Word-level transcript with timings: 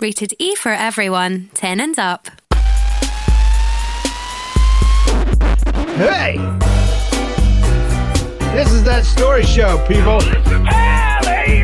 Rated 0.00 0.32
E 0.38 0.54
for 0.54 0.72
everyone, 0.72 1.50
10 1.52 1.78
and 1.78 1.98
up. 1.98 2.28
Hey! 5.98 6.38
This 8.54 8.72
is 8.72 8.82
that 8.84 9.04
story 9.04 9.44
show, 9.44 9.76
people. 9.86 10.18
Hallelujah! 10.64 11.60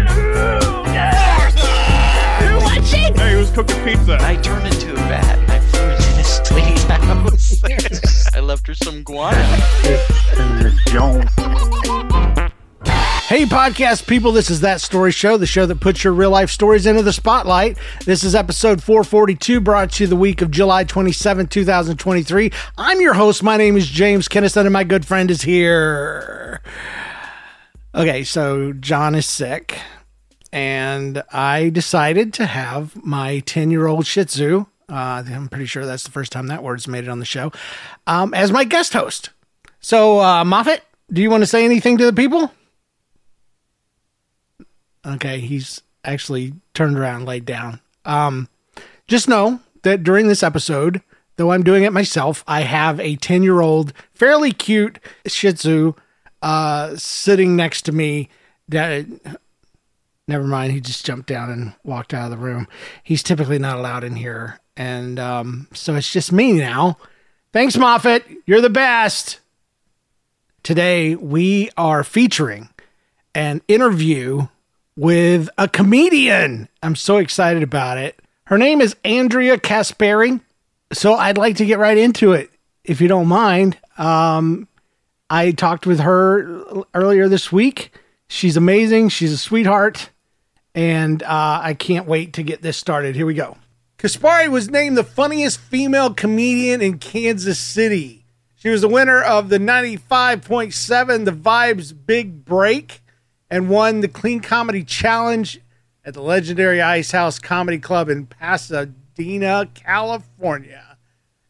watching? 2.60 3.14
Hey, 3.14 3.32
who's 3.32 3.50
cooking 3.52 3.82
pizza? 3.82 4.18
I 4.20 4.36
turned 4.36 4.66
into 4.66 4.92
a 4.92 4.96
bat. 4.96 5.38
I 5.48 5.58
flew 5.60 5.88
into 5.88 6.12
this 6.16 6.52
lady's 6.52 6.84
house. 6.84 8.34
I 8.34 8.40
left 8.40 8.66
her 8.66 8.74
some 8.74 9.02
guano. 9.02 9.38
Hey, 13.26 13.44
podcast 13.44 14.06
people, 14.06 14.30
this 14.30 14.50
is 14.50 14.60
That 14.60 14.80
Story 14.80 15.10
Show, 15.10 15.36
the 15.36 15.46
show 15.46 15.66
that 15.66 15.80
puts 15.80 16.04
your 16.04 16.12
real 16.12 16.30
life 16.30 16.48
stories 16.48 16.86
into 16.86 17.02
the 17.02 17.12
spotlight. 17.12 17.76
This 18.04 18.22
is 18.22 18.36
episode 18.36 18.84
442, 18.84 19.60
brought 19.60 19.90
to 19.94 20.04
you 20.04 20.06
the 20.06 20.14
week 20.14 20.42
of 20.42 20.52
July 20.52 20.84
27, 20.84 21.48
2023. 21.48 22.52
I'm 22.78 23.00
your 23.00 23.14
host. 23.14 23.42
My 23.42 23.56
name 23.56 23.76
is 23.76 23.88
James 23.88 24.28
Kennison, 24.28 24.60
and 24.60 24.72
my 24.72 24.84
good 24.84 25.04
friend 25.04 25.28
is 25.28 25.42
here. 25.42 26.62
Okay, 27.96 28.22
so 28.22 28.72
John 28.74 29.16
is 29.16 29.26
sick, 29.26 29.76
and 30.52 31.20
I 31.32 31.70
decided 31.70 32.32
to 32.34 32.46
have 32.46 32.94
my 33.04 33.40
10 33.40 33.72
year 33.72 33.88
old 33.88 34.06
Shih 34.06 34.26
Tzu. 34.26 34.66
Uh, 34.88 35.24
I'm 35.26 35.48
pretty 35.48 35.66
sure 35.66 35.84
that's 35.84 36.04
the 36.04 36.12
first 36.12 36.30
time 36.30 36.46
that 36.46 36.62
word's 36.62 36.86
made 36.86 37.02
it 37.02 37.10
on 37.10 37.18
the 37.18 37.24
show, 37.24 37.50
um, 38.06 38.34
as 38.34 38.52
my 38.52 38.62
guest 38.62 38.92
host. 38.92 39.30
So, 39.80 40.20
uh, 40.20 40.44
Moffat, 40.44 40.84
do 41.12 41.20
you 41.20 41.28
want 41.28 41.42
to 41.42 41.46
say 41.48 41.64
anything 41.64 41.98
to 41.98 42.04
the 42.04 42.12
people? 42.12 42.52
Okay, 45.06 45.40
he's 45.40 45.82
actually 46.04 46.54
turned 46.74 46.98
around, 46.98 47.26
laid 47.26 47.44
down. 47.44 47.80
Um, 48.04 48.48
just 49.06 49.28
know 49.28 49.60
that 49.82 50.02
during 50.02 50.26
this 50.26 50.42
episode, 50.42 51.00
though 51.36 51.52
I'm 51.52 51.62
doing 51.62 51.84
it 51.84 51.92
myself, 51.92 52.42
I 52.46 52.62
have 52.62 52.98
a 52.98 53.16
10 53.16 53.42
year 53.42 53.60
old, 53.60 53.92
fairly 54.14 54.52
cute 54.52 54.98
Shih 55.26 55.52
Tzu 55.52 55.94
uh, 56.42 56.96
sitting 56.96 57.56
next 57.56 57.82
to 57.82 57.92
me. 57.92 58.28
That 58.68 59.06
never 60.26 60.44
mind, 60.44 60.72
he 60.72 60.80
just 60.80 61.06
jumped 61.06 61.28
down 61.28 61.50
and 61.50 61.72
walked 61.84 62.12
out 62.12 62.24
of 62.24 62.30
the 62.30 62.44
room. 62.44 62.66
He's 63.02 63.22
typically 63.22 63.58
not 63.58 63.78
allowed 63.78 64.02
in 64.02 64.16
here, 64.16 64.58
and 64.76 65.18
um, 65.20 65.68
so 65.72 65.94
it's 65.94 66.12
just 66.12 66.32
me 66.32 66.52
now. 66.52 66.98
Thanks, 67.52 67.76
Moffat. 67.76 68.24
You're 68.44 68.60
the 68.60 68.70
best. 68.70 69.40
Today 70.62 71.14
we 71.14 71.70
are 71.76 72.02
featuring 72.02 72.70
an 73.34 73.62
interview 73.68 74.48
with 74.96 75.48
a 75.58 75.68
comedian. 75.68 76.68
I'm 76.82 76.96
so 76.96 77.18
excited 77.18 77.62
about 77.62 77.98
it. 77.98 78.18
Her 78.44 78.58
name 78.58 78.80
is 78.80 78.96
Andrea 79.04 79.58
Caspari. 79.58 80.40
So 80.92 81.14
I'd 81.14 81.38
like 81.38 81.56
to 81.56 81.66
get 81.66 81.78
right 81.78 81.98
into 81.98 82.32
it, 82.32 82.50
if 82.84 83.00
you 83.00 83.08
don't 83.08 83.26
mind. 83.28 83.76
Um, 83.98 84.68
I 85.28 85.50
talked 85.50 85.86
with 85.86 86.00
her 86.00 86.62
earlier 86.94 87.28
this 87.28 87.50
week. 87.50 87.92
She's 88.28 88.56
amazing. 88.56 89.08
She's 89.10 89.32
a 89.32 89.38
sweetheart. 89.38 90.10
And 90.74 91.22
uh, 91.22 91.60
I 91.62 91.74
can't 91.74 92.06
wait 92.06 92.34
to 92.34 92.42
get 92.42 92.62
this 92.62 92.76
started. 92.76 93.16
Here 93.16 93.26
we 93.26 93.34
go. 93.34 93.56
Caspari 93.98 94.48
was 94.48 94.70
named 94.70 94.96
the 94.96 95.04
funniest 95.04 95.58
female 95.58 96.12
comedian 96.12 96.82
in 96.82 96.98
Kansas 96.98 97.58
City. 97.58 98.26
She 98.56 98.68
was 98.68 98.82
the 98.82 98.88
winner 98.88 99.22
of 99.22 99.48
the 99.48 99.58
95.7 99.58 101.24
The 101.24 101.32
Vibes 101.32 101.94
Big 102.06 102.44
Break 102.44 103.00
and 103.50 103.68
won 103.68 104.00
the 104.00 104.08
Clean 104.08 104.40
Comedy 104.40 104.82
Challenge 104.82 105.60
at 106.04 106.14
the 106.14 106.22
legendary 106.22 106.80
Ice 106.80 107.10
House 107.10 107.38
Comedy 107.38 107.78
Club 107.78 108.08
in 108.08 108.26
Pasadena, 108.26 109.68
California. 109.74 110.96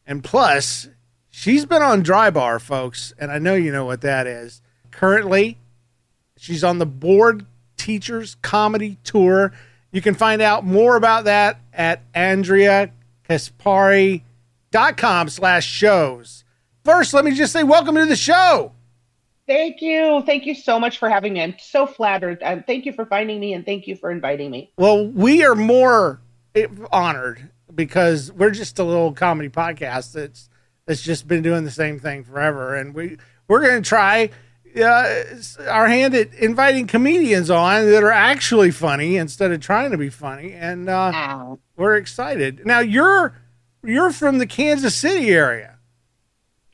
And 0.07 0.23
plus, 0.23 0.89
she's 1.31 1.67
been 1.67 1.83
on 1.83 2.03
Dry 2.03 2.31
Bar, 2.31 2.59
folks, 2.59 3.13
and 3.19 3.31
I 3.31 3.39
know 3.39 3.55
you 3.55 3.73
know 3.73 3.85
what 3.85 4.01
that 4.03 4.27
is. 4.27 4.63
Currently, 4.91 5.59
she's 6.37 6.65
on 6.65 6.79
the 6.79 6.87
Bored 6.87 7.47
Teachers 7.77 8.37
Comedy 8.43 8.99
Tour. 9.05 9.53
You 9.93 10.01
can 10.01 10.15
find 10.15 10.43
out 10.43 10.65
more 10.65 10.97
about 10.97 11.25
that 11.25 11.61
at 11.73 12.03
Andrea 12.15 12.91
andreacaspari.com 13.29 15.29
slash 15.29 15.67
shows. 15.67 16.45
First, 16.85 17.15
let 17.15 17.25
me 17.25 17.35
just 17.35 17.53
say 17.53 17.63
welcome 17.63 17.95
to 17.97 18.07
the 18.07 18.17
show. 18.17 18.73
Thank 19.47 19.81
you. 19.81 20.23
Thank 20.27 20.45
you 20.47 20.55
so 20.55 20.81
much 20.81 20.99
for 20.99 21.09
having 21.09 21.35
me. 21.35 21.43
I'm 21.43 21.55
so 21.59 21.87
flattered. 21.87 22.43
Um, 22.43 22.65
thank 22.65 22.85
you 22.85 22.93
for 22.93 23.07
finding 23.07 23.39
me 23.39 23.53
and 23.53 23.65
thank 23.65 23.87
you 23.87 23.95
for 23.95 24.11
inviting 24.11 24.51
me. 24.51 24.73
Well, 24.77 25.07
we 25.07 25.45
are 25.45 25.55
more 25.55 26.21
honored 26.91 27.51
because 27.75 28.33
we're 28.33 28.51
just 28.51 28.79
a 28.79 28.85
little 28.85 29.13
comedy 29.13 29.49
podcast 29.49 30.13
that's 30.13 30.49
that's 30.87 31.03
just 31.03 31.29
been 31.29 31.43
doing 31.43 31.65
the 31.65 31.71
same 31.71 31.99
thing 31.99 32.25
forever, 32.25 32.75
and 32.75 32.95
we 32.95 33.19
we're 33.49 33.61
going 33.61 33.83
to 33.83 33.89
try 33.89 34.31
uh, 34.77 35.25
our 35.69 35.89
hand 35.89 36.15
at 36.15 36.33
inviting 36.35 36.87
comedians 36.87 37.51
on 37.51 37.87
that 37.87 38.03
are 38.03 38.13
actually 38.13 38.71
funny 38.71 39.17
instead 39.17 39.51
of 39.53 39.61
trying 39.61 39.91
to 39.91 39.99
be 39.99 40.11
funny, 40.11 40.53
and 40.53 40.89
uh, 40.89 41.57
we're 41.77 41.97
excited. 41.97 42.65
Now 42.65 42.81
you're 42.81 43.37
you're 43.85 44.13
from 44.13 44.39
the 44.39 44.47
Kansas 44.47 44.95
City 44.95 45.31
area. 45.31 45.76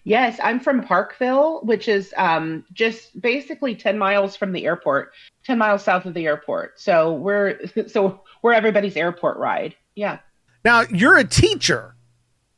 Yes, 0.05 0.39
I'm 0.43 0.59
from 0.59 0.83
Parkville, 0.83 1.61
which 1.63 1.87
is 1.87 2.13
um, 2.17 2.65
just 2.73 3.21
basically 3.21 3.77
10 3.77 3.99
miles 3.99 4.37
from 4.37 4.53
the 4.53 4.67
airport, 4.67 5.13
10 5.45 5.59
miles 5.59 5.85
south 5.85 6.07
of 6.07 6.15
the 6.15 6.27
airport. 6.27 6.81
So 6.81 7.15
we're 7.15 7.61
so 7.87 8.23
we're 8.43 8.53
everybody's 8.53 8.97
airport 8.97 9.37
ride. 9.37 9.77
Yeah. 9.95 10.19
Now 10.65 10.83
you're 10.91 11.17
a 11.17 11.25
teacher. 11.25 11.95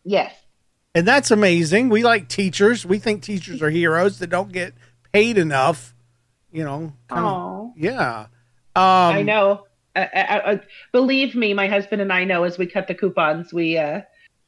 Yes. 0.04 0.34
And 0.94 1.06
that's 1.06 1.30
amazing. 1.30 1.88
We 1.88 2.02
like 2.02 2.28
teachers. 2.28 2.86
We 2.86 2.98
think 2.98 3.22
teachers 3.22 3.60
are 3.62 3.70
heroes 3.70 4.20
that 4.20 4.28
don't 4.28 4.52
get 4.52 4.74
paid 5.12 5.38
enough. 5.38 5.94
You 6.52 6.64
know. 6.64 6.92
Oh. 7.10 7.72
Yeah. 7.76 8.26
Um, 8.76 8.84
I 8.84 9.22
know. 9.22 9.66
I, 9.96 10.02
I, 10.02 10.52
I, 10.52 10.60
believe 10.92 11.34
me, 11.34 11.54
my 11.54 11.68
husband 11.68 12.00
and 12.00 12.12
I 12.12 12.24
know 12.24 12.44
as 12.44 12.58
we 12.58 12.66
cut 12.66 12.88
the 12.88 12.94
coupons, 12.94 13.52
we 13.52 13.76
uh, 13.76 14.02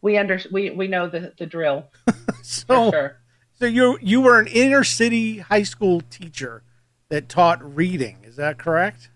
we 0.06 0.17
under 0.17 0.41
we 0.53 0.71
we 0.71 0.87
know 0.87 1.09
the 1.09 1.33
the 1.37 1.47
drill. 1.47 1.89
so, 2.43 2.93
sure. 2.93 3.21
so 3.59 3.67
you 3.67 3.99
you 4.00 4.21
were 4.21 4.39
an 4.39 4.47
inner 4.47 4.84
city 4.84 5.39
high 5.39 5.65
school 5.65 6.00
teacher 6.00 6.62
that 7.09 7.28
taught 7.28 7.61
reading. 7.75 8.19
Is 8.22 8.37
that 8.37 8.56
correct? 8.56 9.11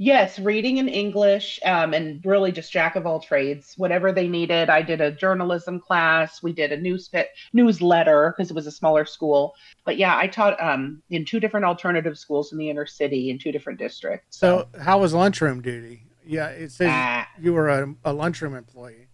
Yes, 0.00 0.38
reading 0.38 0.78
and 0.78 0.88
English, 0.88 1.58
um, 1.64 1.92
and 1.92 2.24
really 2.24 2.52
just 2.52 2.70
jack 2.70 2.94
of 2.94 3.04
all 3.04 3.18
trades. 3.18 3.74
Whatever 3.78 4.12
they 4.12 4.28
needed, 4.28 4.68
I 4.70 4.82
did 4.82 5.00
a 5.00 5.10
journalism 5.10 5.80
class. 5.80 6.40
We 6.40 6.52
did 6.52 6.72
a 6.72 6.76
news 6.76 7.10
newsletter 7.52 8.34
because 8.36 8.50
it 8.50 8.54
was 8.54 8.66
a 8.66 8.70
smaller 8.70 9.06
school. 9.06 9.54
But 9.84 9.96
yeah, 9.96 10.16
I 10.16 10.28
taught 10.28 10.62
um, 10.62 11.02
in 11.10 11.24
two 11.24 11.40
different 11.40 11.64
alternative 11.64 12.16
schools 12.18 12.52
in 12.52 12.58
the 12.58 12.70
inner 12.70 12.86
city 12.86 13.30
in 13.30 13.38
two 13.38 13.50
different 13.50 13.78
districts. 13.78 14.36
So, 14.38 14.68
so 14.72 14.80
how 14.80 15.00
was 15.00 15.14
lunchroom 15.14 15.62
duty? 15.62 16.04
Yeah, 16.24 16.48
it 16.48 16.70
says 16.70 16.90
ah. 16.92 17.26
you 17.40 17.54
were 17.54 17.68
a, 17.68 17.94
a 18.04 18.12
lunchroom 18.12 18.54
employee. 18.54 19.07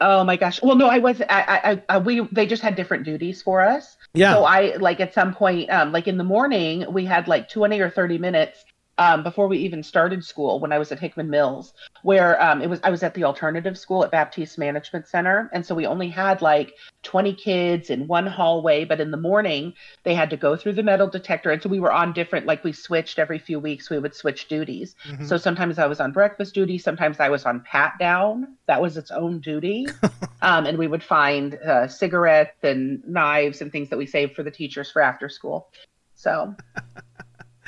Oh 0.00 0.24
my 0.24 0.36
gosh. 0.36 0.62
Well, 0.62 0.76
no, 0.76 0.88
I 0.88 0.98
was. 0.98 1.20
I, 1.20 1.82
I, 1.88 1.94
I, 1.94 1.98
we 1.98 2.20
they 2.32 2.46
just 2.46 2.62
had 2.62 2.74
different 2.74 3.04
duties 3.04 3.42
for 3.42 3.60
us. 3.60 3.96
Yeah. 4.14 4.34
So 4.34 4.44
I 4.44 4.76
like 4.76 5.00
at 5.00 5.12
some 5.12 5.34
point, 5.34 5.70
um, 5.70 5.92
like 5.92 6.08
in 6.08 6.16
the 6.16 6.24
morning, 6.24 6.90
we 6.92 7.04
had 7.04 7.28
like 7.28 7.48
twenty 7.48 7.80
or 7.80 7.90
thirty 7.90 8.18
minutes 8.18 8.64
um, 9.00 9.22
before 9.22 9.48
we 9.48 9.56
even 9.56 9.82
started 9.82 10.22
school 10.22 10.60
when 10.60 10.72
I 10.72 10.78
was 10.78 10.92
at 10.92 10.98
Hickman 10.98 11.30
Mills, 11.30 11.72
where 12.02 12.40
um, 12.40 12.60
it 12.60 12.68
was 12.68 12.80
I 12.84 12.90
was 12.90 13.02
at 13.02 13.14
the 13.14 13.24
alternative 13.24 13.78
school 13.78 14.04
at 14.04 14.10
Baptiste 14.10 14.58
Management 14.58 15.08
Center, 15.08 15.48
and 15.54 15.64
so 15.64 15.74
we 15.74 15.86
only 15.86 16.10
had 16.10 16.42
like 16.42 16.74
20 17.02 17.34
kids 17.34 17.88
in 17.88 18.06
one 18.06 18.26
hallway. 18.26 18.84
But 18.84 19.00
in 19.00 19.10
the 19.10 19.16
morning, 19.16 19.72
they 20.02 20.14
had 20.14 20.28
to 20.30 20.36
go 20.36 20.54
through 20.54 20.74
the 20.74 20.82
metal 20.82 21.06
detector, 21.06 21.50
and 21.50 21.62
so 21.62 21.70
we 21.70 21.80
were 21.80 21.90
on 21.90 22.12
different 22.12 22.44
like 22.44 22.62
we 22.62 22.74
switched 22.74 23.18
every 23.18 23.38
few 23.38 23.58
weeks. 23.58 23.88
We 23.88 23.98
would 23.98 24.14
switch 24.14 24.48
duties. 24.48 24.94
Mm-hmm. 25.08 25.24
So 25.24 25.38
sometimes 25.38 25.78
I 25.78 25.86
was 25.86 25.98
on 25.98 26.12
breakfast 26.12 26.52
duty, 26.52 26.76
sometimes 26.76 27.20
I 27.20 27.30
was 27.30 27.46
on 27.46 27.60
pat 27.60 27.94
down. 27.98 28.58
That 28.66 28.82
was 28.82 28.98
its 28.98 29.10
own 29.10 29.40
duty, 29.40 29.86
um, 30.42 30.66
and 30.66 30.76
we 30.76 30.88
would 30.88 31.02
find 31.02 31.54
uh, 31.54 31.88
cigarettes 31.88 32.62
and 32.62 33.02
knives 33.08 33.62
and 33.62 33.72
things 33.72 33.88
that 33.88 33.96
we 33.96 34.04
saved 34.04 34.36
for 34.36 34.42
the 34.42 34.50
teachers 34.50 34.90
for 34.90 35.00
after 35.00 35.30
school. 35.30 35.70
So. 36.14 36.54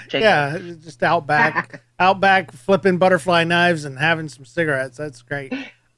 Jacob. 0.08 0.20
Yeah, 0.22 0.58
just 0.82 1.02
out 1.02 1.26
back, 1.26 1.82
out 1.98 2.20
back, 2.20 2.52
flipping 2.52 2.98
butterfly 2.98 3.44
knives 3.44 3.84
and 3.84 3.98
having 3.98 4.28
some 4.28 4.44
cigarettes. 4.44 4.96
That's 4.98 5.22
great. 5.22 5.52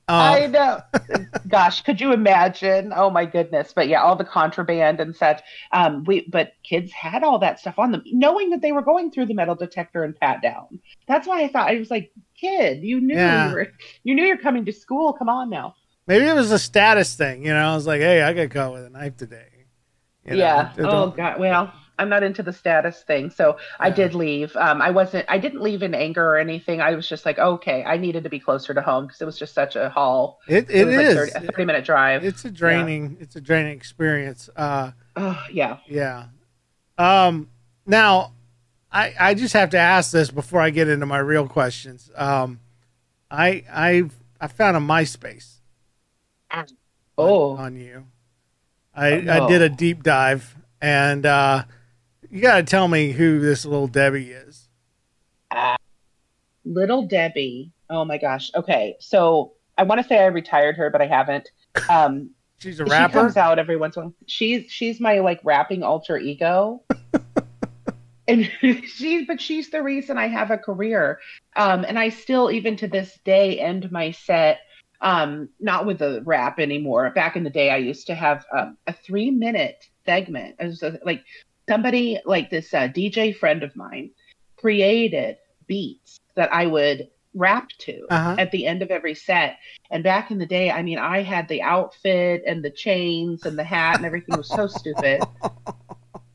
I 0.07 0.45
Uh, 0.45 0.47
know. 0.49 0.81
Gosh, 1.49 1.81
could 1.83 1.99
you 1.99 2.13
imagine? 2.13 2.93
Oh 2.95 3.09
my 3.09 3.25
goodness! 3.25 3.73
But 3.75 3.89
yeah, 3.89 4.03
all 4.03 4.17
the 4.17 4.25
contraband 4.25 5.01
and 5.01 5.17
such. 5.17 5.41
Um, 5.73 6.05
we 6.05 6.27
but 6.31 6.53
kids 6.63 6.93
had 6.93 7.23
all 7.25 7.39
that 7.39 7.59
stuff 7.59 7.79
on 7.79 7.91
them, 7.93 8.03
knowing 8.13 8.51
that 8.51 8.61
they 8.61 8.73
were 8.73 8.83
going 8.83 9.11
through 9.11 9.27
the 9.27 9.35
metal 9.35 9.55
detector 9.55 10.05
and 10.05 10.15
pat 10.15 10.43
down. 10.43 10.79
That's 11.09 11.27
why 11.27 11.43
I 11.43 11.49
thought 11.49 11.71
I 11.71 11.79
was 11.79 11.91
like, 11.91 12.13
kid, 12.39 12.83
you 12.83 13.01
knew 13.01 13.15
Yeah. 13.15 13.49
you 13.49 13.55
were, 13.55 13.69
you 14.03 14.15
knew 14.15 14.25
you're 14.25 14.37
coming 14.37 14.67
to 14.67 14.73
school. 14.73 15.15
Come 15.15 15.31
on 15.31 15.49
now. 15.49 15.75
maybe 16.07 16.27
it 16.27 16.35
was 16.35 16.53
a 16.53 16.59
status 16.59 17.15
thing. 17.17 17.47
You 17.47 17.55
know, 17.55 17.73
I 17.73 17.75
was 17.75 17.87
like, 17.87 18.03
hey, 18.03 18.21
I 18.21 18.35
got 18.35 18.51
caught 18.51 18.73
with 18.75 18.85
a 18.85 18.91
knife 18.91 19.17
today. 19.17 19.47
You 20.27 20.33
know, 20.33 20.37
yeah. 20.37 20.73
Oh 20.81 21.09
god. 21.11 21.41
Well, 21.41 21.73
I'm 21.99 22.09
not 22.09 22.23
into 22.23 22.43
the 22.43 22.53
status 22.53 23.03
thing, 23.03 23.31
so 23.31 23.57
I 23.79 23.91
did 23.91 24.15
leave. 24.15 24.55
Um, 24.57 24.83
I 24.83 24.91
wasn't. 24.91 25.27
I 25.29 25.39
didn't 25.39 25.61
leave 25.63 25.83
in 25.83 25.95
anger 25.95 26.27
or 26.27 26.37
anything. 26.39 26.81
I 26.81 26.95
was 26.97 27.09
just 27.09 27.25
like, 27.25 27.39
okay, 27.39 27.85
I 27.85 27.97
needed 27.97 28.25
to 28.25 28.31
be 28.31 28.41
closer 28.41 28.75
to 28.75 28.81
home 28.83 29.07
because 29.07 29.21
it 29.21 29.25
was 29.27 29.39
just 29.39 29.55
such 29.55 29.77
a 29.77 29.91
haul. 29.91 30.41
It, 30.49 30.69
It, 30.71 30.81
it 30.81 30.85
was 30.87 30.97
like 30.97 31.33
30, 31.33 31.33
a 31.47 31.53
30 31.53 31.65
minute 31.65 31.85
drive. 31.85 32.25
It's 32.25 32.45
a 32.45 32.51
draining. 32.51 33.17
It's 33.21 33.37
a 33.37 33.41
draining 33.41 33.77
experience. 33.77 34.49
Uh, 34.57 34.91
oh 35.17 35.41
yeah. 35.53 35.79
yeah. 35.87 36.27
Um. 36.99 37.49
Now, 37.87 38.33
I 38.91 39.15
I 39.19 39.35
just 39.35 39.53
have 39.55 39.71
to 39.71 39.79
ask 39.79 40.11
this 40.11 40.31
before 40.31 40.61
I 40.61 40.71
get 40.71 40.89
into 40.89 41.07
my 41.07 41.19
real 41.19 41.47
questions. 41.47 42.11
Um, 42.17 42.61
I 43.31 43.65
I 43.73 44.11
I 44.41 44.49
found 44.49 44.77
a 44.77 44.81
MySpace 44.81 45.59
on- 46.51 46.67
Oh. 47.17 47.57
on, 47.57 47.77
you. 47.77 48.07
I 48.95 49.13
Oh, 49.29 49.45
I 49.45 49.49
did 49.49 49.63
a 49.63 49.69
deep 49.69 50.03
dive, 50.03 50.57
and 50.81 51.25
uh, 51.27 51.65
you 52.35 52.41
got 52.41 52.57
to 52.57 52.63
tell 52.65 52.89
me 52.89 53.13
who 53.13 53.39
this 53.39 53.65
little 53.65 53.87
Debbie 53.87 54.33
is. 54.33 54.69
Little 56.65 57.07
Debbie. 57.07 57.71
Oh 57.89 58.05
my 58.05 58.19
gosh. 58.19 58.51
Okay. 58.57 58.97
So 58.99 59.53
I 59.79 59.85
want 59.85 60.03
to 60.03 60.07
say 60.09 60.19
I 60.19 60.27
retired 60.27 60.77
her, 60.77 60.91
but 60.91 61.01
I 61.01 61.07
haven't. 61.07 61.49
Um, 61.89 62.31
She's 62.59 62.81
a 62.81 62.87
rapper. 62.87 63.13
she 63.13 63.13
comes 63.13 63.37
out 63.37 63.59
every 63.61 63.77
once 63.77 63.97
in 63.97 64.03
a 64.03 64.07
while. 64.07 64.15
She's 64.27 64.71
she's 64.71 64.99
my 64.99 65.21
like 65.21 65.39
rapping 65.45 65.85
alter 65.85 66.19
ego. 66.19 66.83
and 68.29 68.51
she 68.87 69.25
but 69.27 69.41
she's 69.41 69.71
the 69.71 69.83
reason 69.83 70.19
I 70.19 70.27
have 70.27 70.51
a 70.51 70.59
career. 70.59 71.21
Um, 71.55 71.85
and 71.87 71.99
I 71.99 72.09
still 72.09 72.51
even 72.51 72.77
to 72.79 72.89
this 72.89 73.17
day 73.25 73.61
end 73.61 73.93
my 73.93 74.11
set 74.11 74.61
um 75.03 75.51
not 75.61 75.87
with 75.87 75.99
the 75.99 76.23
rap 76.25 76.59
anymore. 76.59 77.11
Back 77.11 77.37
in 77.37 77.45
the 77.45 77.51
day 77.51 77.71
I 77.71 77.77
used 77.77 78.09
to 78.09 78.15
have 78.15 78.45
um, 78.57 78.77
a 78.89 78.93
3 78.93 79.31
minute 79.31 79.89
segment. 80.05 80.57
It 80.59 80.67
was 80.67 80.83
a, 80.83 80.99
like 81.05 81.23
somebody 81.69 82.19
like 82.25 82.51
this 82.51 82.73
uh, 82.75 82.89
DJ 82.89 83.37
friend 83.37 83.63
of 83.63 83.75
mine 83.77 84.11
created 84.57 85.37
beats 85.67 86.21
that 86.35 86.53
I 86.53 86.67
would 86.67 87.09
rap 87.35 87.69
to 87.79 88.07
Uh-huh. 88.11 88.37
at 88.39 88.51
the 88.53 88.67
end 88.67 88.83
of 88.83 88.91
every 88.91 89.15
set. 89.15 89.59
And 89.91 90.05
back 90.05 90.31
in 90.31 90.39
the 90.39 90.47
day, 90.47 90.71
I 90.71 90.83
mean, 90.83 90.99
I 90.99 91.23
had 91.23 91.49
the 91.49 91.63
outfit 91.63 92.43
and 92.47 92.65
the 92.65 92.71
chains 92.71 93.45
and 93.47 93.59
the 93.59 93.65
hat 93.65 93.97
and 93.97 94.07
everything 94.07 94.37
was 94.37 94.49
so 94.49 94.67
stupid. 94.81 95.21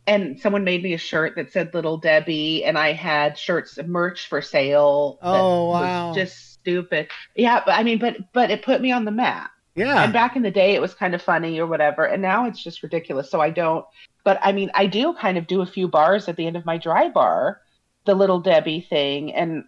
And 0.08 0.40
someone 0.40 0.64
made 0.64 0.81
me 0.81 0.94
a 0.94 0.98
shirt 0.98 1.36
that 1.36 1.52
said 1.52 1.72
Little 1.74 1.98
Debbie, 1.98 2.66
and 2.66 2.80
I 2.80 2.94
had 2.94 3.38
shirts 3.38 3.78
merch 3.86 4.28
for 4.28 4.42
sale. 4.42 5.20
Oh, 5.22 5.66
was 5.68 5.81
wow. 5.84 6.14
just 6.16 6.54
stupid. 6.54 7.10
Yeah, 7.36 7.62
but 7.64 7.74
I 7.74 7.84
mean, 7.84 8.00
but 8.00 8.18
but 8.34 8.50
it 8.50 8.64
put 8.64 8.81
me 8.81 8.92
on 8.92 9.06
the 9.06 9.12
map. 9.12 9.52
Yeah. 9.76 10.04
And 10.04 10.12
back 10.12 10.36
in 10.36 10.42
the 10.42 10.50
day, 10.50 10.74
it 10.74 10.81
was 10.81 10.96
kind 10.96 11.14
of 11.14 11.22
funny 11.22 11.60
or 11.60 11.68
whatever, 11.68 12.06
and 12.06 12.24
now 12.24 12.48
it's 12.48 12.62
just 12.64 12.81
ridiculous. 12.81 13.30
So 13.30 13.40
I 13.40 13.52
don't. 13.52 13.86
But 14.24 14.39
I 14.42 14.51
mean, 14.51 14.71
I 14.74 14.86
do 14.86 15.13
kind 15.13 15.38
of 15.38 15.48
do 15.48 15.62
a 15.62 15.66
few 15.66 15.88
bars 15.88 16.27
at 16.27 16.36
the 16.36 16.45
end 16.45 16.56
of 16.56 16.66
my 16.66 16.77
dry 16.77 17.10
bar, 17.10 17.62
the 18.06 18.16
little 18.16 18.39
Debbie 18.39 18.81
thing, 18.81 19.33
and 19.33 19.63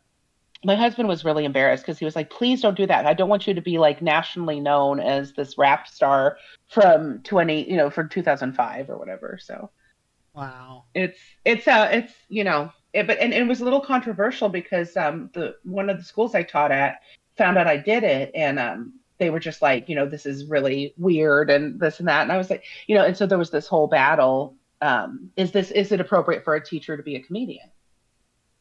my 0.64 0.76
husband 0.76 1.10
was 1.10 1.26
really 1.26 1.46
embarrassed 1.46 1.84
because 1.84 1.98
he 1.98 2.06
was 2.06 2.16
like, 2.16 2.30
"Please 2.30 2.62
don't 2.62 2.78
do 2.78 2.86
that. 2.86 3.06
I 3.06 3.14
don't 3.14 3.30
want 3.30 3.48
you 3.48 3.54
to 3.54 3.62
be 3.62 3.78
like 3.78 4.02
nationally 4.02 4.60
known 4.60 5.00
as 5.00 5.34
this 5.34 5.58
rap 5.58 5.88
star 5.88 6.38
from 6.68 7.22
20, 7.24 7.70
you 7.70 7.78
know, 7.78 7.90
from 7.90 8.10
2005 8.10 8.90
or 8.90 8.98
whatever." 8.98 9.40
So 9.42 9.72
wow. 10.34 10.86
it's 10.94 11.20
it's 11.46 11.68
uh 11.68 11.90
it's 11.92 12.14
you 12.30 12.44
know 12.44 12.72
it, 12.94 13.08
but 13.08 13.20
and 13.20 13.34
it 13.34 13.48
was 13.48 13.62
a 13.62 13.64
little 13.64 13.82
controversial 13.82 14.50
because 14.50 14.96
um 14.98 15.30
the 15.34 15.56
one 15.64 15.90
of 15.90 15.98
the 15.98 16.04
schools 16.04 16.36
I 16.36 16.44
taught 16.44 16.72
at 16.72 17.00
found 17.38 17.58
out 17.58 17.68
I 17.68 17.78
did 17.78 18.04
it 18.04 18.32
and 18.36 18.60
um 18.60 18.94
they 19.22 19.30
were 19.30 19.40
just 19.40 19.62
like 19.62 19.88
you 19.88 19.96
know 19.96 20.06
this 20.08 20.26
is 20.26 20.48
really 20.48 20.94
weird 20.98 21.50
and 21.50 21.80
this 21.80 22.00
and 22.00 22.10
that 22.10 22.24
and 22.24 22.32
I 22.32 22.38
was 22.38 22.50
like 22.50 22.66
you 22.88 22.96
know 22.96 23.06
and 23.06 23.16
so 23.16 23.26
there 23.28 23.38
was 23.38 23.52
this 23.52 23.68
whole 23.68 23.88
battle 23.88 24.56
um 24.82 25.30
is 25.38 25.52
this 25.52 25.70
is 25.72 25.92
it 25.92 26.02
appropriate 26.02 26.44
for 26.44 26.56
a 26.56 26.66
teacher 26.66 26.98
to 26.98 27.04
be 27.04 27.16
a 27.16 27.22
comedian 27.22 27.70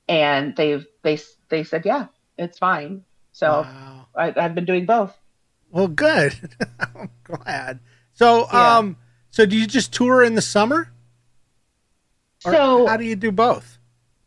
and 0.06 0.54
they 0.54 0.84
they 1.02 1.18
they 1.48 1.64
said 1.64 1.84
yeah 1.86 2.06
it's 2.36 2.58
fine 2.58 3.02
so 3.32 3.62
Wow. 3.62 4.06
I, 4.14 4.34
I've 4.36 4.54
been 4.54 4.66
doing 4.66 4.84
both 4.86 5.16
Well, 5.70 5.88
good. 5.88 6.34
I'm 6.94 7.10
glad. 7.24 7.78
So, 8.12 8.48
Yeah. 8.52 8.78
um, 8.78 8.96
so 9.30 9.46
do 9.46 9.56
you 9.56 9.66
just 9.66 9.94
tour 9.94 10.22
in 10.22 10.34
the 10.34 10.42
summer? 10.42 10.92
Or 12.44 12.52
so 12.52 12.86
how 12.86 12.96
do 12.96 13.04
you 13.04 13.16
do 13.16 13.30
both? 13.32 13.78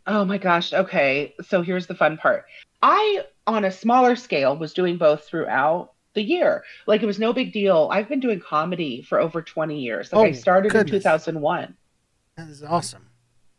Oh 0.08 0.26
my 0.26 0.38
gosh. 0.38 0.74
Okay. 0.74 1.34
So 1.48 1.62
here's 1.62 1.88
the 1.88 1.96
fun 1.96 2.18
part. 2.18 2.46
I, 2.82 3.24
on 3.46 3.66
a 3.66 3.72
smaller 3.72 4.16
scale, 4.16 4.58
was 4.58 4.74
doing 4.74 4.98
both 4.98 5.26
throughout 5.26 5.93
the 6.14 6.22
year. 6.24 6.64
Like 6.88 7.02
it 7.04 7.06
was 7.06 7.20
no 7.20 7.34
big 7.34 7.52
deal. 7.54 7.90
I've 7.92 8.10
been 8.10 8.20
doing 8.20 8.40
comedy 8.40 9.02
for 9.02 9.20
over 9.20 9.42
20 9.42 9.80
years. 9.80 10.12
Like 10.14 10.28
I 10.28 10.30
Oh, 10.30 10.34
started 10.34 10.72
goodness. 10.72 10.94
in 10.94 11.00
2001. 11.00 11.76
That 12.38 12.50
is 12.50 12.64
awesome. 12.64 13.10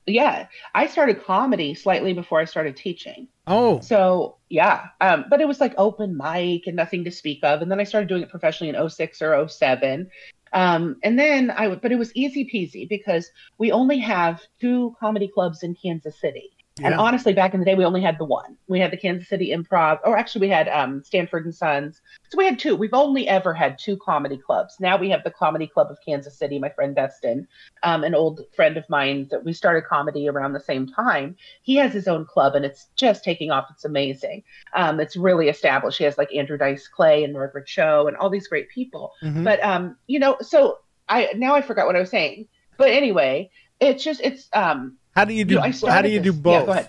Yeah. 0.07 0.47
I 0.75 0.87
started 0.87 1.25
comedy 1.25 1.75
slightly 1.75 2.13
before 2.13 2.41
I 2.41 2.45
started 2.45 2.77
teaching. 2.77 3.29
Oh, 3.47 3.81
So 3.81 4.37
yeah. 4.49 4.87
Um, 5.01 5.25
but 5.31 5.41
it 5.41 5.49
was 5.49 5.61
like 5.61 5.75
open 5.79 6.17
mic 6.17 6.67
and 6.67 6.77
nothing 6.77 7.05
to 7.05 7.11
speak 7.11 7.41
of. 7.43 7.63
And 7.63 7.71
then 7.71 7.81
I 7.81 7.85
started 7.85 8.09
doing 8.09 8.23
it 8.23 8.31
professionally 8.31 8.75
in 8.75 8.89
06 8.91 9.23
or 9.23 9.49
07. 9.49 10.11
Um, 10.53 10.97
and 11.03 11.19
then 11.19 11.51
I 11.51 11.67
would, 11.67 11.81
but 11.81 11.91
it 11.91 11.97
was 11.99 12.13
easy 12.15 12.45
peasy 12.53 12.89
because 12.89 13.29
we 13.59 13.73
only 13.73 13.99
have 13.99 14.41
two 14.61 14.95
comedy 15.01 15.27
clubs 15.27 15.63
in 15.65 15.75
Kansas 15.75 16.19
City. 16.21 16.51
And 16.83 16.95
honestly, 16.95 17.33
back 17.33 17.55
in 17.55 17.61
the 17.61 17.67
day, 17.67 17.77
we 17.77 17.85
only 17.85 18.01
had 18.03 18.19
the 18.19 18.25
one. 18.25 18.57
We 18.67 18.81
had 18.81 18.91
the 18.91 18.97
Kansas 18.97 19.29
City 19.29 19.51
Improv, 19.51 20.01
or 20.05 20.17
actually, 20.17 20.49
we 20.49 20.53
had 20.53 20.69
um, 20.69 21.05
Stanford 21.05 21.45
and 21.45 21.55
Sons. 21.55 22.01
So 22.31 22.39
we 22.39 22.47
had 22.47 22.59
two. 22.59 22.75
We've 22.75 22.95
only 22.95 23.29
ever 23.29 23.55
had 23.55 23.79
two 23.79 23.97
comedy 23.97 24.37
clubs. 24.37 24.77
Now 24.81 24.97
we 24.97 25.09
have 25.11 25.23
the 25.23 25.31
Comedy 25.31 25.69
Club 25.69 25.89
of 25.91 25.99
Kansas 26.05 26.37
City. 26.37 26.59
My 26.59 26.71
friend 26.71 26.97
Destin, 26.97 27.47
um, 27.85 28.03
an 28.03 28.17
old 28.17 28.41
friend 28.57 28.77
of 28.77 28.89
mine 28.91 29.29
that 29.31 29.45
we 29.45 29.53
started 29.53 29.85
comedy 29.85 30.29
around 30.29 30.53
the 30.53 30.61
same 30.61 30.89
time. 30.89 31.37
He 31.63 31.77
has 31.77 31.93
his 31.93 32.09
own 32.09 32.25
club, 32.25 32.57
and 32.57 32.65
it's 32.65 32.89
just 32.97 33.23
taking 33.23 33.53
off. 33.53 33.69
It's 33.71 33.85
amazing. 33.85 34.43
Um, 34.75 34.99
it's 34.99 35.17
really 35.17 35.49
established. 35.49 35.99
He 35.99 36.05
has 36.05 36.19
like 36.19 36.35
Andrew 36.35 36.59
Dice 36.59 36.89
Clay 36.89 37.23
and 37.23 37.33
Margaret 37.33 37.67
Cho 37.67 38.09
and 38.09 38.17
all 38.17 38.31
these 38.31 38.49
great 38.49 38.69
people. 38.69 39.13
mhm. 39.23 39.45
But 39.45 39.63
um, 39.63 39.97
you 40.09 40.19
know, 40.19 40.39
so 40.41 40.79
I 41.09 41.31
now 41.37 41.55
I 41.55 41.63
forgot 41.63 41.87
what 41.87 41.95
I 41.95 42.01
was 42.01 42.11
saying. 42.11 42.49
But 42.77 42.89
anyway, 42.91 43.51
it's 43.79 44.03
just 44.03 44.21
it's 44.23 44.49
um 44.53 44.97
how 45.15 45.25
do 45.25 45.35
you 45.35 45.45
do? 45.45 45.55
you 45.55 45.61
know, 45.61 45.89
how 45.91 46.03
do 46.03 46.09
you 46.11 46.21
do 46.21 46.33
both? 46.33 46.69
Yeah. 46.69 46.89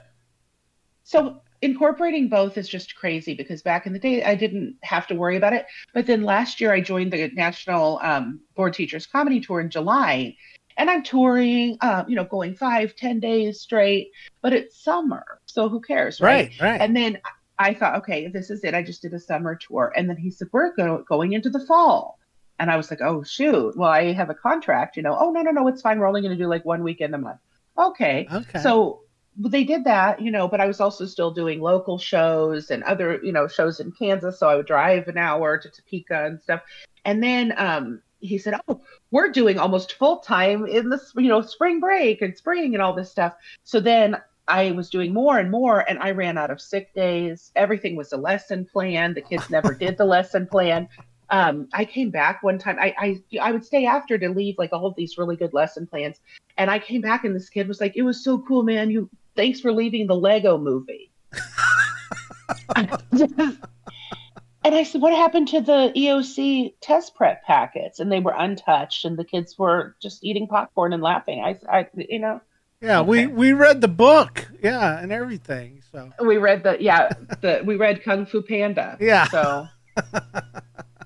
So 1.03 1.41
incorporating 1.61 2.27
both 2.27 2.57
is 2.57 2.67
just 2.67 2.95
crazy 2.95 3.33
because 3.33 3.61
back 3.61 3.85
in 3.85 3.93
the 3.93 3.99
day 3.99 4.23
I 4.23 4.35
didn't 4.35 4.77
have 4.83 5.07
to 5.07 5.15
worry 5.15 5.37
about 5.37 5.53
it. 5.53 5.65
But 5.93 6.05
then 6.07 6.23
last 6.23 6.59
year 6.59 6.73
I 6.73 6.81
joined 6.81 7.13
the 7.13 7.29
National 7.33 7.99
um, 8.01 8.39
Bored 8.55 8.73
Teachers 8.73 9.05
Comedy 9.05 9.39
Tour 9.39 9.61
in 9.61 9.69
July, 9.69 10.35
and 10.77 10.89
I'm 10.89 11.03
touring, 11.03 11.77
uh, 11.81 12.03
you 12.07 12.15
know, 12.15 12.25
going 12.25 12.55
five, 12.55 12.95
ten 12.95 13.19
days 13.19 13.61
straight. 13.61 14.11
But 14.41 14.53
it's 14.53 14.83
summer, 14.83 15.39
so 15.45 15.69
who 15.69 15.79
cares, 15.79 16.19
right? 16.19 16.51
Right, 16.59 16.61
right. 16.61 16.81
And 16.81 16.95
then 16.95 17.19
I 17.57 17.73
thought, 17.73 17.95
okay, 17.99 18.27
this 18.27 18.49
is 18.49 18.63
it. 18.63 18.73
I 18.73 18.83
just 18.83 19.01
did 19.01 19.13
a 19.13 19.19
summer 19.19 19.55
tour, 19.55 19.93
and 19.95 20.09
then 20.09 20.17
he 20.17 20.29
said 20.31 20.49
we're 20.51 20.75
go- 20.75 21.05
going 21.07 21.33
into 21.33 21.49
the 21.49 21.65
fall. 21.65 22.19
And 22.57 22.71
I 22.71 22.77
was 22.77 22.89
like, 22.89 23.01
oh 23.01 23.21
shoot. 23.23 23.75
Well, 23.75 23.89
I 23.89 24.13
have 24.13 24.29
a 24.29 24.33
contract, 24.33 24.97
you 24.97 25.03
know. 25.03 25.17
Oh 25.19 25.31
no, 25.31 25.41
no, 25.41 25.51
no, 25.51 25.67
it's 25.67 25.81
fine. 25.81 25.99
We're 25.99 26.07
only 26.07 26.21
going 26.21 26.37
to 26.37 26.41
do 26.41 26.47
like 26.47 26.63
one 26.65 26.83
weekend 26.83 27.13
a 27.13 27.17
month. 27.17 27.39
Okay. 27.77 28.27
okay. 28.31 28.59
So 28.59 29.01
they 29.37 29.63
did 29.63 29.83
that, 29.83 30.21
you 30.21 30.31
know, 30.31 30.47
but 30.47 30.61
I 30.61 30.67
was 30.67 30.79
also 30.79 31.05
still 31.05 31.31
doing 31.31 31.61
local 31.61 31.97
shows 31.97 32.71
and 32.71 32.83
other, 32.83 33.19
you 33.21 33.31
know, 33.31 33.47
shows 33.47 33.79
in 33.79 33.91
Kansas. 33.91 34.39
So 34.39 34.47
I 34.47 34.55
would 34.55 34.65
drive 34.65 35.07
an 35.07 35.17
hour 35.17 35.57
to 35.57 35.69
Topeka 35.69 36.25
and 36.25 36.41
stuff. 36.41 36.61
And 37.03 37.21
then 37.21 37.53
um, 37.57 38.01
he 38.19 38.37
said, 38.37 38.55
"Oh, 38.67 38.81
we're 39.11 39.29
doing 39.29 39.59
almost 39.59 39.93
full 39.93 40.17
time 40.17 40.65
in 40.65 40.89
the, 40.89 41.01
you 41.17 41.27
know, 41.27 41.41
spring 41.41 41.79
break 41.79 42.21
and 42.21 42.35
spring 42.37 42.73
and 42.73 42.81
all 42.81 42.93
this 42.93 43.11
stuff." 43.11 43.33
So 43.63 43.79
then 43.79 44.17
I 44.47 44.71
was 44.71 44.89
doing 44.89 45.13
more 45.13 45.37
and 45.37 45.51
more, 45.51 45.87
and 45.89 45.99
I 45.99 46.11
ran 46.11 46.37
out 46.37 46.51
of 46.51 46.61
sick 46.61 46.93
days. 46.93 47.51
Everything 47.55 47.95
was 47.95 48.13
a 48.13 48.17
lesson 48.17 48.65
plan. 48.65 49.13
The 49.13 49.21
kids 49.21 49.49
never 49.49 49.73
did 49.73 49.97
the 49.97 50.05
lesson 50.05 50.47
plan. 50.47 50.87
Um, 51.29 51.67
I 51.73 51.85
came 51.85 52.11
back 52.11 52.43
one 52.43 52.59
time. 52.59 52.77
I, 52.79 52.93
I 52.97 53.39
I 53.41 53.51
would 53.51 53.65
stay 53.65 53.85
after 53.85 54.17
to 54.17 54.29
leave 54.29 54.55
like 54.57 54.73
all 54.73 54.85
of 54.85 54.95
these 54.95 55.17
really 55.17 55.35
good 55.35 55.53
lesson 55.53 55.87
plans, 55.87 56.19
and 56.57 56.69
I 56.69 56.79
came 56.79 57.01
back 57.01 57.23
and 57.23 57.35
this 57.35 57.49
kid 57.49 57.67
was 57.67 57.81
like, 57.81 57.95
"It 57.95 58.03
was 58.03 58.23
so 58.23 58.39
cool, 58.39 58.63
man. 58.63 58.89
You 58.91 59.09
thanks 59.35 59.59
for 59.59 59.71
leaving 59.71 60.07
the 60.07 60.15
Lego 60.15 60.57
movie." 60.57 61.11
and 64.65 64.75
I 64.75 64.83
said, 64.83 65.01
"What 65.01 65.13
happened 65.13 65.47
to 65.49 65.61
the 65.61 65.91
EOC 65.95 66.75
test 66.81 67.15
prep 67.15 67.43
packets?" 67.43 67.99
And 67.99 68.11
they 68.11 68.19
were 68.19 68.35
untouched, 68.37 69.05
and 69.05 69.17
the 69.17 69.25
kids 69.25 69.57
were 69.57 69.95
just 70.01 70.23
eating 70.23 70.47
popcorn 70.47 70.93
and 70.93 71.01
laughing. 71.01 71.41
I, 71.43 71.57
I 71.69 71.87
you 71.95 72.19
know, 72.19 72.41
Yeah, 72.81 73.01
we 73.01 73.25
we 73.27 73.53
read 73.53 73.81
the 73.81 73.87
book. 73.87 74.45
Yeah, 74.61 74.99
and 74.99 75.11
everything. 75.11 75.81
So 75.91 76.11
We 76.19 76.37
read 76.37 76.63
the 76.63 76.77
yeah 76.79 77.09
the 77.41 77.63
we 77.65 77.77
read 77.77 78.03
Kung 78.03 78.25
Fu 78.25 78.41
Panda. 78.41 78.97
Yeah. 78.99 79.27
So 79.29 79.67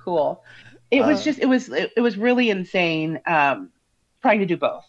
cool. 0.09 0.43
It 0.91 1.05
was 1.05 1.21
Uh, 1.21 1.23
just 1.23 1.39
it 1.39 1.45
was 1.47 1.69
it, 1.69 1.91
it 1.97 2.01
was 2.01 2.17
really 2.17 2.49
insane 2.49 3.19
um, 3.27 3.69
trying 4.21 4.39
to 4.39 4.45
do 4.45 4.57
both, 4.57 4.85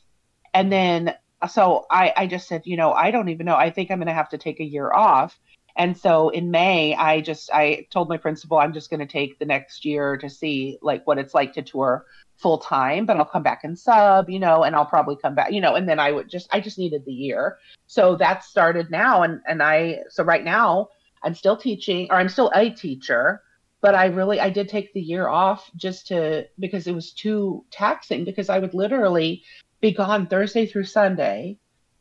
and 0.55 0.73
then 0.73 1.15
so 1.49 1.87
I 1.91 2.13
I 2.17 2.27
just 2.27 2.49
said 2.49 2.63
you 2.65 2.77
know 2.77 2.93
I 2.93 3.11
don't 3.11 3.29
even 3.29 3.47
know 3.47 3.57
I 3.57 3.71
think 3.71 3.91
I'm 3.91 3.99
gonna 3.99 4.15
have 4.15 4.31
to 4.31 4.39
take 4.39 4.61
a 4.61 4.65
year 4.65 4.93
off. 4.93 5.39
And 5.77 5.97
so 5.97 6.31
in 6.31 6.51
May, 6.51 6.95
I 6.95 7.21
just 7.21 7.51
I 7.53 7.87
told 7.91 8.09
my 8.09 8.17
principal 8.17 8.59
I'm 8.59 8.73
just 8.73 8.91
going 8.91 9.01
to 9.01 9.07
take 9.07 9.39
the 9.39 9.45
next 9.47 9.85
year 9.85 10.17
to 10.19 10.29
see 10.29 10.79
like 10.83 11.07
what 11.07 11.19
it's 11.19 11.33
like 11.35 11.53
to 11.55 11.63
tour 11.63 12.05
full 12.37 12.59
time, 12.59 13.07
but 13.07 13.17
I'll 13.17 13.25
come 13.25 13.43
back 13.45 13.65
and 13.65 13.79
sub, 13.79 14.29
you 14.29 14.41
know, 14.41 14.65
and 14.65 14.75
I'll 14.75 14.85
probably 14.87 15.17
come 15.17 15.35
back, 15.35 15.53
you 15.53 15.61
know, 15.61 15.77
and 15.77 15.89
then 15.89 16.01
I 16.01 16.11
would 16.13 16.29
just 16.29 16.49
I 16.53 16.61
just 16.61 16.79
needed 16.79 17.05
the 17.05 17.13
year. 17.13 17.59
So 17.87 18.17
that 18.17 18.45
started 18.45 18.91
now 18.91 19.23
and 19.23 19.41
and 19.47 19.63
I 19.63 20.01
so 20.11 20.25
right 20.25 20.45
now 20.45 20.89
I'm 21.23 21.35
still 21.35 21.57
teaching 21.57 22.09
or 22.11 22.17
I'm 22.17 22.29
still 22.29 22.51
a 22.55 22.71
teacher, 22.71 23.43
but 23.81 23.95
I 23.95 24.07
really 24.07 24.41
I 24.41 24.51
did 24.51 24.69
take 24.69 24.93
the 24.93 25.01
year 25.01 25.29
off 25.29 25.71
just 25.77 26.09
to 26.09 26.47
because 26.59 26.87
it 26.87 26.95
was 26.95 27.13
too 27.13 27.65
taxing 27.71 28.25
because 28.25 28.49
I 28.49 28.59
would 28.59 28.75
literally 28.75 29.43
be 29.81 29.93
gone 29.93 30.27
Thursday 30.27 30.67
through 30.67 30.85
Sunday 30.85 31.59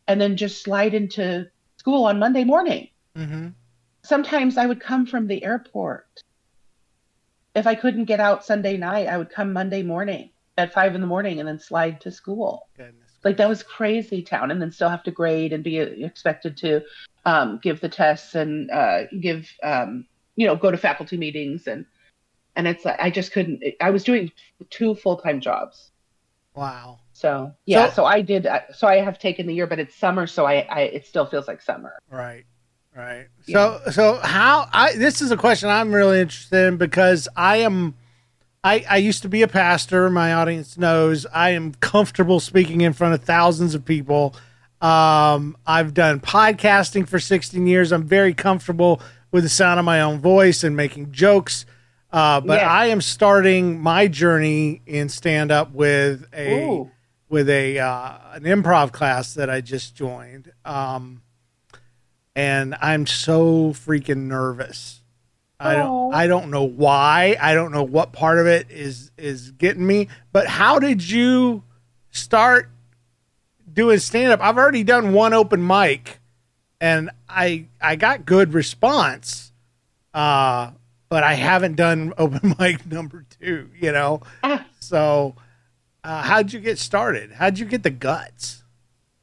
and 0.07 0.19
then 0.19 0.35
just 0.35 0.63
slide 0.63 0.93
into 0.93 1.47
school 1.77 2.05
on 2.05 2.19
Monday 2.19 2.43
morning. 2.43 2.89
hmm 3.15 3.49
Sometimes 4.03 4.57
I 4.57 4.65
would 4.65 4.79
come 4.79 5.05
from 5.05 5.27
the 5.27 5.43
airport. 5.43 6.07
If 7.53 7.67
I 7.67 7.75
couldn't 7.75 8.05
get 8.05 8.19
out 8.19 8.45
Sunday 8.45 8.77
night, 8.77 9.07
I 9.07 9.17
would 9.17 9.29
come 9.29 9.53
Monday 9.53 9.83
morning 9.83 10.31
at 10.57 10.73
five 10.73 10.95
in 10.95 11.01
the 11.01 11.07
morning 11.07 11.39
and 11.39 11.47
then 11.47 11.59
slide 11.59 12.01
to 12.01 12.11
school 12.11 12.67
goodness. 12.75 13.11
like 13.23 13.37
that 13.37 13.49
was 13.49 13.63
crazy 13.63 14.21
town 14.21 14.51
and 14.51 14.61
then 14.61 14.71
still 14.71 14.89
have 14.89 15.03
to 15.03 15.11
grade 15.11 15.53
and 15.53 15.63
be 15.63 15.77
expected 15.77 16.57
to 16.57 16.81
um, 17.25 17.59
give 17.61 17.79
the 17.81 17.89
tests 17.89 18.35
and 18.35 18.69
uh, 18.71 19.03
give 19.21 19.49
um, 19.63 20.05
you 20.39 20.47
know 20.47 20.55
go 20.55 20.71
to 20.71 20.77
faculty 20.77 21.17
meetings 21.17 21.67
and 21.67 21.85
and 22.55 22.67
it's 22.67 22.85
like 22.85 22.99
i 22.99 23.09
just 23.09 23.31
couldn't 23.33 23.61
i 23.81 23.89
was 23.89 24.03
doing 24.03 24.31
two 24.69 24.95
full-time 24.95 25.39
jobs 25.41 25.91
Wow. 26.55 26.99
so 27.13 27.51
yeah 27.65 27.87
So- 27.89 27.93
so, 27.97 28.05
i 28.05 28.21
did 28.21 28.45
uh, 28.47 28.61
so 28.73 28.87
i 28.87 28.95
have 29.07 29.19
taken 29.19 29.47
the 29.47 29.53
year 29.53 29.67
but 29.67 29.79
it's 29.79 29.95
summer 29.95 30.25
so 30.27 30.45
i, 30.45 30.65
I 30.69 30.81
it 30.97 31.05
still 31.05 31.25
feels 31.25 31.47
like 31.47 31.61
summer 31.61 31.93
Right. 32.09 32.45
Right. 32.95 33.27
So 33.47 33.79
so 33.91 34.15
how 34.17 34.67
I 34.73 34.95
this 34.95 35.21
is 35.21 35.29
a 35.31 35.37
question 35.37 35.69
I'm 35.69 35.93
really 35.93 36.19
interested 36.21 36.67
in 36.67 36.77
because 36.77 37.29
I 37.35 37.57
am 37.57 37.93
I 38.63 38.83
I 38.89 38.97
used 38.97 39.21
to 39.21 39.29
be 39.29 39.41
a 39.43 39.47
pastor, 39.47 40.09
my 40.09 40.33
audience 40.33 40.75
knows. 40.77 41.25
I 41.27 41.51
am 41.51 41.75
comfortable 41.75 42.39
speaking 42.39 42.81
in 42.81 42.93
front 42.93 43.13
of 43.13 43.23
thousands 43.23 43.75
of 43.75 43.85
people. 43.85 44.35
Um 44.81 45.55
I've 45.67 45.93
done 45.93 46.19
podcasting 46.19 47.07
for 47.07 47.19
16 47.19 47.67
years. 47.67 47.91
I'm 47.91 48.03
very 48.07 48.33
comfortable 48.33 49.01
with 49.31 49.43
the 49.43 49.49
sound 49.49 49.79
of 49.79 49.85
my 49.85 50.01
own 50.01 50.19
voice 50.19 50.63
and 50.63 50.75
making 50.75 51.11
jokes. 51.11 51.65
Uh, 52.11 52.41
but 52.41 52.59
Yeah. 52.61 52.71
I 52.71 52.87
am 52.87 53.01
starting 53.01 53.79
my 53.79 54.07
journey 54.07 54.81
in 54.85 55.09
stand 55.09 55.51
up 55.51 55.71
with 55.71 56.25
a 56.33 56.63
Ooh. 56.63 56.91
with 57.29 57.49
a 57.49 57.79
uh, 57.79 58.17
an 58.33 58.43
improv 58.43 58.91
class 58.91 59.35
that 59.35 59.49
I 59.49 59.61
just 59.61 59.95
joined. 59.95 60.51
Um, 60.65 61.21
and 62.35 62.75
I'm 62.81 63.05
so 63.05 63.71
freaking 63.73 64.27
nervous. 64.27 65.01
I 65.61 65.75
don't. 65.75 66.13
I 66.13 66.27
don't 66.27 66.51
know 66.51 66.63
why. 66.63 67.35
I 67.39 67.53
don't 67.53 67.73
know 67.73 67.83
what 67.83 68.13
part 68.13 68.39
of 68.39 68.47
it 68.47 68.71
is 68.71 69.11
is 69.17 69.51
getting 69.51 69.85
me. 69.85 70.07
But 70.31 70.47
how 70.47 70.79
did 70.79 71.07
you 71.07 71.63
start 72.11 72.69
doing 73.71 73.99
stand 73.99 74.31
up? 74.31 74.39
I've 74.41 74.57
already 74.57 74.85
done 74.85 75.11
one 75.11 75.33
open 75.33 75.65
mic 75.67 76.21
and 76.81 77.09
I 77.27 77.65
I 77.81 77.95
got 77.95 78.25
good 78.25 78.53
response. 78.53 79.51
Uh 80.13 80.71
but 81.09 81.23
I 81.23 81.33
haven't 81.33 81.75
done 81.75 82.13
open 82.17 82.55
mic 82.59 82.85
number 82.85 83.25
2, 83.41 83.69
you 83.79 83.91
know. 83.91 84.21
So 84.81 85.35
uh, 86.03 86.23
how'd 86.23 86.51
you 86.51 86.59
get 86.59 86.79
started? 86.79 87.31
How'd 87.31 87.59
you 87.59 87.65
get 87.65 87.83
the 87.83 87.91
guts? 87.91 88.63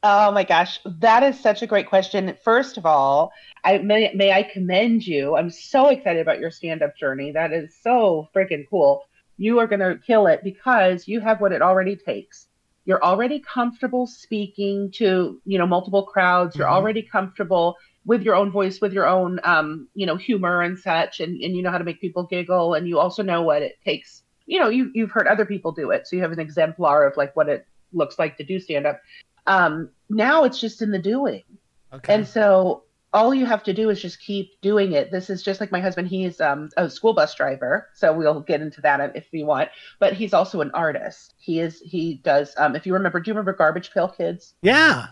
Oh 0.03 0.31
my 0.31 0.43
gosh, 0.43 0.79
that 0.85 1.23
is 1.23 1.39
such 1.39 1.61
a 1.61 1.67
great 1.67 1.89
question. 1.89 2.33
First 2.43 2.77
of 2.77 2.85
all, 2.85 3.33
I 3.65 3.79
may, 3.79 4.13
may 4.13 4.31
I 4.31 4.43
commend 4.43 5.05
you. 5.05 5.35
I'm 5.35 5.49
so 5.49 5.87
excited 5.87 6.21
about 6.21 6.39
your 6.39 6.51
stand-up 6.51 6.95
journey. 6.95 7.31
That 7.31 7.51
is 7.51 7.75
so 7.81 8.29
freaking 8.33 8.65
cool. 8.69 9.03
You 9.37 9.59
are 9.59 9.67
going 9.67 9.79
to 9.79 9.99
kill 10.05 10.27
it 10.27 10.41
because 10.43 11.07
you 11.07 11.19
have 11.19 11.41
what 11.41 11.51
it 11.51 11.61
already 11.61 11.95
takes. 11.95 12.47
You're 12.87 13.03
already 13.03 13.41
comfortable 13.41 14.07
speaking 14.07 14.89
to, 14.91 15.41
you 15.45 15.57
know, 15.57 15.67
multiple 15.67 16.03
crowds. 16.03 16.55
You're 16.55 16.69
Mhm. 16.69 16.71
already 16.71 17.01
comfortable 17.03 17.75
with 18.05 18.23
your 18.23 18.33
own 18.33 18.49
voice, 18.49 18.79
with 18.79 18.93
your 18.93 19.05
own, 19.05 19.41
um, 19.43 19.89
you 19.93 20.05
know, 20.05 20.15
humor 20.15 20.61
and 20.61 20.79
such, 20.79 21.19
and, 21.19 21.39
and 21.41 21.53
you 21.53 21.61
know 21.61 21.69
how 21.69 21.77
to 21.77 21.83
make 21.83 21.99
people 21.99 22.23
giggle, 22.23 22.75
and 22.75 22.87
you 22.87 22.97
also 22.97 23.21
know 23.21 23.41
what 23.41 23.61
it 23.61 23.77
takes. 23.83 24.23
You 24.45 24.61
know, 24.61 24.69
you 24.69 24.89
you've 24.93 25.11
heard 25.11 25.27
other 25.27 25.45
people 25.45 25.73
do 25.73 25.91
it, 25.91 26.07
so 26.07 26.15
you 26.15 26.21
have 26.21 26.31
an 26.31 26.39
exemplar 26.39 27.05
of 27.05 27.17
like 27.17 27.35
what 27.35 27.49
it 27.49 27.67
looks 27.91 28.17
like 28.17 28.37
to 28.37 28.45
do 28.45 28.57
stand 28.57 28.87
up. 28.87 29.01
Um, 29.47 29.89
now 30.09 30.45
it's 30.45 30.59
just 30.59 30.81
in 30.81 30.91
the 30.91 30.99
doing. 30.99 31.43
Okay. 31.91 32.13
And 32.13 32.25
so 32.25 32.83
all 33.13 33.33
you 33.33 33.45
have 33.45 33.63
to 33.63 33.73
do 33.73 33.89
is 33.89 34.01
just 34.01 34.19
keep 34.19 34.59
doing 34.61 34.91
it. 34.91 35.11
This 35.11 35.29
is 35.29 35.41
just 35.41 35.59
like 35.59 35.71
my 35.71 35.79
husband. 35.79 36.07
He's 36.07 36.41
um, 36.41 36.69
a 36.77 36.89
school 36.89 37.13
bus 37.13 37.33
driver, 37.35 37.87
so 37.93 38.13
we'll 38.13 38.41
get 38.41 38.61
into 38.61 38.81
that 38.81 39.15
if 39.15 39.27
you 39.31 39.45
want. 39.45 39.69
But 39.99 40.13
he's 40.13 40.33
also 40.33 40.61
an 40.61 40.71
artist. 40.73 41.33
He 41.37 41.59
is. 41.59 41.79
He 41.79 42.15
does. 42.23 42.53
Um, 42.57 42.75
if 42.75 42.85
you 42.85 42.93
remember, 42.93 43.19
do 43.19 43.29
you 43.29 43.33
remember 43.33 43.53
Garbage 43.53 43.91
Pail 43.91 44.09
Kids? 44.09 44.53
yeah. 44.61 45.07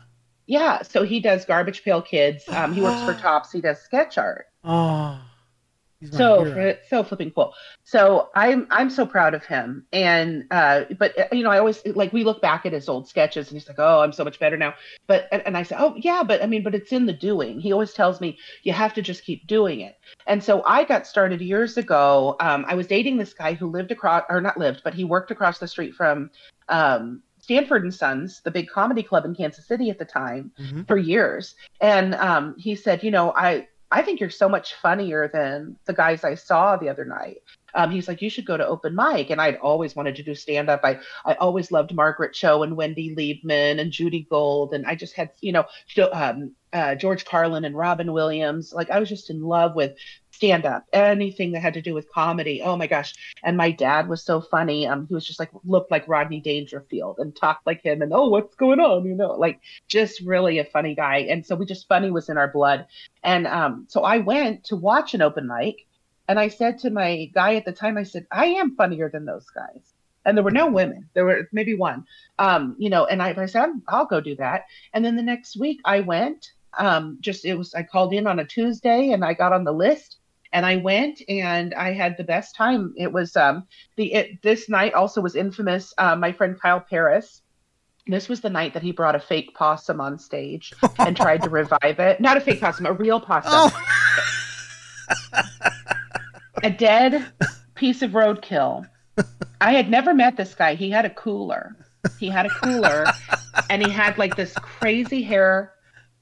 Yeah. 0.48 0.84
So 0.84 1.02
he 1.04 1.22
does 1.22 1.44
Garbage 1.44 1.84
Pail 1.84 2.04
Kids. 2.04 2.44
Um, 2.50 2.72
he 2.74 2.82
works 2.82 3.02
for 3.02 3.14
Topps. 3.22 3.52
He 3.52 3.62
does 3.62 3.80
sketch 3.80 4.20
art. 4.20 4.46
Oh. 4.64 5.20
So 6.04 6.44
so 6.90 7.04
flipping 7.04 7.32
cool. 7.32 7.54
So 7.84 8.30
I'm 8.36 8.68
I'm 8.70 8.90
so 8.90 9.06
proud 9.06 9.34
of 9.34 9.46
him. 9.46 9.86
And 9.94 10.46
uh, 10.52 10.86
but 10.98 11.18
uh, 11.18 11.26
you 11.32 11.44
know 11.44 11.50
I 11.50 11.60
always 11.60 11.86
like 11.86 12.14
we 12.14 12.24
look 12.24 12.42
back 12.42 12.66
at 12.66 12.74
his 12.74 12.90
old 12.90 13.08
sketches 13.08 13.48
and 13.50 13.60
he's 13.60 13.68
like, 13.68 13.80
oh, 13.80 14.02
I'm 14.02 14.14
so 14.14 14.24
much 14.24 14.40
better 14.40 14.58
now. 14.58 14.74
But 15.08 15.28
and, 15.32 15.42
and 15.46 15.58
I 15.58 15.64
say, 15.64 15.76
oh 15.78 15.96
yeah, 15.98 16.24
but 16.24 16.44
I 16.44 16.48
mean, 16.48 16.64
but 16.64 16.76
it's 16.76 16.92
in 16.92 17.06
the 17.06 17.14
doing. 17.14 17.60
He 17.60 17.72
always 17.72 17.94
tells 17.94 18.22
me 18.22 18.38
you 18.64 18.74
have 18.74 18.94
to 18.96 19.02
just 19.02 19.24
keep 19.24 19.48
doing 19.48 19.82
it. 19.82 19.96
And 20.28 20.44
so 20.44 20.64
I 20.66 20.84
got 20.84 21.08
started 21.08 21.42
years 21.42 21.78
ago. 21.78 22.36
Um, 22.40 22.66
I 22.68 22.76
was 22.76 22.88
dating 22.88 23.18
this 23.18 23.34
guy 23.34 23.54
who 23.54 23.68
lived 23.70 23.92
across 23.92 24.24
or 24.30 24.42
not 24.42 24.58
lived, 24.58 24.82
but 24.84 24.94
he 24.94 25.04
worked 25.04 25.32
across 25.32 25.60
the 25.60 25.68
street 25.68 25.96
from 25.96 26.30
um, 26.68 27.22
Stanford 27.40 27.84
and 27.84 27.94
Sons, 27.94 28.42
the 28.44 28.52
big 28.52 28.70
comedy 28.70 29.04
club 29.04 29.26
in 29.26 29.36
Kansas 29.36 29.68
City 29.68 29.90
at 29.92 30.00
the 30.00 30.06
time 30.06 30.52
Mhm. 30.60 30.88
for 30.88 30.98
years. 30.98 31.56
And 31.80 32.16
um, 32.16 32.56
he 32.58 32.76
said, 32.76 33.04
you 33.04 33.12
know, 33.12 33.32
I 33.36 33.68
I 33.96 34.02
think 34.02 34.20
you're 34.20 34.30
so 34.30 34.50
much 34.50 34.74
funnier 34.74 35.30
than 35.32 35.78
the 35.86 35.94
guys 35.94 36.26
I 36.26 36.36
saw 36.36 36.76
the 36.76 36.90
other 36.90 37.06
night. 37.06 37.38
Um, 37.74 37.92
he's 37.92 38.10
like, 38.10 38.22
you 38.22 38.30
should 38.30 38.46
go 38.46 38.58
to 38.58 38.68
open 38.68 38.94
mic. 38.94 39.30
And 39.30 39.40
I'd 39.40 39.56
always 39.56 39.96
wanted 39.96 40.18
to 40.18 40.24
do 40.24 40.36
stand 40.36 40.70
up. 40.70 40.82
I, 40.84 41.00
I 41.24 41.36
always 41.36 41.72
loved 41.72 41.96
Margaret 41.96 42.34
Cho 42.34 42.64
and 42.64 42.76
Wendy 42.76 43.16
Liebman 43.16 43.80
and 43.80 43.94
Judy 43.94 44.28
Gold. 44.30 44.74
And 44.74 44.86
I 44.86 44.96
just 44.96 45.16
had, 45.16 45.32
you 45.40 45.54
know, 45.54 45.66
um, 46.12 46.52
uh, 46.74 46.96
George 46.96 47.24
Carlin 47.24 47.64
and 47.64 47.74
Robin 47.74 48.12
Williams. 48.12 48.74
Like 48.74 48.90
I 48.90 49.00
was 49.00 49.08
just 49.08 49.30
in 49.30 49.42
love 49.42 49.76
with 49.76 49.96
stand 50.36 50.66
up, 50.66 50.86
anything 50.92 51.54
that 51.54 51.62
had 51.62 51.74
to 51.76 51.82
do 51.82 51.94
with 51.94 52.12
comedy. 52.12 52.62
Oh 52.62 52.76
my 52.76 52.88
gosh. 52.88 53.14
And 53.44 53.56
my 53.56 53.72
dad 53.72 54.08
was 54.10 54.24
so 54.24 54.42
funny. 54.42 54.86
Um, 54.86 55.08
he 55.08 55.14
was 55.14 55.26
just 55.26 55.40
like, 55.40 55.52
looked 55.64 55.92
like 55.92 56.08
Rodney 56.08 56.42
Dangerfield 56.42 57.20
and 57.20 57.36
talked 57.36 57.66
like 57.66 57.82
him. 57.82 58.02
And 58.02 58.12
oh, 58.14 58.28
what's 58.28 58.56
going 58.56 58.80
on? 58.80 59.06
You 59.06 59.16
know, 59.16 59.32
like 59.34 59.62
just 59.88 60.22
really 60.22 60.60
a 60.60 60.66
funny 60.66 60.94
guy. 60.94 61.20
And 61.30 61.46
so 61.46 61.56
we 61.56 61.66
just 61.66 61.88
funny 61.88 62.12
was 62.12 62.30
in 62.30 62.38
our 62.38 62.50
blood. 62.50 62.86
And 63.24 63.48
um, 63.48 63.86
so 63.88 64.04
I 64.04 64.18
went 64.18 64.66
to 64.66 64.76
watch 64.76 65.14
an 65.14 65.22
open 65.22 65.48
mic, 65.48 65.88
and 66.28 66.40
I 66.40 66.50
said 66.50 66.80
to 66.80 66.90
my 66.90 67.30
guy 67.34 67.56
at 67.56 67.66
the 67.66 67.72
time, 67.72 67.98
I 67.98 68.04
said, 68.04 68.28
I 68.32 68.46
am 68.48 68.76
funnier 68.76 69.10
than 69.10 69.26
those 69.26 69.50
guys. 69.50 69.94
And 70.26 70.36
there 70.36 70.44
were 70.44 70.52
no 70.52 70.68
women. 70.68 71.08
There 71.14 71.26
were 71.26 71.48
maybe 71.52 71.76
one. 71.76 72.06
Um, 72.40 72.76
you 72.80 72.90
know, 72.90 73.06
and 73.06 73.22
I, 73.22 73.36
I 73.38 73.46
said, 73.46 73.62
"I'm- 73.62 73.84
I'll 73.88 74.08
go 74.08 74.20
do 74.20 74.36
that. 74.38 74.66
And 74.94 75.06
then 75.06 75.16
the 75.16 75.22
next 75.24 75.56
week 75.56 75.80
I 75.86 76.00
went. 76.02 76.52
Um, 76.78 77.20
just 77.22 77.46
it 77.46 77.56
was 77.56 77.74
I 77.74 77.84
called 77.84 78.14
in 78.14 78.28
on 78.28 78.40
a 78.40 78.46
Tuesday 78.46 79.12
and 79.12 79.24
I 79.24 79.34
got 79.34 79.54
on 79.54 79.64
the 79.64 79.72
list 79.72 80.18
and 80.54 80.66
I 80.66 80.78
went 80.78 81.22
and 81.28 81.74
I 81.74 81.94
had 81.94 82.18
the 82.18 82.24
best 82.24 82.56
time. 82.56 82.94
It 82.98 83.12
was 83.12 83.36
um 83.36 83.68
the 83.96 84.14
it, 84.14 84.42
this 84.42 84.70
night 84.70 84.94
also 84.94 85.22
was 85.22 85.36
infamous. 85.36 85.94
Uh, 85.98 86.16
my 86.16 86.32
friend 86.32 86.60
Kyle 86.60 86.80
Paris. 86.80 87.42
This 88.08 88.30
was 88.30 88.42
the 88.42 88.52
night 88.52 88.76
that 88.76 88.84
he 88.84 88.92
brought 88.92 89.16
a 89.16 89.20
fake 89.20 89.56
possum 89.56 90.00
on 90.00 90.20
stage 90.20 90.72
and 91.00 91.18
tried 91.18 91.42
to 91.42 91.50
revive 91.50 92.00
it. 92.00 92.22
Not 92.22 92.38
a 92.38 92.42
fake 92.42 92.62
possum, 92.62 92.86
a 92.86 92.94
real 92.94 93.20
possum. 93.20 93.52
Oh. 93.52 93.82
a 96.64 96.70
dead 96.70 97.26
piece 97.74 98.04
of 98.04 98.12
roadkill. 98.12 98.88
I 99.60 99.74
had 99.74 99.90
never 99.90 100.14
met 100.14 100.38
this 100.38 100.54
guy. 100.54 100.76
He 100.76 100.92
had 100.92 101.06
a 101.06 101.10
cooler. 101.10 101.76
He 102.20 102.30
had 102.30 102.46
a 102.46 102.50
cooler 102.50 103.06
and 103.70 103.82
he 103.84 103.90
had 103.90 104.18
like 104.18 104.36
this 104.36 104.54
crazy 104.54 105.24
hair 105.24 105.74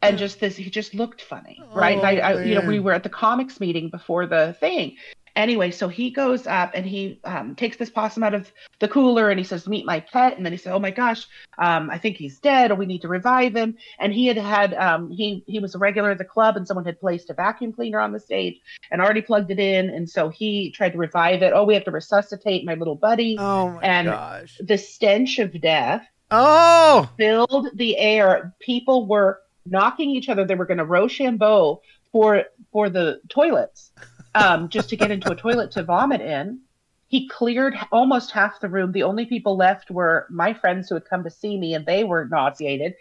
and 0.03 0.17
just 0.17 0.39
this 0.39 0.55
he 0.55 0.69
just 0.69 0.93
looked 0.93 1.21
funny 1.21 1.61
right 1.73 1.97
and 1.97 2.05
I, 2.05 2.17
I 2.17 2.43
you 2.43 2.55
know 2.55 2.67
we 2.67 2.79
were 2.79 2.93
at 2.93 3.03
the 3.03 3.09
comics 3.09 3.59
meeting 3.59 3.89
before 3.89 4.25
the 4.25 4.55
thing 4.59 4.97
Anyway, 5.35 5.71
so 5.71 5.87
he 5.87 6.11
goes 6.11 6.45
up 6.45 6.71
and 6.75 6.85
he 6.85 7.19
um, 7.23 7.55
takes 7.55 7.77
this 7.77 7.89
possum 7.89 8.23
out 8.23 8.35
of 8.35 8.51
the 8.79 8.87
cooler 8.87 9.29
and 9.31 9.39
he 9.39 9.43
says, 9.43 9.67
"Meet 9.67 9.85
my 9.85 9.99
pet." 9.99 10.37
And 10.37 10.45
then 10.45 10.53
he 10.53 10.57
said, 10.59 10.73
"Oh 10.73 10.79
my 10.79 10.91
gosh, 10.91 11.25
um, 11.57 11.89
I 11.89 11.97
think 11.97 12.17
he's 12.17 12.39
dead, 12.39 12.69
or 12.69 12.75
we 12.75 12.85
need 12.85 13.01
to 13.01 13.07
revive 13.07 13.55
him." 13.55 13.75
And 13.99 14.13
he 14.13 14.27
had 14.27 14.37
had 14.37 14.75
um, 14.75 15.09
he 15.09 15.43
he 15.47 15.59
was 15.59 15.73
a 15.73 15.79
regular 15.79 16.11
at 16.11 16.19
the 16.19 16.25
club, 16.25 16.55
and 16.55 16.67
someone 16.67 16.85
had 16.85 16.99
placed 16.99 17.31
a 17.31 17.33
vacuum 17.33 17.73
cleaner 17.73 17.99
on 17.99 18.11
the 18.11 18.19
stage 18.19 18.61
and 18.91 19.01
already 19.01 19.21
plugged 19.21 19.49
it 19.49 19.59
in, 19.59 19.89
and 19.89 20.07
so 20.07 20.29
he 20.29 20.69
tried 20.69 20.91
to 20.91 20.99
revive 20.99 21.41
it. 21.41 21.51
Oh, 21.55 21.63
we 21.63 21.73
have 21.73 21.85
to 21.85 21.91
resuscitate 21.91 22.63
my 22.63 22.75
little 22.75 22.95
buddy. 22.95 23.37
Oh 23.39 23.71
my 23.71 23.81
and 23.81 24.09
gosh. 24.09 24.59
the 24.59 24.77
stench 24.77 25.39
of 25.39 25.59
death 25.59 26.07
Oh, 26.35 27.09
filled 27.15 27.69
the 27.75 27.95
air. 27.97 28.55
People 28.59 29.05
were 29.05 29.39
knocking 29.65 30.09
each 30.09 30.29
other. 30.29 30.45
They 30.45 30.55
were 30.55 30.65
going 30.65 30.77
to 30.79 30.85
Rochambeau 30.85 31.81
for 32.11 32.43
for 32.71 32.89
the 32.89 33.21
toilets, 33.29 33.91
um, 34.35 34.69
just 34.69 34.89
to 34.89 34.95
get 34.97 35.11
into 35.11 35.31
a 35.31 35.35
toilet 35.35 35.71
to 35.71 35.83
vomit 35.83 36.21
in. 36.21 36.59
He 37.07 37.27
cleared 37.27 37.75
almost 37.91 38.31
half 38.31 38.59
the 38.59 38.69
room. 38.69 38.91
The 38.91 39.03
only 39.03 39.25
people 39.25 39.55
left 39.55 39.91
were 39.91 40.27
my 40.31 40.53
friends 40.53 40.89
who 40.89 40.95
had 40.95 41.05
come 41.05 41.23
to 41.23 41.29
see 41.29 41.57
me, 41.57 41.75
and 41.75 41.85
they 41.85 42.03
were 42.03 42.25
nauseated. 42.25 42.95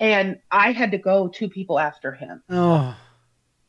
And 0.00 0.38
I 0.50 0.72
had 0.72 0.92
to 0.92 0.98
go 0.98 1.28
two 1.28 1.48
people 1.48 1.78
after 1.78 2.12
him. 2.12 2.42
oh, 2.50 2.96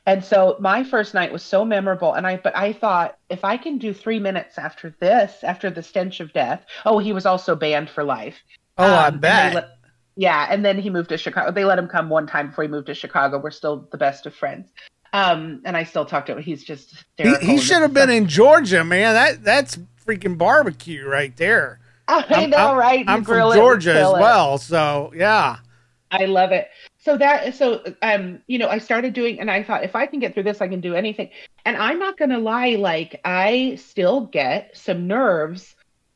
And 0.06 0.24
so 0.24 0.56
my 0.60 0.84
first 0.84 1.13
night 1.13 1.32
was 1.34 1.44
so 1.44 1.65
memorable. 1.65 2.13
And 2.13 2.25
I, 2.27 2.38
but 2.38 2.56
I 2.56 2.72
thought 2.72 3.18
if 3.29 3.44
I 3.44 3.58
can 3.58 3.77
do 3.77 3.94
three 3.94 4.20
minutes 4.20 4.58
after 4.58 4.96
this, 5.01 5.44
after 5.44 5.70
the 5.70 5.82
stench 5.84 6.20
of 6.20 6.32
death. 6.32 6.63
Oh, 6.86 7.00
he 7.00 7.12
was 7.13 7.25
also 7.25 7.56
banned 7.56 7.89
for 7.89 8.03
life. 8.03 8.38
oh, 8.77 8.84
I 8.86 9.08
Um, 9.08 9.15
they 9.15 9.20
bet. 9.22 9.53
let- 9.56 9.70
yeah, 10.20 10.48
and 10.50 10.66
then 10.66 10.78
he 10.78 10.90
moved 10.90 11.08
to 11.10 11.18
Chicago. 11.18 11.50
They 11.50 11.64
let 11.64 11.80
him 11.80 11.88
come 11.88 12.10
one 12.10 12.28
time 12.28 12.48
before 12.48 12.66
he 12.66 12.68
moved 12.68 12.88
to 12.88 12.94
Chicago. 12.94 13.40
We're 13.40 13.52
still 13.52 13.88
the 13.90 13.98
best 13.98 14.26
of 14.26 14.36
friends. 14.36 14.70
Um, 15.14 15.62
and 15.64 15.78
I 15.78 15.86
still 15.86 16.04
talk 16.04 16.26
to 16.26 16.34
him. 16.34 16.44
He's 16.44 16.62
just 16.66 17.06
he, 17.16 17.34
he 17.38 17.58
should 17.58 17.82
have 17.82 17.94
been 17.94 18.10
in 18.10 18.28
Georgia, 18.28 18.84
man. 18.84 19.14
That 19.14 19.46
that's 19.46 19.80
freaking 20.06 20.38
barbecue 20.38 21.08
right 21.08 21.36
there. 21.38 21.80
I 22.10 22.26
I'm- 22.32 22.50
know, 22.50 22.58
I'm- 22.58 22.78
right? 22.78 23.06
I'm 23.08 23.24
from 23.24 23.54
Georgia 23.54 23.94
as 23.94 24.12
well, 24.12 24.58
so 24.58 25.14
yeah. 25.16 25.60
I 26.12 26.26
love 26.26 26.52
it. 26.52 26.68
So 26.98 27.16
that 27.16 27.56
so 27.56 27.82
um 28.02 28.42
you 28.48 28.60
know 28.60 28.68
I 28.68 28.80
started 28.80 29.14
doing 29.14 29.40
and 29.40 29.50
I 29.50 29.64
thought 29.64 29.86
if 29.86 29.96
I 29.96 30.06
can 30.06 30.20
get 30.20 30.34
through 30.34 30.44
this 30.44 30.60
I 30.60 30.68
can 30.68 30.82
do 30.82 30.96
anything. 30.96 31.30
And 31.64 31.78
I'm 31.78 31.98
not 31.98 32.18
going 32.18 32.32
to 32.32 32.40
lie 32.40 32.76
like 32.76 33.22
I 33.24 33.76
still 33.82 34.26
get 34.26 34.76
some 34.76 35.08
nerves 35.08 35.76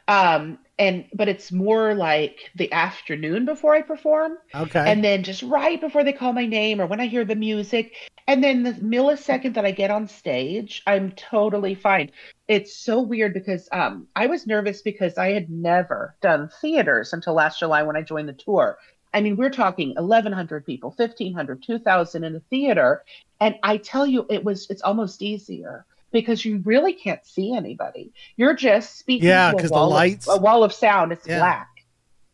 um 0.09 0.57
and 0.79 1.05
but 1.13 1.29
it's 1.29 1.51
more 1.51 1.93
like 1.93 2.51
the 2.55 2.71
afternoon 2.71 3.45
before 3.45 3.75
I 3.75 3.81
perform 3.81 4.37
Okay. 4.55 4.79
and 4.85 5.03
then 5.03 5.23
just 5.23 5.43
right 5.43 5.79
before 5.79 6.03
they 6.03 6.13
call 6.13 6.33
my 6.33 6.45
name 6.45 6.81
or 6.81 6.87
when 6.87 6.99
I 6.99 7.05
hear 7.07 7.25
the 7.25 7.35
music 7.35 7.93
and 8.27 8.43
then 8.43 8.63
the 8.63 8.73
millisecond 8.73 9.53
that 9.55 9.65
I 9.65 9.71
get 9.71 9.91
on 9.91 10.07
stage 10.07 10.81
I'm 10.87 11.11
totally 11.11 11.75
fine. 11.75 12.11
It's 12.47 12.75
so 12.75 13.01
weird 13.01 13.33
because 13.33 13.67
um 13.71 14.07
I 14.15 14.27
was 14.27 14.47
nervous 14.47 14.81
because 14.81 15.17
I 15.17 15.31
had 15.31 15.49
never 15.49 16.15
done 16.21 16.49
theaters 16.61 17.13
until 17.13 17.33
last 17.33 17.59
July 17.59 17.83
when 17.83 17.95
I 17.95 18.01
joined 18.01 18.29
the 18.29 18.33
tour. 18.33 18.77
I 19.13 19.21
mean, 19.21 19.35
we're 19.37 19.51
talking 19.51 19.93
1,100 19.95 20.65
people, 20.65 20.91
1,500, 20.97 21.61
2,000 21.61 22.23
in 22.23 22.35
a 22.35 22.39
theater. 22.49 23.03
And 23.39 23.55
I 23.61 23.77
tell 23.77 24.07
you, 24.07 24.25
it 24.29 24.43
was, 24.43 24.67
it's 24.71 24.81
almost 24.81 25.21
easier 25.21 25.85
because 26.13 26.45
you 26.45 26.61
really 26.63 26.93
can't 26.93 27.25
see 27.25 27.53
anybody. 27.53 28.13
You're 28.37 28.55
just 28.55 28.97
speaking 28.97 29.27
Yeah, 29.27 29.51
to 29.51 29.57
a 29.57 29.59
'cause 29.59 29.69
the 29.71 29.75
wall, 29.75 29.89
lights- 29.89 30.27
of, 30.29 30.39
a 30.39 30.41
wall 30.41 30.63
of 30.63 30.71
sound. 30.71 31.11
It's 31.11 31.27
Yeah. 31.27 31.39
black. 31.39 31.69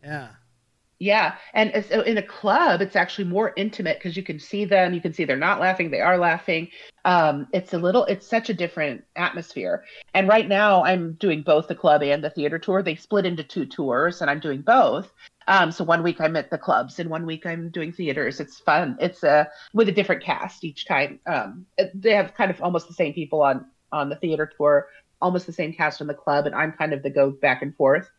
yeah. 0.04 0.28
Yeah. 1.00 1.36
And 1.54 1.86
so 1.86 2.02
in 2.02 2.18
a 2.18 2.22
club, 2.22 2.82
it's 2.82 2.96
actually 2.98 3.24
more 3.24 3.54
intimate 3.56 3.98
because 3.98 4.18
you 4.18 4.24
can 4.24 4.38
see 4.38 4.66
them. 4.66 4.94
You 4.94 5.00
can 5.00 5.14
see 5.14 5.24
they're 5.24 5.38
not 5.38 5.62
laughing, 5.62 5.92
they 5.92 6.02
are 6.02 6.18
laughing. 6.18 6.68
Um, 7.06 7.48
it's 7.54 7.74
a 7.74 7.78
little, 7.78 8.04
it's 8.06 8.28
such 8.28 8.50
a 8.50 8.54
different 8.54 9.06
atmosphere. 9.16 9.86
And 10.14 10.28
right 10.28 10.48
now, 10.48 10.84
I'm 10.84 11.14
doing 11.14 11.42
both 11.42 11.70
the 11.70 11.76
club 11.76 12.04
and 12.04 12.22
the 12.22 12.30
theater 12.30 12.60
tour. 12.60 12.84
They 12.84 12.96
split 12.96 13.26
into 13.26 13.44
two 13.44 13.66
tours, 13.66 14.22
and 14.22 14.30
I'm 14.30 14.42
doing 14.42 14.62
both. 14.62 15.14
Um, 15.48 15.72
so 15.72 15.84
one 15.86 16.04
week 16.04 16.20
I'm 16.20 16.36
at 16.36 16.52
the 16.52 16.58
clubs, 16.58 17.00
and 17.00 17.10
one 17.10 17.26
week 17.26 17.46
I'm 17.46 17.70
doing 17.70 17.94
theaters. 17.94 18.42
It's 18.42 18.60
fun. 18.60 18.98
It's 19.00 19.24
uh, 19.24 19.46
with 19.74 19.88
a 19.88 19.94
different 19.94 20.22
cast 20.22 20.66
each 20.66 20.86
time. 20.86 21.20
Um, 21.26 21.66
they 21.96 22.14
have 22.14 22.36
kind 22.36 22.52
of 22.52 22.62
almost 22.62 22.88
the 22.88 22.94
same 22.94 23.14
people 23.14 23.42
on 23.42 23.66
on 23.92 24.10
the 24.10 24.16
theater 24.18 24.52
tour, 24.58 24.88
almost 25.22 25.48
the 25.48 25.54
same 25.54 25.74
cast 25.74 26.02
on 26.02 26.08
the 26.08 26.14
club, 26.14 26.46
and 26.46 26.54
I'm 26.54 26.74
kind 26.74 26.94
of 26.94 27.02
the 27.02 27.10
go 27.10 27.32
back 27.32 27.62
and 27.62 27.76
forth. 27.76 28.10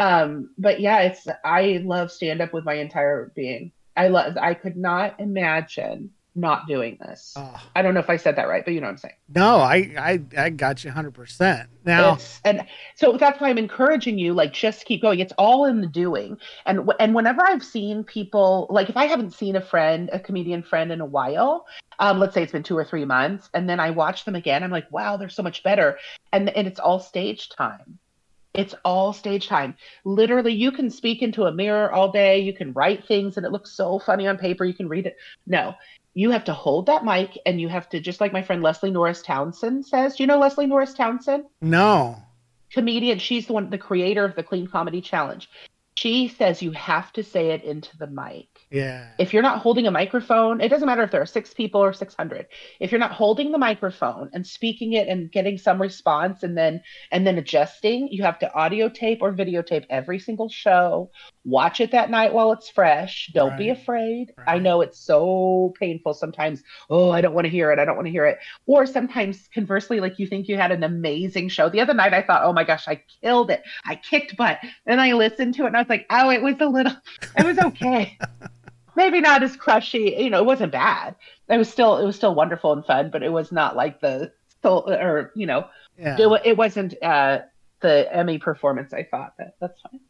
Um, 0.00 0.50
but 0.56 0.80
yeah, 0.80 1.00
it's 1.00 1.28
I 1.44 1.82
love 1.84 2.10
stand 2.10 2.40
up 2.40 2.54
with 2.54 2.64
my 2.64 2.74
entire 2.74 3.32
being. 3.36 3.72
I 3.96 4.08
love. 4.08 4.38
I 4.38 4.54
could 4.54 4.76
not 4.76 5.20
imagine 5.20 6.10
not 6.34 6.66
doing 6.66 6.96
this. 7.00 7.34
Oh, 7.36 7.60
I 7.76 7.82
don't 7.82 7.92
know 7.92 8.00
if 8.00 8.08
I 8.08 8.16
said 8.16 8.36
that 8.36 8.48
right, 8.48 8.64
but 8.64 8.72
you 8.72 8.80
know 8.80 8.86
what 8.86 8.92
I'm 8.92 8.98
saying. 8.98 9.14
no, 9.34 9.56
I, 9.56 9.94
I 9.98 10.20
I 10.38 10.50
got 10.50 10.84
you 10.84 10.90
100%. 10.90 11.66
Now, 11.84 12.14
It's, 12.14 12.40
and 12.44 12.66
so 12.94 13.18
that's 13.18 13.40
why 13.40 13.50
I'm 13.50 13.58
encouraging 13.58 14.18
you, 14.18 14.32
like, 14.32 14.52
just 14.54 14.86
keep 14.86 15.02
going. 15.02 15.20
It's 15.20 15.34
all 15.36 15.66
in 15.66 15.82
the 15.82 15.86
doing. 15.86 16.38
And 16.64 16.90
and 16.98 17.14
whenever 17.14 17.42
I've 17.42 17.64
seen 17.64 18.04
people, 18.04 18.68
like, 18.70 18.88
if 18.88 18.96
I 18.96 19.04
haven't 19.04 19.34
seen 19.34 19.54
a 19.56 19.60
friend, 19.60 20.08
a 20.14 20.18
comedian 20.20 20.62
friend 20.62 20.92
in 20.92 21.02
a 21.02 21.06
while, 21.06 21.66
um, 21.98 22.18
let's 22.18 22.32
say 22.32 22.42
it's 22.42 22.52
been 22.52 22.62
two 22.62 22.78
or 22.78 22.86
three 22.86 23.04
months, 23.04 23.50
and 23.52 23.68
then 23.68 23.80
I 23.80 23.90
watch 23.90 24.24
them 24.24 24.34
again, 24.34 24.62
I'm 24.62 24.70
like, 24.70 24.90
wow, 24.90 25.18
they're 25.18 25.28
so 25.28 25.42
much 25.42 25.62
better. 25.62 25.98
And 26.32 26.48
and 26.50 26.66
it's 26.66 26.80
all 26.80 27.00
stage 27.00 27.50
time. 27.50 27.98
It's 28.52 28.74
all 28.84 29.12
stage 29.12 29.46
time. 29.46 29.76
Literally, 30.04 30.52
you 30.52 30.72
can 30.72 30.90
speak 30.90 31.22
into 31.22 31.44
a 31.44 31.52
mirror 31.52 31.92
all 31.92 32.10
day. 32.10 32.40
You 32.40 32.52
can 32.52 32.72
write 32.72 33.06
things, 33.06 33.36
and 33.36 33.46
it 33.46 33.52
looks 33.52 33.72
so 33.72 33.98
funny 33.98 34.26
on 34.26 34.38
paper. 34.38 34.64
You 34.64 34.74
can 34.74 34.88
read 34.88 35.06
it. 35.06 35.16
No, 35.46 35.74
you 36.14 36.30
have 36.30 36.44
to 36.44 36.52
hold 36.52 36.86
that 36.86 37.04
mic, 37.04 37.38
and 37.46 37.60
you 37.60 37.68
have 37.68 37.88
to, 37.90 38.00
just 38.00 38.20
like 38.20 38.32
my 38.32 38.42
friend 38.42 38.62
Leslie 38.62 38.90
Norris 38.90 39.22
Townsend 39.22 39.86
says. 39.86 40.16
Do 40.16 40.22
you 40.22 40.26
know 40.26 40.38
Leslie 40.38 40.66
Norris 40.66 40.94
Townsend? 40.94 41.44
no. 41.60 42.16
comedian. 42.72 43.18
She's 43.18 43.46
the 43.46 43.52
one, 43.52 43.70
the 43.70 43.78
creator 43.78 44.24
of 44.24 44.34
the 44.34 44.42
Clean 44.42 44.66
Comedy 44.66 45.00
Challenge. 45.00 45.48
She 45.96 46.28
says 46.28 46.62
you 46.62 46.72
have 46.72 47.12
to 47.12 47.22
say 47.22 47.50
it 47.50 47.62
into 47.62 47.96
the 47.98 48.06
mic. 48.06 48.48
Yeah. 48.70 49.08
If 49.18 49.32
you're 49.32 49.42
not 49.42 49.58
holding 49.58 49.88
a 49.88 49.90
microphone, 49.90 50.60
it 50.60 50.68
doesn't 50.68 50.86
matter 50.86 51.02
if 51.02 51.10
there 51.10 51.20
are 51.20 51.26
six 51.26 51.52
people 51.52 51.82
or 51.82 51.92
600. 51.92 52.46
If 52.78 52.92
you're 52.92 53.00
not 53.00 53.10
holding 53.10 53.50
the 53.50 53.58
microphone 53.58 54.30
and 54.32 54.46
speaking 54.46 54.92
it 54.92 55.08
and 55.08 55.30
getting 55.30 55.58
some 55.58 55.82
response 55.82 56.44
and 56.44 56.56
then 56.56 56.80
and 57.10 57.26
then 57.26 57.36
adjusting, 57.36 58.08
you 58.12 58.22
have 58.22 58.38
to 58.38 58.54
audio 58.54 58.88
tape 58.88 59.18
or 59.22 59.32
videotape 59.32 59.86
every 59.90 60.20
single 60.20 60.48
show. 60.48 61.10
Watch 61.44 61.80
it 61.80 61.90
that 61.90 62.10
night 62.10 62.32
while 62.32 62.52
it's 62.52 62.70
fresh. 62.70 63.30
Don't 63.34 63.56
be 63.56 63.70
Right. 63.70 63.78
afraid. 63.78 64.32
I 64.46 64.58
know 64.58 64.82
it's 64.82 65.00
so 65.00 65.72
painful 65.80 66.14
sometimes. 66.14 66.62
Oh, 66.88 67.10
I 67.10 67.20
don't 67.22 67.34
want 67.34 67.46
to 67.46 67.50
hear 67.50 67.72
it. 67.72 67.80
I 67.80 67.84
don't 67.84 67.96
want 67.96 68.06
to 68.06 68.12
hear 68.12 68.26
it. 68.26 68.38
Or 68.66 68.86
sometimes 68.86 69.48
conversely, 69.52 69.98
like 69.98 70.20
you 70.20 70.28
think 70.28 70.46
you 70.46 70.56
had 70.56 70.70
an 70.70 70.84
amazing 70.84 71.48
show. 71.48 71.68
The 71.70 71.80
other 71.80 71.94
night 71.94 72.14
I 72.14 72.22
thought, 72.22 72.42
oh 72.44 72.52
my 72.52 72.62
gosh, 72.62 72.86
I 72.86 73.02
killed 73.20 73.50
it. 73.50 73.62
I 73.84 73.96
kicked 73.96 74.36
butt. 74.36 74.60
Then 74.86 75.00
I 75.00 75.12
listened 75.14 75.54
to 75.54 75.64
it 75.64 75.68
and 75.68 75.76
I 75.76 75.80
was 75.80 75.88
like, 75.88 76.06
oh, 76.08 76.30
it 76.30 76.40
was 76.42 76.54
a 76.60 76.66
little, 76.66 76.94
it 77.36 77.44
was 77.44 77.58
okay. 77.58 78.16
Maybe 78.96 79.20
not 79.20 79.42
as 79.42 79.56
crushy. 79.56 80.14
You 80.18 80.30
know, 80.30 80.38
it 80.38 80.46
wasn't 80.46 80.72
bad. 80.72 81.14
It 81.48 81.56
was 81.58 81.68
still, 81.70 81.98
it 81.98 82.04
was 82.04 82.16
still 82.16 82.34
wonderful 82.34 82.72
and 82.72 82.84
fun, 82.84 83.10
but 83.10 83.22
it 83.22 83.30
was 83.32 83.50
not 83.52 83.76
like 83.76 84.00
the 84.00 84.32
soul 84.62 84.88
or 84.90 85.32
you 85.34 85.46
know, 85.46 85.66
Yeah. 85.98 86.16
it, 86.18 86.42
it 86.44 86.56
wasn't 86.56 86.94
uh, 87.02 87.40
the 87.80 88.08
Emmy 88.14 88.38
performance. 88.38 88.92
I 88.92 89.04
thought 89.10 89.34
that 89.38 89.54
that's 89.60 89.80
fine. 89.80 90.00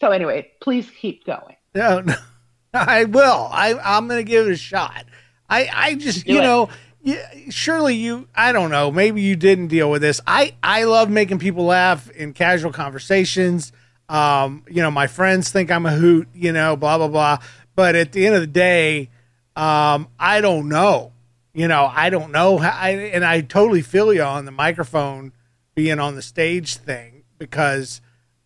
So 0.00 0.10
anyway, 0.10 0.50
please 0.60 0.90
keep 0.90 1.24
going. 1.24 1.56
No, 1.74 2.00
no, 2.00 2.14
I 2.74 3.04
will. 3.04 3.48
I 3.50 3.74
I'm 3.82 4.06
gonna 4.08 4.22
give 4.22 4.46
it 4.46 4.52
a 4.52 4.56
shot. 4.56 5.04
I 5.48 5.68
I 5.72 5.94
just 5.94 6.26
Do 6.26 6.34
you 6.34 6.40
it. 6.40 6.42
know, 6.42 6.68
yeah, 7.02 7.26
surely 7.48 7.94
you. 7.94 8.28
I 8.34 8.52
don't 8.52 8.70
know. 8.70 8.90
Maybe 8.90 9.22
you 9.22 9.36
didn't 9.36 9.68
deal 9.68 9.90
with 9.90 10.02
this. 10.02 10.20
I 10.26 10.54
I 10.62 10.84
love 10.84 11.08
making 11.08 11.38
people 11.38 11.64
laugh 11.64 12.10
in 12.10 12.34
casual 12.34 12.72
conversations. 12.72 13.72
Um, 14.08 14.64
you 14.68 14.82
know, 14.82 14.90
my 14.90 15.06
friends 15.06 15.50
think 15.50 15.70
I'm 15.70 15.86
a 15.86 15.92
hoot. 15.92 16.28
You 16.34 16.52
know, 16.52 16.76
blah 16.76 16.98
blah 16.98 17.08
blah. 17.08 17.38
But 17.74 17.94
at 17.94 18.12
the 18.12 18.26
end 18.26 18.34
of 18.34 18.40
the 18.40 18.46
day, 18.46 19.10
um, 19.54 20.08
I 20.18 20.40
don't 20.40 20.68
know. 20.68 21.12
You 21.52 21.68
know, 21.68 21.90
I 21.92 22.10
don't 22.10 22.32
know 22.32 22.58
how. 22.58 22.70
I, 22.70 22.90
and 22.90 23.24
I 23.24 23.40
totally 23.40 23.82
feel 23.82 24.12
you 24.12 24.22
on 24.22 24.44
the 24.44 24.50
microphone 24.50 25.32
being 25.74 25.98
on 26.00 26.14
the 26.16 26.22
stage 26.22 26.76
thing 26.76 27.24
because 27.38 28.00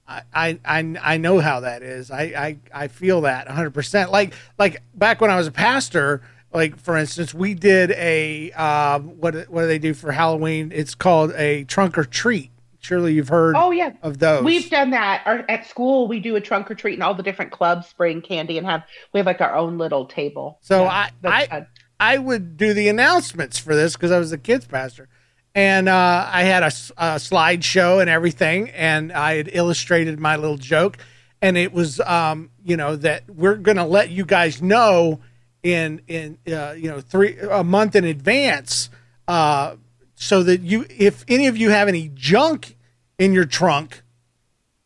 I, 0.07 0.23
I, 0.35 0.59
I 0.65 0.97
I 1.01 1.17
know 1.17 1.39
how 1.39 1.61
that 1.61 1.83
is. 1.83 2.11
I, 2.11 2.23
I, 2.23 2.59
I 2.73 2.89
feel 2.89 3.23
that 3.23 3.47
100%. 3.47 4.11
Like, 4.11 4.35
like 4.59 4.83
back 4.95 5.21
when 5.21 5.31
I 5.31 5.37
was 5.37 5.47
a 5.47 5.53
pastor, 5.53 6.23
like 6.53 6.77
for 6.77 6.97
instance, 6.97 7.33
we 7.33 7.55
did 7.55 7.93
a, 7.93 8.51
uh, 8.53 8.99
what, 8.99 9.49
what 9.49 9.63
do 9.63 9.67
they 9.69 9.79
do 9.79 9.95
for 9.95 10.13
Halloween? 10.13 10.73
It's 10.75 10.95
called 10.95 11.33
a 11.37 11.65
trunk 11.65 11.97
or 11.97 12.05
treat. 12.05 12.51
Surely 12.81 13.13
you've 13.13 13.29
heard 13.29 13.55
Oh 13.57 13.71
yeah, 13.71 13.93
of 14.03 14.19
those. 14.19 14.43
We've 14.43 14.69
done 14.71 14.91
that. 14.91 15.23
Our, 15.27 15.45
at 15.49 15.67
school, 15.67 16.09
we 16.09 16.19
do 16.19 16.35
a 16.37 16.41
trunk 16.41 16.71
or 16.71 16.75
treat, 16.75 16.95
and 16.95 17.03
all 17.03 17.15
the 17.15 17.23
different 17.23 17.53
clubs 17.53 17.93
bring 17.93 18.23
candy 18.23 18.57
and 18.59 18.67
have 18.67 18.83
we 19.13 19.19
have 19.21 19.27
like 19.27 19.41
our 19.41 19.55
own 19.55 19.77
little 19.79 20.07
table. 20.07 20.59
So 20.63 20.83
Yeah, 20.85 20.89
I- 20.89 21.11
I- 21.29 21.47
fun. 21.47 21.67
I 22.03 22.17
would 22.17 22.57
do 22.57 22.73
the 22.73 22.89
announcements 22.89 23.59
for 23.59 23.75
this 23.77 23.93
because 23.93 24.11
I 24.11 24.19
was 24.19 24.33
a 24.33 24.39
kids 24.39 24.67
pastor, 24.67 25.09
and 25.55 25.87
uh, 25.87 26.27
I 26.33 26.45
had 26.45 26.63
a, 26.63 26.73
a 26.97 27.17
slideshow 27.17 28.01
and 28.01 28.09
everything, 28.09 28.71
and 28.71 29.13
I 29.13 29.37
had 29.37 29.51
illustrated 29.53 30.19
my 30.19 30.37
little 30.37 30.57
joke, 30.57 30.97
and 31.43 31.59
it 31.59 31.75
was, 31.75 32.01
um, 32.01 32.49
you 32.65 32.79
know, 32.79 32.97
that 32.97 33.25
we're 33.29 33.57
going 33.57 33.77
to 33.77 33.85
let 33.85 34.09
you 34.09 34.25
guys 34.25 34.63
know 34.63 35.21
in 35.63 36.01
in 36.09 36.39
uh, 36.51 36.73
you 36.75 36.89
know 36.89 37.03
three 37.03 37.37
a 37.39 37.63
month 37.63 37.95
in 37.95 38.05
advance. 38.07 38.89
Uh, 39.29 39.77
so 40.23 40.43
that 40.43 40.61
you, 40.61 40.85
if 40.91 41.25
any 41.29 41.47
of 41.47 41.57
you 41.57 41.71
have 41.71 41.89
any 41.89 42.11
junk 42.15 42.77
in 43.19 43.33
your 43.33 43.47
trunk, 43.47 44.03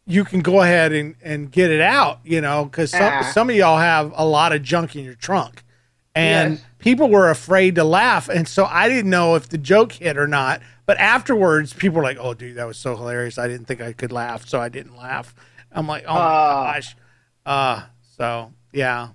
you 0.06 0.24
can 0.24 0.40
go 0.40 0.62
ahead 0.62 0.92
and, 0.92 1.16
and 1.22 1.50
get 1.50 1.70
it 1.72 1.80
out, 1.80 2.20
you 2.24 2.40
know, 2.40 2.66
because 2.66 2.92
some, 2.92 3.02
Ah. 3.02 3.30
some 3.34 3.50
of 3.50 3.56
y'all 3.56 3.78
have 3.78 4.12
a 4.14 4.24
lot 4.24 4.52
of 4.52 4.62
junk 4.62 4.94
in 4.94 5.04
your 5.04 5.14
trunk. 5.16 5.64
And 6.14 6.54
Yes. 6.54 6.64
people 6.78 7.08
were 7.10 7.30
afraid 7.30 7.74
to 7.74 7.82
laugh. 7.84 8.28
And 8.28 8.46
so 8.46 8.64
I 8.66 8.88
didn't 8.88 9.10
know 9.10 9.34
if 9.34 9.48
the 9.48 9.58
joke 9.58 9.90
hit 9.92 10.16
or 10.16 10.28
not. 10.28 10.60
But 10.86 10.98
afterwards, 10.98 11.72
people 11.72 11.96
were 11.96 12.04
like, 12.04 12.18
oh, 12.20 12.34
dude, 12.34 12.54
that 12.56 12.66
was 12.68 12.76
so 12.78 12.94
hilarious. 12.94 13.36
I 13.36 13.48
didn't 13.48 13.66
think 13.66 13.80
I 13.80 13.92
could 13.92 14.12
laugh. 14.12 14.46
So 14.46 14.60
I 14.60 14.68
didn't 14.68 14.96
laugh. 14.96 15.34
I'm 15.72 15.88
like, 15.88 16.04
oh 16.06 16.14
my 16.14 16.20
Ah. 16.20 16.72
gosh. 16.74 16.96
Uh, 17.44 17.82
so 18.16 18.52
yeah. 18.72 19.08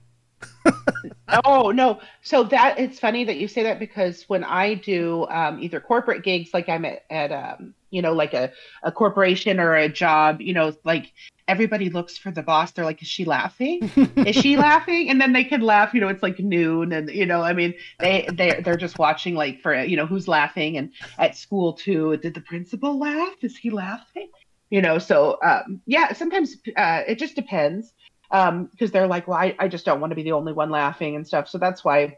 oh 1.46 1.72
no. 1.72 2.00
So 2.22 2.44
that 2.46 2.80
it's 2.80 3.00
funny 3.00 3.24
that 3.26 3.38
you 3.38 3.48
say 3.48 3.64
that 3.64 3.80
because 3.80 4.24
when 4.28 4.44
i 4.44 4.74
do 4.74 5.28
um, 5.30 5.62
either 5.62 5.80
corporate 5.80 6.24
gigs 6.24 6.54
like 6.54 6.70
i'm 6.70 6.86
at, 6.86 7.04
at 7.10 7.32
um, 7.32 7.74
you 7.90 8.02
know 8.02 8.14
like 8.14 8.34
a, 8.34 8.52
a 8.84 8.92
corporation 8.92 9.60
or 9.60 9.76
a 9.76 9.90
job 9.90 10.42
you 10.42 10.54
know 10.54 10.74
like 10.84 11.12
everybody 11.48 11.90
looks 11.90 12.16
for 12.16 12.30
the 12.30 12.44
boss. 12.44 12.72
They're 12.72 12.86
like 12.86 13.02
is 13.02 13.08
she 13.08 13.26
laughing? 13.26 13.90
Is 14.16 14.36
she 14.36 14.56
laughing? 14.68 15.10
And 15.10 15.20
then 15.20 15.34
they 15.34 15.44
can 15.44 15.62
laugh 15.62 15.94
you 15.94 16.02
know 16.02 16.08
it's 16.08 16.24
like 16.24 16.40
noon 16.40 16.94
and 16.94 17.10
you 17.10 17.26
know 17.26 17.42
i 17.42 17.54
mean 17.54 17.74
they 18.00 18.28
they 18.32 18.62
they're 18.64 18.78
just 18.78 19.00
watching 19.00 19.36
like 19.36 19.60
for 19.62 19.84
you 19.84 19.98
know 19.98 20.06
who's 20.06 20.28
laughing 20.28 20.78
and 20.78 20.92
at 21.18 21.36
school 21.36 21.74
too. 21.74 22.18
Did 22.18 22.36
the 22.36 22.42
principal 22.42 23.00
laugh? 23.00 23.36
Is 23.42 23.58
he 23.58 23.70
laughing? 23.70 24.30
You 24.70 24.82
know 24.82 25.00
so 25.00 25.40
um, 25.44 25.82
yeah 25.88 26.14
sometimes 26.14 26.56
uh, 26.78 27.02
it 27.08 27.16
just 27.16 27.36
depends 27.36 27.94
um 28.32 28.66
because 28.66 28.92
they're 28.92 29.08
like 29.08 29.28
well 29.28 29.38
I, 29.38 29.56
I 29.60 29.68
just 29.68 29.86
don't 29.86 30.00
want 30.00 30.12
to 30.12 30.16
be 30.16 30.24
the 30.24 30.34
only 30.34 30.54
one 30.54 30.70
laughing 30.70 31.16
and 31.16 31.26
stuff 31.28 31.48
so 31.50 31.58
that's 31.58 31.84
why 31.84 32.18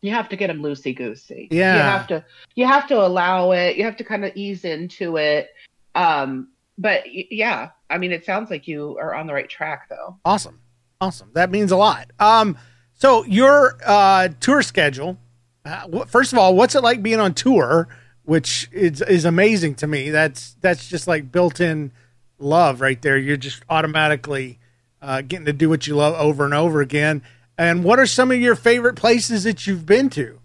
you 0.00 0.12
have 0.12 0.28
to 0.28 0.36
get 0.36 0.46
them 0.48 0.62
loosey 0.62 0.96
goosey 0.96 1.48
Yeah. 1.50 1.74
you 1.76 1.80
have 1.82 2.06
to 2.08 2.24
you 2.54 2.66
have 2.66 2.86
to 2.88 2.96
allow 3.00 3.52
it 3.52 3.76
you 3.76 3.84
have 3.84 3.96
to 3.96 4.04
kind 4.04 4.24
of 4.24 4.32
ease 4.36 4.64
into 4.64 5.16
it 5.16 5.48
um 5.94 6.48
but 6.76 7.02
yeah 7.12 7.70
i 7.90 7.98
mean 7.98 8.12
it 8.12 8.24
sounds 8.24 8.50
like 8.50 8.68
you 8.68 8.96
are 8.98 9.14
on 9.14 9.26
the 9.26 9.34
right 9.34 9.48
track 9.48 9.88
though 9.88 10.16
Awesome. 10.24 10.60
Awesome. 11.00 11.30
That 11.34 11.52
means 11.52 11.70
a 11.70 11.76
lot. 11.76 12.10
Um, 12.18 12.58
so 12.94 13.24
your 13.24 13.78
uh, 13.86 14.30
tour 14.40 14.62
schedule, 14.62 15.16
uh, 15.64 16.04
first 16.06 16.32
of 16.32 16.40
all, 16.40 16.56
what's 16.56 16.74
it 16.74 16.82
like 16.82 17.04
being 17.04 17.20
on 17.20 17.34
tour, 17.34 17.86
which 18.24 18.68
is, 18.72 19.00
is 19.02 19.24
amazing 19.24 19.76
to 19.76 19.86
me. 19.86 20.10
That's, 20.10 20.56
that's 20.60 20.88
just 20.88 21.06
like 21.06 21.30
built 21.30 21.60
in 21.60 21.92
love 22.40 22.80
right 22.80 23.00
there. 23.00 23.16
You're 23.16 23.36
just 23.36 23.62
automatically 23.70 24.58
uh, 25.02 25.22
getting 25.22 25.46
to 25.46 25.52
do 25.52 25.68
what 25.68 25.86
you 25.86 25.96
love 25.96 26.14
over 26.14 26.44
and 26.44 26.54
over 26.54 26.80
again. 26.80 27.22
And 27.56 27.82
what 27.84 27.98
are 27.98 28.06
some 28.06 28.30
of 28.30 28.38
your 28.40 28.54
favorite 28.54 28.94
places 28.94 29.44
that 29.44 29.66
you've 29.66 29.86
been 29.86 30.10
to? 30.10 30.38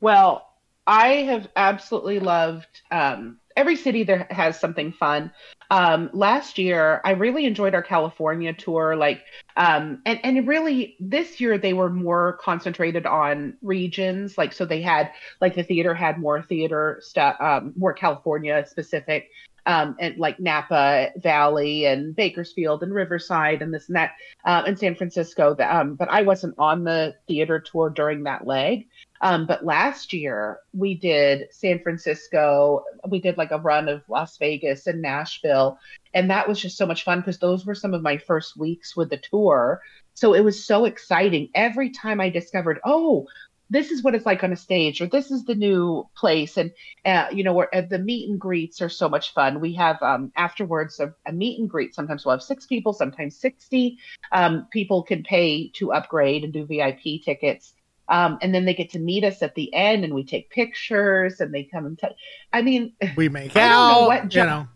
Well, 0.00 0.48
I 0.86 1.08
have 1.08 1.48
absolutely 1.54 2.20
loved 2.20 2.80
um, 2.90 3.38
every 3.56 3.76
city 3.76 4.04
there 4.04 4.26
has 4.30 4.58
something 4.58 4.92
fun. 4.92 5.30
Um, 5.70 6.10
last 6.12 6.58
year, 6.58 7.00
I 7.04 7.12
really 7.12 7.46
enjoyed 7.46 7.74
our 7.74 7.82
California 7.82 8.52
tour. 8.52 8.96
Like, 8.96 9.22
um, 9.56 10.02
and 10.04 10.20
and 10.22 10.46
really 10.46 10.96
this 11.00 11.40
year 11.40 11.58
they 11.58 11.72
were 11.72 11.90
more 11.90 12.38
concentrated 12.40 13.06
on 13.06 13.54
regions. 13.62 14.36
Like, 14.36 14.52
so 14.52 14.64
they 14.64 14.82
had 14.82 15.12
like 15.40 15.54
the 15.54 15.62
theater 15.62 15.94
had 15.94 16.18
more 16.18 16.42
theater 16.42 16.98
stuff, 17.00 17.36
um, 17.40 17.72
more 17.76 17.92
California 17.92 18.64
specific. 18.66 19.30
Um, 19.64 19.96
and 20.00 20.16
like 20.18 20.40
Napa 20.40 21.10
Valley 21.16 21.86
and 21.86 22.16
Bakersfield 22.16 22.82
and 22.82 22.92
Riverside 22.92 23.62
and 23.62 23.72
this 23.72 23.88
and 23.88 23.96
that, 23.96 24.12
uh, 24.44 24.64
and 24.66 24.76
San 24.78 24.96
Francisco. 24.96 25.56
Um, 25.60 25.94
but 25.94 26.10
I 26.10 26.22
wasn't 26.22 26.56
on 26.58 26.82
the 26.82 27.14
theater 27.28 27.60
tour 27.60 27.88
during 27.88 28.24
that 28.24 28.46
leg. 28.46 28.88
Um, 29.22 29.46
but 29.46 29.64
last 29.64 30.12
year 30.12 30.58
we 30.74 30.94
did 30.94 31.46
San 31.52 31.78
Francisco. 31.78 32.84
We 33.08 33.20
did 33.20 33.38
like 33.38 33.52
a 33.52 33.58
run 33.58 33.88
of 33.88 34.02
Las 34.08 34.36
Vegas 34.36 34.88
and 34.88 35.00
Nashville. 35.00 35.78
And 36.12 36.28
that 36.28 36.48
was 36.48 36.60
just 36.60 36.76
so 36.76 36.84
much 36.84 37.04
fun 37.04 37.20
because 37.20 37.38
those 37.38 37.64
were 37.64 37.76
some 37.76 37.94
of 37.94 38.02
my 38.02 38.18
first 38.18 38.56
weeks 38.56 38.96
with 38.96 39.10
the 39.10 39.18
tour. 39.18 39.80
So 40.14 40.34
it 40.34 40.40
was 40.44 40.64
so 40.64 40.84
exciting. 40.84 41.48
Every 41.54 41.90
time 41.90 42.20
I 42.20 42.30
discovered, 42.30 42.80
oh, 42.84 43.28
this 43.72 43.90
is 43.90 44.02
what 44.02 44.14
it's 44.14 44.26
like 44.26 44.44
on 44.44 44.52
a 44.52 44.56
stage, 44.56 45.00
or 45.00 45.06
this 45.06 45.30
is 45.30 45.44
the 45.44 45.54
new 45.54 46.06
place. 46.14 46.58
And, 46.58 46.72
uh, 47.06 47.28
you 47.32 47.42
know, 47.42 47.54
where, 47.54 47.74
uh, 47.74 47.80
the 47.80 47.98
meet 47.98 48.28
and 48.28 48.38
greets 48.38 48.82
are 48.82 48.90
so 48.90 49.08
much 49.08 49.32
fun. 49.32 49.60
We 49.60 49.72
have 49.74 50.00
um, 50.02 50.30
afterwards 50.36 51.00
a, 51.00 51.14
a 51.26 51.32
meet 51.32 51.58
and 51.58 51.70
greet. 51.70 51.94
Sometimes 51.94 52.24
we'll 52.24 52.34
have 52.34 52.42
six 52.42 52.66
people, 52.66 52.92
sometimes 52.92 53.36
60. 53.38 53.98
Um, 54.30 54.66
people 54.70 55.02
can 55.02 55.22
pay 55.22 55.68
to 55.70 55.92
upgrade 55.92 56.44
and 56.44 56.52
do 56.52 56.66
VIP 56.66 57.24
tickets. 57.24 57.72
Um, 58.08 58.38
and 58.42 58.54
then 58.54 58.66
they 58.66 58.74
get 58.74 58.90
to 58.90 58.98
meet 58.98 59.24
us 59.24 59.42
at 59.42 59.54
the 59.54 59.72
end 59.72 60.04
and 60.04 60.12
we 60.12 60.24
take 60.24 60.50
pictures 60.50 61.40
and 61.40 61.54
they 61.54 61.64
come 61.64 61.86
and 61.86 61.98
t- 61.98 62.08
I 62.52 62.60
mean, 62.60 62.92
We 63.16 63.30
make 63.30 63.56
I 63.56 63.68
don't 63.68 63.88
know 63.88 64.02
out, 64.02 64.06
what 64.06 64.24
you 64.24 64.28
job- 64.28 64.48
know. 64.48 64.68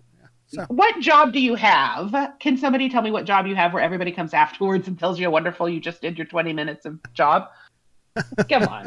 So 0.49 0.65
what 0.69 1.01
job 1.01 1.33
do 1.33 1.41
you 1.41 1.57
have? 1.57 2.15
Can 2.39 2.57
somebody 2.57 2.89
tell 2.89 3.03
me 3.03 3.11
what 3.11 3.25
job 3.25 3.47
you 3.47 3.57
have 3.57 3.73
where 3.73 3.83
everybody 3.83 4.13
comes 4.13 4.33
afterwards 4.33 4.87
and 4.87 4.97
tells 4.97 5.19
you 5.19 5.27
how 5.27 5.33
wonderful 5.33 5.69
you 5.69 5.81
just 5.81 6.01
did 6.01 6.17
your 6.17 6.27
20 6.27 6.53
minutes 6.53 6.87
of 6.87 7.01
job? 7.15 7.49
Come 8.49 8.65
on. 8.65 8.87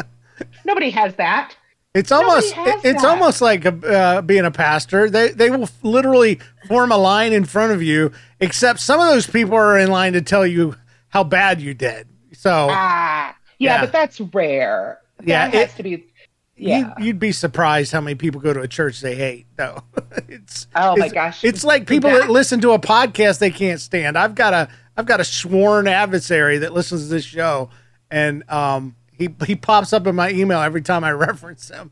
Nobody 0.66 0.90
has 0.92 1.16
that. 1.16 1.56
It's 1.96 2.12
almost 2.12 2.54
it's 2.58 3.02
that. 3.02 3.06
almost 3.10 3.42
like 3.42 3.66
a, 3.66 3.74
uh, 3.88 4.22
being 4.22 4.46
a 4.46 4.52
pastor. 4.52 5.10
They 5.10 5.30
they 5.30 5.50
will 5.50 5.68
literally 5.82 6.40
form 6.68 6.92
a 6.92 6.98
line 6.98 7.34
in 7.34 7.46
front 7.46 7.74
of 7.74 7.82
you. 7.82 8.12
Except 8.40 8.80
some 8.80 9.00
of 9.00 9.08
those 9.08 9.26
people 9.28 9.56
are 9.56 9.78
in 9.78 9.90
line 9.90 10.14
to 10.14 10.22
tell 10.22 10.46
you 10.46 10.76
how 11.10 11.24
bad 11.24 11.60
you 11.62 11.74
did. 11.74 12.08
So 12.34 12.68
Ah, 12.70 13.36
yeah, 13.58 13.76
Yeah. 13.76 13.82
but 13.82 13.92
that's 13.92 14.22
rare. 14.22 15.00
That 15.18 15.28
Yeah, 15.28 15.48
has 15.50 15.72
it- 15.74 15.78
to 15.78 15.84
be. 15.84 16.06
Yeah. 16.62 16.94
you, 17.00 17.06
you'd 17.06 17.20
be 17.20 17.32
surprised 17.32 17.92
how 17.94 18.02
many 18.02 18.16
people 18.16 18.42
go 18.42 18.52
to 18.54 18.60
a 18.60 18.68
church 18.68 19.00
they 19.00 19.16
hate. 19.16 19.48
Though 19.56 19.82
it's 20.28 20.68
Oh, 20.76 20.92
my 20.98 21.06
it's- 21.08 21.14
gosh. 21.14 21.44
it's 21.44 21.64
like 21.64 21.88
people 21.88 22.12
that 22.12 22.24
That- 22.24 22.30
listen 22.30 22.62
to 22.62 22.72
a 22.74 22.80
podcast 22.80 23.40
they 23.40 23.50
can't 23.50 23.80
stand. 23.82 24.18
I've 24.18 24.36
got 24.36 24.54
a 24.54 24.68
I've 24.96 25.06
got 25.08 25.20
a 25.22 25.24
sworn 25.24 25.88
adversary 25.88 26.60
that 26.60 26.74
listens 26.74 27.04
to 27.04 27.08
this 27.08 27.24
show, 27.26 27.70
and 28.12 28.44
um 28.50 28.96
he 29.20 29.30
he 29.48 29.56
pops 29.56 29.94
up 29.94 30.08
in 30.08 30.16
my 30.16 30.32
email 30.32 30.62
every 30.62 30.84
time 30.84 31.04
I 31.06 31.12
reference 31.14 31.70
him. 31.70 31.92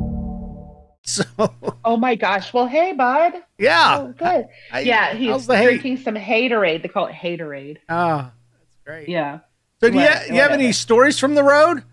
So 1.05 1.23
Oh 1.83 1.97
my 1.97 2.15
gosh. 2.15 2.53
Well, 2.53 2.67
hey, 2.67 2.93
bud. 2.93 3.33
yeah, 3.57 3.97
Oh, 3.99 4.13
good. 4.17 4.45
I- 4.71 4.81
yeah, 4.81 5.15
he's 5.15 5.47
the 5.47 5.57
hate? 5.57 5.65
drinking 5.81 5.97
some 5.97 6.15
haterade. 6.15 6.83
They 6.83 6.87
call 6.89 7.07
it 7.07 7.13
haterade. 7.15 7.77
Oh, 7.89 8.31
that's 8.59 8.77
great. 8.85 9.09
Yeah. 9.09 9.39
So 9.81 9.89
do 9.89 9.97
you, 9.97 10.03
you 10.03 10.41
have 10.41 10.51
any 10.51 10.71
stories 10.71 11.17
from 11.17 11.33
the 11.33 11.43
road? 11.43 11.83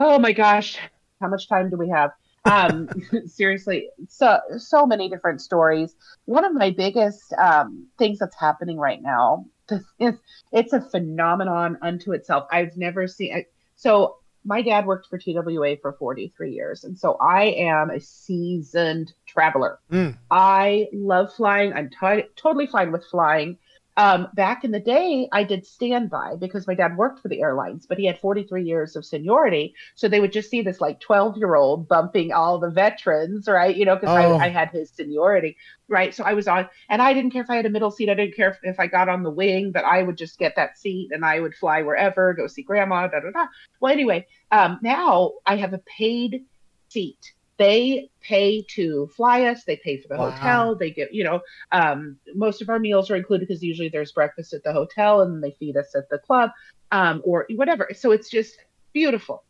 Oh 0.00 0.18
my 0.18 0.32
gosh, 0.32 0.78
how 1.20 1.28
much 1.28 1.48
time 1.48 1.68
do 1.70 1.76
we 1.76 1.90
have? 1.90 2.10
Um, 2.46 2.88
seriously, 3.26 3.88
so 4.08 4.38
so 4.56 4.86
many 4.86 5.08
different 5.10 5.40
stories. 5.42 5.94
One 6.24 6.44
of 6.44 6.54
my 6.54 6.70
biggest 6.70 7.32
um, 7.34 7.86
things 7.98 8.18
that's 8.18 8.36
happening 8.38 8.78
right 8.78 9.02
now 9.02 9.46
is 10.00 10.14
it's 10.52 10.72
a 10.72 10.80
phenomenon 10.80 11.76
unto 11.82 12.12
itself. 12.12 12.46
I've 12.50 12.76
never 12.76 13.06
seen. 13.06 13.44
So 13.76 14.16
my 14.46 14.62
dad 14.62 14.86
worked 14.86 15.08
for 15.08 15.18
TWA 15.18 15.76
for 15.82 15.92
43 15.92 16.52
years, 16.52 16.84
and 16.84 16.96
so 16.96 17.16
I 17.20 17.46
am 17.46 17.90
a 17.90 18.00
seasoned 18.00 19.12
traveler. 19.26 19.80
Mm. 19.90 20.16
I 20.30 20.86
love 20.92 21.34
flying. 21.34 21.72
I'm 21.72 21.90
t- 21.90 22.28
totally 22.36 22.68
fine 22.68 22.92
with 22.92 23.04
flying. 23.04 23.58
Um, 23.98 24.28
back 24.34 24.62
in 24.62 24.72
the 24.72 24.80
day, 24.80 25.26
I 25.32 25.42
did 25.42 25.64
standby 25.64 26.36
because 26.36 26.66
my 26.66 26.74
dad 26.74 26.96
worked 26.98 27.20
for 27.20 27.28
the 27.28 27.40
airlines, 27.40 27.86
but 27.86 27.98
he 27.98 28.04
had 28.04 28.18
43 28.18 28.62
years 28.62 28.94
of 28.94 29.06
seniority. 29.06 29.74
So 29.94 30.06
they 30.06 30.20
would 30.20 30.32
just 30.32 30.50
see 30.50 30.60
this 30.60 30.80
like 30.82 31.00
12 31.00 31.38
year 31.38 31.54
old 31.54 31.88
bumping 31.88 32.32
all 32.32 32.58
the 32.58 32.70
veterans, 32.70 33.48
right? 33.48 33.74
You 33.74 33.86
know, 33.86 33.96
because 33.96 34.10
Oh. 34.10 34.36
I, 34.36 34.46
I 34.46 34.48
had 34.50 34.70
his 34.70 34.90
seniority, 34.90 35.56
right? 35.88 36.14
So 36.14 36.24
I 36.24 36.34
was 36.34 36.46
on, 36.46 36.68
and 36.90 37.00
I 37.00 37.14
didn't 37.14 37.30
care 37.30 37.42
if 37.42 37.48
I 37.48 37.56
had 37.56 37.64
a 37.66 37.70
middle 37.70 37.90
seat. 37.90 38.10
I 38.10 38.14
didn't 38.14 38.36
care 38.36 38.50
if, 38.50 38.58
if 38.62 38.78
I 38.78 38.86
got 38.86 39.08
on 39.08 39.22
the 39.22 39.30
wing, 39.30 39.72
but 39.72 39.84
I 39.84 40.02
would 40.02 40.18
just 40.18 40.38
get 40.38 40.56
that 40.56 40.76
seat 40.78 41.10
and 41.12 41.24
I 41.24 41.40
would 41.40 41.54
fly 41.54 41.82
wherever, 41.82 42.34
go 42.34 42.46
see 42.46 42.62
grandma, 42.62 43.06
da 43.08 43.20
da 43.20 43.30
da. 43.30 43.46
Well, 43.80 43.92
anyway, 43.92 44.26
um, 44.52 44.78
now 44.82 45.32
I 45.46 45.56
have 45.56 45.72
a 45.72 45.78
paid 45.98 46.44
seat. 46.88 47.32
They 47.58 48.10
pay 48.22 48.64
to 48.74 49.08
fly 49.16 49.44
us. 49.44 49.64
They 49.64 49.76
pay 49.76 50.00
for 50.00 50.08
the 50.08 50.16
Wow. 50.16 50.26
hotel. 50.26 50.76
They 50.76 50.90
get, 50.90 51.12
you 51.14 51.24
know, 51.24 51.40
um, 51.72 52.18
most 52.34 52.62
of 52.62 52.68
our 52.68 52.78
meals 52.78 53.10
are 53.10 53.16
included 53.16 53.48
because 53.48 53.62
usually 53.62 53.88
there's 53.88 54.12
breakfast 54.12 54.52
at 54.52 54.62
the 54.64 54.72
hotel 54.72 55.22
and 55.22 55.42
they 55.42 55.52
feed 55.58 55.76
us 55.76 55.94
at 55.94 56.08
the 56.10 56.18
club 56.18 56.50
um, 56.92 57.22
or 57.24 57.46
whatever. 57.56 57.88
So 57.94 58.12
it's 58.12 58.30
just 58.30 58.54
beautiful. 58.92 59.44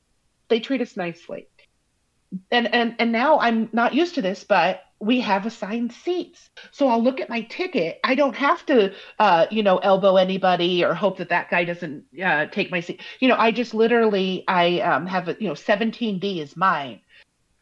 They 0.49 0.61
treat 0.61 0.81
us 0.83 0.97
nicely. 0.97 1.49
and 2.51 2.73
and 2.75 2.95
and 2.99 3.12
now 3.12 3.38
I'm 3.38 3.69
not 3.73 3.95
used 3.95 4.14
to 4.16 4.23
this, 4.23 4.45
but 4.45 4.81
we 5.01 5.21
have 5.21 5.45
assigned 5.45 5.92
seats. 5.92 6.49
So 6.71 6.88
I'll 6.88 7.03
look 7.03 7.21
at 7.21 7.29
my 7.29 7.42
ticket. 7.42 7.99
I 8.03 8.14
don't 8.14 8.35
have 8.37 8.64
to, 8.66 8.95
uh, 9.19 9.47
you 9.51 9.62
know, 9.62 9.77
elbow 9.79 10.16
anybody 10.16 10.83
or 10.85 10.95
hope 10.95 11.19
that 11.19 11.29
that 11.29 11.51
guy 11.51 11.64
doesn't 11.64 12.05
uh, 12.25 12.47
take 12.47 12.71
my 12.71 12.81
seat. 12.81 13.03
You 13.21 13.29
know, 13.29 13.37
I 13.37 13.51
just 13.53 13.75
literally, 13.75 14.45
I 14.49 14.81
um, 14.81 15.07
have, 15.07 15.29
a, 15.29 15.37
you 15.38 15.49
know, 15.49 15.55
17D 15.55 16.40
is 16.40 16.57
mine. 16.57 17.01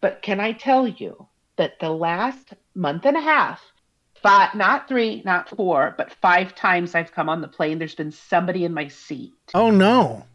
But 0.04 0.20
can 0.20 0.38
I 0.38 0.52
tell 0.52 0.86
you 0.86 1.28
that 1.56 1.80
the 1.80 1.88
last 1.88 2.52
month 2.74 3.06
and 3.06 3.16
a 3.16 3.22
half, 3.22 3.62
five, 4.22 4.54
not 4.54 4.86
three, 4.86 5.22
not 5.24 5.48
four, 5.48 5.94
but 5.96 6.12
five 6.12 6.54
times 6.54 6.94
I've 6.94 7.12
come 7.12 7.30
on 7.30 7.40
the 7.40 7.48
plane, 7.48 7.78
there's 7.78 7.94
been 7.94 8.12
somebody 8.12 8.66
in 8.66 8.74
my 8.74 8.88
seat. 8.88 9.32
Oh 9.54 9.70
no. 9.70 10.26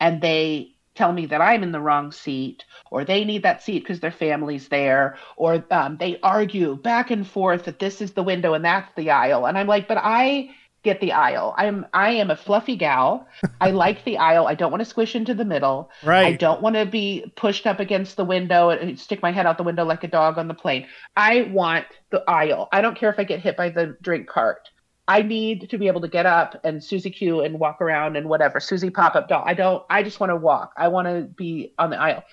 And 0.00 0.20
they 0.20 0.74
tell 0.94 1.14
me 1.14 1.24
that 1.24 1.40
I'm 1.40 1.62
in 1.62 1.72
the 1.72 1.80
wrong 1.80 2.12
seat, 2.12 2.66
or 2.90 3.06
they 3.06 3.24
need 3.24 3.44
that 3.44 3.62
seat 3.62 3.84
because 3.84 4.00
their 4.00 4.10
family's 4.10 4.68
there, 4.68 5.16
or 5.38 5.64
um, 5.70 5.96
they 5.96 6.20
argue 6.22 6.76
back 6.76 7.10
and 7.10 7.26
forth 7.26 7.64
that 7.64 7.78
this 7.78 8.02
is 8.02 8.12
the 8.12 8.22
window 8.22 8.52
and 8.52 8.66
that's 8.66 8.92
the 8.96 9.12
aisle. 9.12 9.46
And 9.46 9.56
I'm 9.56 9.66
like, 9.66 9.88
but 9.88 9.98
I 9.98 10.50
get 10.86 11.00
the 11.00 11.12
aisle. 11.12 11.54
I'm 11.58 11.84
I 11.92 12.12
am 12.12 12.30
a 12.30 12.36
fluffy 12.36 12.76
gal. 12.76 13.28
I 13.60 13.70
like 13.84 14.04
the 14.04 14.16
aisle. 14.16 14.46
I 14.46 14.54
don't 14.54 14.70
want 14.70 14.80
to 14.80 14.88
squish 14.88 15.14
into 15.14 15.34
the 15.34 15.44
middle. 15.44 15.90
Right. 16.02 16.26
I 16.26 16.32
don't 16.36 16.62
want 16.62 16.76
to 16.76 16.86
be 16.86 17.30
pushed 17.36 17.66
up 17.66 17.80
against 17.80 18.16
the 18.16 18.24
window 18.24 18.70
and 18.70 18.98
stick 18.98 19.20
my 19.20 19.32
head 19.32 19.44
out 19.44 19.58
the 19.58 19.64
window 19.64 19.84
like 19.84 20.04
a 20.04 20.08
dog 20.08 20.38
on 20.38 20.48
the 20.48 20.54
plane. 20.54 20.86
I 21.16 21.42
want 21.42 21.84
the 22.10 22.24
aisle. 22.26 22.68
I 22.72 22.80
don't 22.80 22.96
care 22.96 23.10
if 23.10 23.18
I 23.18 23.24
get 23.24 23.40
hit 23.40 23.56
by 23.56 23.68
the 23.68 23.98
drink 24.00 24.28
cart. 24.28 24.70
I 25.08 25.22
need 25.22 25.68
to 25.70 25.78
be 25.78 25.88
able 25.88 26.00
to 26.00 26.08
get 26.08 26.26
up 26.26 26.60
and 26.64 26.82
Susie 26.82 27.10
Q 27.10 27.40
and 27.42 27.60
walk 27.60 27.80
around 27.80 28.16
and 28.16 28.28
whatever. 28.28 28.58
Susie 28.60 28.90
pop 28.90 29.14
up 29.14 29.28
doll. 29.28 29.42
I 29.44 29.54
don't 29.54 29.84
I 29.90 30.02
just 30.02 30.20
want 30.20 30.30
to 30.30 30.36
walk. 30.36 30.72
I 30.76 30.88
want 30.88 31.08
to 31.08 31.22
be 31.22 31.74
on 31.78 31.90
the 31.90 32.00
aisle. 32.00 32.24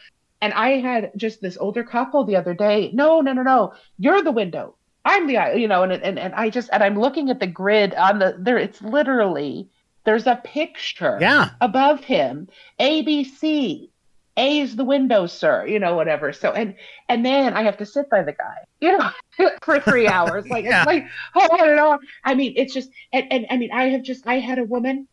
And 0.41 0.53
I 0.53 0.79
had 0.79 1.11
just 1.15 1.41
this 1.41 1.57
older 1.57 1.83
couple 1.83 2.25
the 2.25 2.35
other 2.35 2.53
day. 2.53 2.91
No, 2.93 3.21
no, 3.21 3.33
no, 3.33 3.43
no. 3.43 3.73
You're 3.97 4.21
the 4.21 4.31
window. 4.31 4.75
I'm 5.05 5.27
the 5.27 5.53
you 5.59 5.67
know, 5.67 5.83
and 5.83 5.91
and 5.93 6.17
and 6.17 6.33
I 6.33 6.49
just 6.49 6.69
and 6.71 6.81
I'm 6.83 6.99
looking 6.99 7.29
at 7.29 7.39
the 7.39 7.47
grid 7.47 7.93
on 7.95 8.19
the 8.19 8.35
there 8.39 8.57
it's 8.57 8.81
literally 8.81 9.69
there's 10.05 10.27
a 10.27 10.35
picture 10.43 11.17
Yeah. 11.21 11.49
above 11.61 12.03
him. 12.03 12.47
ABC. 12.79 13.89
A 14.35 14.59
is 14.61 14.75
the 14.75 14.83
window, 14.83 15.27
sir, 15.27 15.67
you 15.67 15.77
know, 15.79 15.95
whatever. 15.95 16.33
So 16.33 16.51
and 16.51 16.75
and 17.07 17.23
then 17.25 17.53
I 17.53 17.63
have 17.63 17.77
to 17.77 17.85
sit 17.85 18.09
by 18.09 18.23
the 18.23 18.31
guy, 18.33 18.55
you 18.81 18.97
know, 18.97 19.11
for 19.61 19.79
three 19.79 20.07
hours. 20.07 20.45
Like 20.49 20.65
Yeah. 20.65 20.79
it's 20.79 20.87
like 20.87 21.05
hold 21.33 21.61
it 21.69 21.77
on. 21.77 21.99
I 22.23 22.33
mean, 22.33 22.53
it's 22.55 22.73
just 22.73 22.89
and, 23.11 23.31
and 23.31 23.45
I 23.51 23.57
mean, 23.57 23.71
I 23.71 23.89
have 23.89 24.01
just 24.03 24.25
I 24.25 24.39
had 24.39 24.57
a 24.57 24.63
woman. 24.63 25.07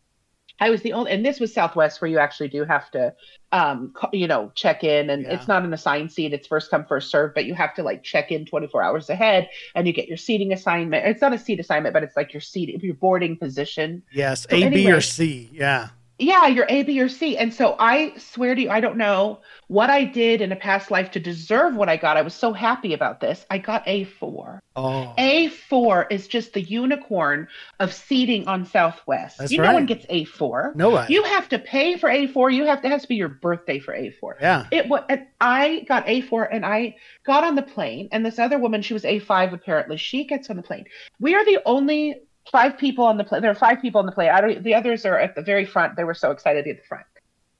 I 0.61 0.71
was 0.71 0.83
the 0.83 0.93
only, 0.93 1.11
and 1.11 1.25
this 1.25 1.41
was 1.41 1.53
Southwest 1.55 2.01
where 2.01 2.11
you 2.11 2.19
actually 2.19 2.49
do 2.49 2.65
have 2.65 2.91
to, 2.91 3.15
um, 3.51 3.95
you 4.13 4.29
know, 4.29 4.53
check 4.55 4.85
in, 4.85 5.09
and 5.11 5.23
Yeah. 5.23 5.33
it's 5.35 5.49
not 5.49 5.65
an 5.65 5.73
assigned 5.73 6.13
seat; 6.13 6.33
it's 6.35 6.47
first 6.47 6.71
come 6.71 6.85
first 6.85 7.11
serve. 7.11 7.35
But 7.35 7.47
you 7.47 7.55
have 7.55 7.75
to 7.77 7.83
like 7.83 8.03
check 8.03 8.31
in 8.31 8.45
24 8.45 8.83
hours 8.83 9.09
ahead, 9.11 9.49
and 9.75 9.87
you 9.87 9.93
get 9.93 10.07
your 10.07 10.19
seating 10.19 10.53
assignment. 10.53 11.07
It's 11.07 11.23
not 11.23 11.33
a 11.33 11.39
seat 11.39 11.61
assignment, 11.61 11.95
but 11.95 12.03
it's 12.03 12.17
like 12.17 12.33
your 12.35 12.43
seat, 12.43 12.69
your 12.83 12.95
boarding 12.95 13.37
position. 13.37 14.03
Yes. 14.13 14.47
So 14.49 14.57
A, 14.57 14.61
B, 14.61 14.65
anyway- 14.67 14.93
or 14.93 15.01
C. 15.01 15.49
Yeah. 15.53 15.89
Yeah, 16.21 16.47
you're 16.49 16.67
A, 16.69 16.83
B, 16.83 17.01
or 17.01 17.09
C. 17.09 17.39
And 17.39 17.53
so 17.53 17.77
I 17.79 18.13
swear 18.19 18.55
to 18.55 18.61
you, 18.61 18.71
I 18.71 18.81
don't 18.81 18.99
know 18.99 19.41
what 19.69 19.89
I 19.89 20.05
did 20.05 20.43
in 20.43 20.53
a 20.53 20.57
past 20.57 20.91
life 20.91 21.13
to 21.13 21.21
deserve 21.21 21.75
what 21.75 21.89
I 21.89 21.97
got. 21.97 22.17
I 22.17 22.23
was 22.23 22.35
so 22.35 22.53
happy 22.53 22.93
about 22.93 23.21
this. 23.21 23.47
I 23.51 23.59
got 23.59 23.87
A4. 23.87 24.59
Oh. 24.77 25.15
A4 25.17 26.07
is 26.11 26.29
just 26.29 26.53
the 26.53 26.61
unicorn 26.61 27.49
of 27.79 27.95
seating 27.95 28.47
on 28.49 28.67
Southwest. 28.67 29.39
That's 29.39 29.51
you 29.51 29.63
right. 29.63 29.69
no 29.69 29.75
one 29.75 29.87
gets 29.87 30.05
A4. 30.07 30.77
no 30.77 30.91
way. 30.91 31.07
You 31.09 31.23
have 31.23 31.49
to 31.49 31.59
pay 31.59 31.97
for 31.97 32.11
A4. 32.11 32.55
You 32.55 32.67
have 32.67 32.83
to 32.83 32.91
it 32.91 32.93
has 32.93 33.03
to 33.03 33.09
be 33.09 33.17
your 33.17 33.29
birthday 33.29 33.79
for 33.79 33.95
A4. 33.95 34.41
yeah. 34.41 34.67
It 34.71 34.89
was 34.89 35.05
I 35.41 35.87
got 35.89 36.07
A4 36.07 36.49
and 36.51 36.67
I 36.67 36.97
got 37.25 37.45
on 37.45 37.55
the 37.55 37.63
plane 37.63 38.09
and 38.13 38.27
this 38.27 38.39
other 38.39 38.59
woman, 38.59 38.83
she 38.83 38.93
was 38.93 39.05
A5 39.05 39.55
apparently. 39.55 39.97
She 39.97 40.25
gets 40.25 40.51
on 40.51 40.57
the 40.57 40.63
plane. 40.63 40.85
We 41.19 41.35
are 41.35 41.45
the 41.45 41.61
only 41.65 42.21
five 42.51 42.79
people 42.79 43.05
on 43.05 43.17
the 43.17 43.25
plane. 43.25 43.43
There 43.43 43.51
are 43.51 43.55
five 43.55 43.81
people 43.81 43.99
on 43.99 44.07
the 44.07 44.13
plane. 44.13 44.31
I 44.31 44.41
don't 44.41 44.63
the 44.63 44.75
others 44.75 45.05
are 45.05 45.19
at 45.19 45.35
the 45.35 45.43
very 45.43 45.65
front. 45.65 45.97
They 45.97 46.05
were 46.05 46.15
so 46.15 46.31
excited 46.31 46.61
to 46.61 46.65
be 46.65 46.71
at 46.71 46.79
the 46.79 46.87
front. 46.87 47.07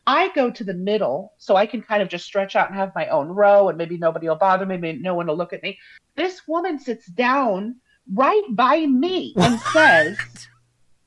I 0.07 0.31
go 0.35 0.51
to 0.51 0.65
the 0.65 0.75
middle 0.75 1.35
so 1.39 1.57
I 1.57 1.67
can 1.67 1.83
kind 1.83 2.03
of 2.03 2.09
just 2.09 2.25
stretch 2.25 2.57
out 2.57 2.69
and 2.69 2.77
have 2.77 2.95
my 2.95 3.09
own 3.09 3.29
row 3.29 3.69
and 3.69 3.79
maybe 3.79 3.97
nobody 3.97 4.29
will 4.29 4.37
bother 4.37 4.67
me, 4.67 4.77
maybe 4.77 4.99
no 4.99 5.15
one 5.15 5.27
will 5.27 5.37
look 5.37 5.53
at 5.53 5.63
me. 5.63 5.79
This 6.17 6.49
woman 6.49 6.79
sits 6.79 7.07
down 7.07 7.77
right 8.13 8.43
by 8.51 8.87
me 8.87 9.35
and 9.37 9.61
says, 9.73 10.19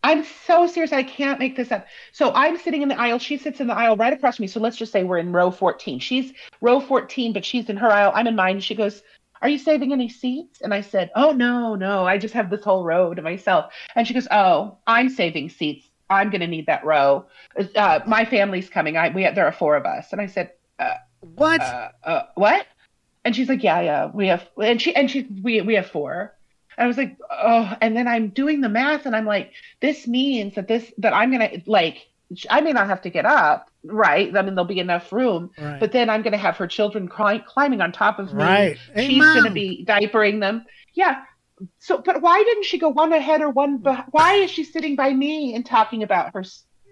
I'm 0.03 0.23
so 0.45 0.67
serious. 0.67 0.91
I 0.91 1.03
can't 1.03 1.39
make 1.39 1.55
this 1.55 1.71
up. 1.71 1.87
So 2.11 2.31
I'm 2.33 2.57
sitting 2.57 2.81
in 2.81 2.89
the 2.89 2.99
aisle. 2.99 3.19
She 3.19 3.37
sits 3.37 3.61
in 3.61 3.67
the 3.67 3.73
aisle 3.73 3.95
right 3.95 4.13
across 4.13 4.37
from 4.37 4.43
me. 4.43 4.47
So 4.47 4.59
let's 4.59 4.77
just 4.77 4.91
say 4.91 5.03
we're 5.03 5.17
in 5.17 5.31
row 5.31 5.49
14. 5.49 5.99
She's 5.99 6.33
row 6.61 6.79
14, 6.79 7.33
but 7.33 7.45
she's 7.45 7.69
in 7.69 7.77
her 7.77 7.89
aisle. 7.89 8.11
I'm 8.13 8.27
in 8.27 8.35
mine. 8.35 8.59
She 8.59 8.75
goes, 8.75 9.01
Are 9.43 9.49
you 9.49 9.59
saving 9.59 9.91
any 9.91 10.07
seats? 10.07 10.61
And 10.61 10.73
I 10.73 10.79
said, 10.79 11.11
Oh, 11.15 11.31
no, 11.31 11.75
no. 11.75 12.07
I 12.07 12.17
just 12.17 12.33
have 12.33 12.49
this 12.49 12.63
whole 12.63 12.85
row 12.85 13.13
to 13.13 13.21
myself. 13.21 13.73
And 13.93 14.07
she 14.07 14.13
goes, 14.13 14.27
Oh, 14.31 14.77
I'm 14.87 15.09
saving 15.09 15.49
seats. 15.49 15.87
I'm 16.09 16.29
going 16.29 16.41
to 16.41 16.47
need 16.47 16.67
that 16.67 16.85
row. 16.85 17.25
Uh, 17.75 17.99
my 18.07 18.23
family's 18.23 18.69
coming. 18.69 18.95
I, 18.95 19.09
we, 19.09 19.29
there 19.29 19.45
are 19.45 19.51
four 19.51 19.75
of 19.75 19.85
us. 19.85 20.13
And 20.13 20.21
I 20.21 20.27
said, 20.27 20.51
What? 21.19 21.61
uh, 21.61 21.89
uh, 22.05 22.21
what? 22.35 22.65
And 23.25 23.35
she's 23.35 23.49
like, 23.49 23.63
yeah, 23.63 23.81
yeah, 23.81 24.11
we 24.13 24.27
have, 24.27 24.47
and 24.61 24.81
she, 24.81 24.95
and 24.95 25.09
she, 25.09 25.27
we, 25.41 25.61
we 25.61 25.75
have 25.75 25.87
four. 25.87 26.33
And 26.77 26.85
I 26.85 26.87
was 26.87 26.97
like, 26.97 27.17
oh, 27.29 27.73
and 27.81 27.95
then 27.95 28.07
I'm 28.07 28.29
doing 28.29 28.61
the 28.61 28.69
math 28.69 29.05
and 29.05 29.15
I'm 29.15 29.25
like, 29.25 29.51
this 29.81 30.07
means 30.07 30.55
that 30.55 30.67
this, 30.67 30.91
that 30.97 31.13
I'm 31.13 31.31
going 31.31 31.49
to 31.49 31.69
like, 31.69 32.07
I 32.49 32.61
may 32.61 32.71
not 32.71 32.87
have 32.87 33.01
to 33.03 33.09
get 33.09 33.25
up, 33.25 33.69
right? 33.83 34.35
I 34.35 34.41
mean, 34.41 34.55
there'll 34.55 34.65
be 34.65 34.79
enough 34.79 35.11
room, 35.11 35.51
right. 35.59 35.79
but 35.79 35.91
then 35.91 36.09
I'm 36.09 36.21
going 36.21 36.31
to 36.33 36.37
have 36.37 36.57
her 36.57 36.67
children 36.67 37.07
climbing 37.07 37.81
on 37.81 37.91
top 37.91 38.19
of 38.19 38.33
me. 38.33 38.43
right. 38.43 38.77
Hey, 38.93 39.07
She's 39.07 39.23
going 39.23 39.45
to 39.45 39.51
be 39.51 39.85
diapering 39.87 40.39
them. 40.39 40.65
Yeah. 40.93 41.23
So, 41.79 41.99
but 41.99 42.21
why 42.21 42.43
didn't 42.43 42.65
she 42.65 42.77
go 42.77 42.89
one 42.89 43.13
ahead 43.13 43.41
or 43.41 43.49
one? 43.49 43.77
Be- 43.77 43.91
why 44.11 44.33
is 44.35 44.51
she 44.51 44.63
sitting 44.63 44.95
by 44.95 45.13
me 45.13 45.55
and 45.55 45.65
talking 45.65 46.03
about 46.03 46.33
her 46.33 46.43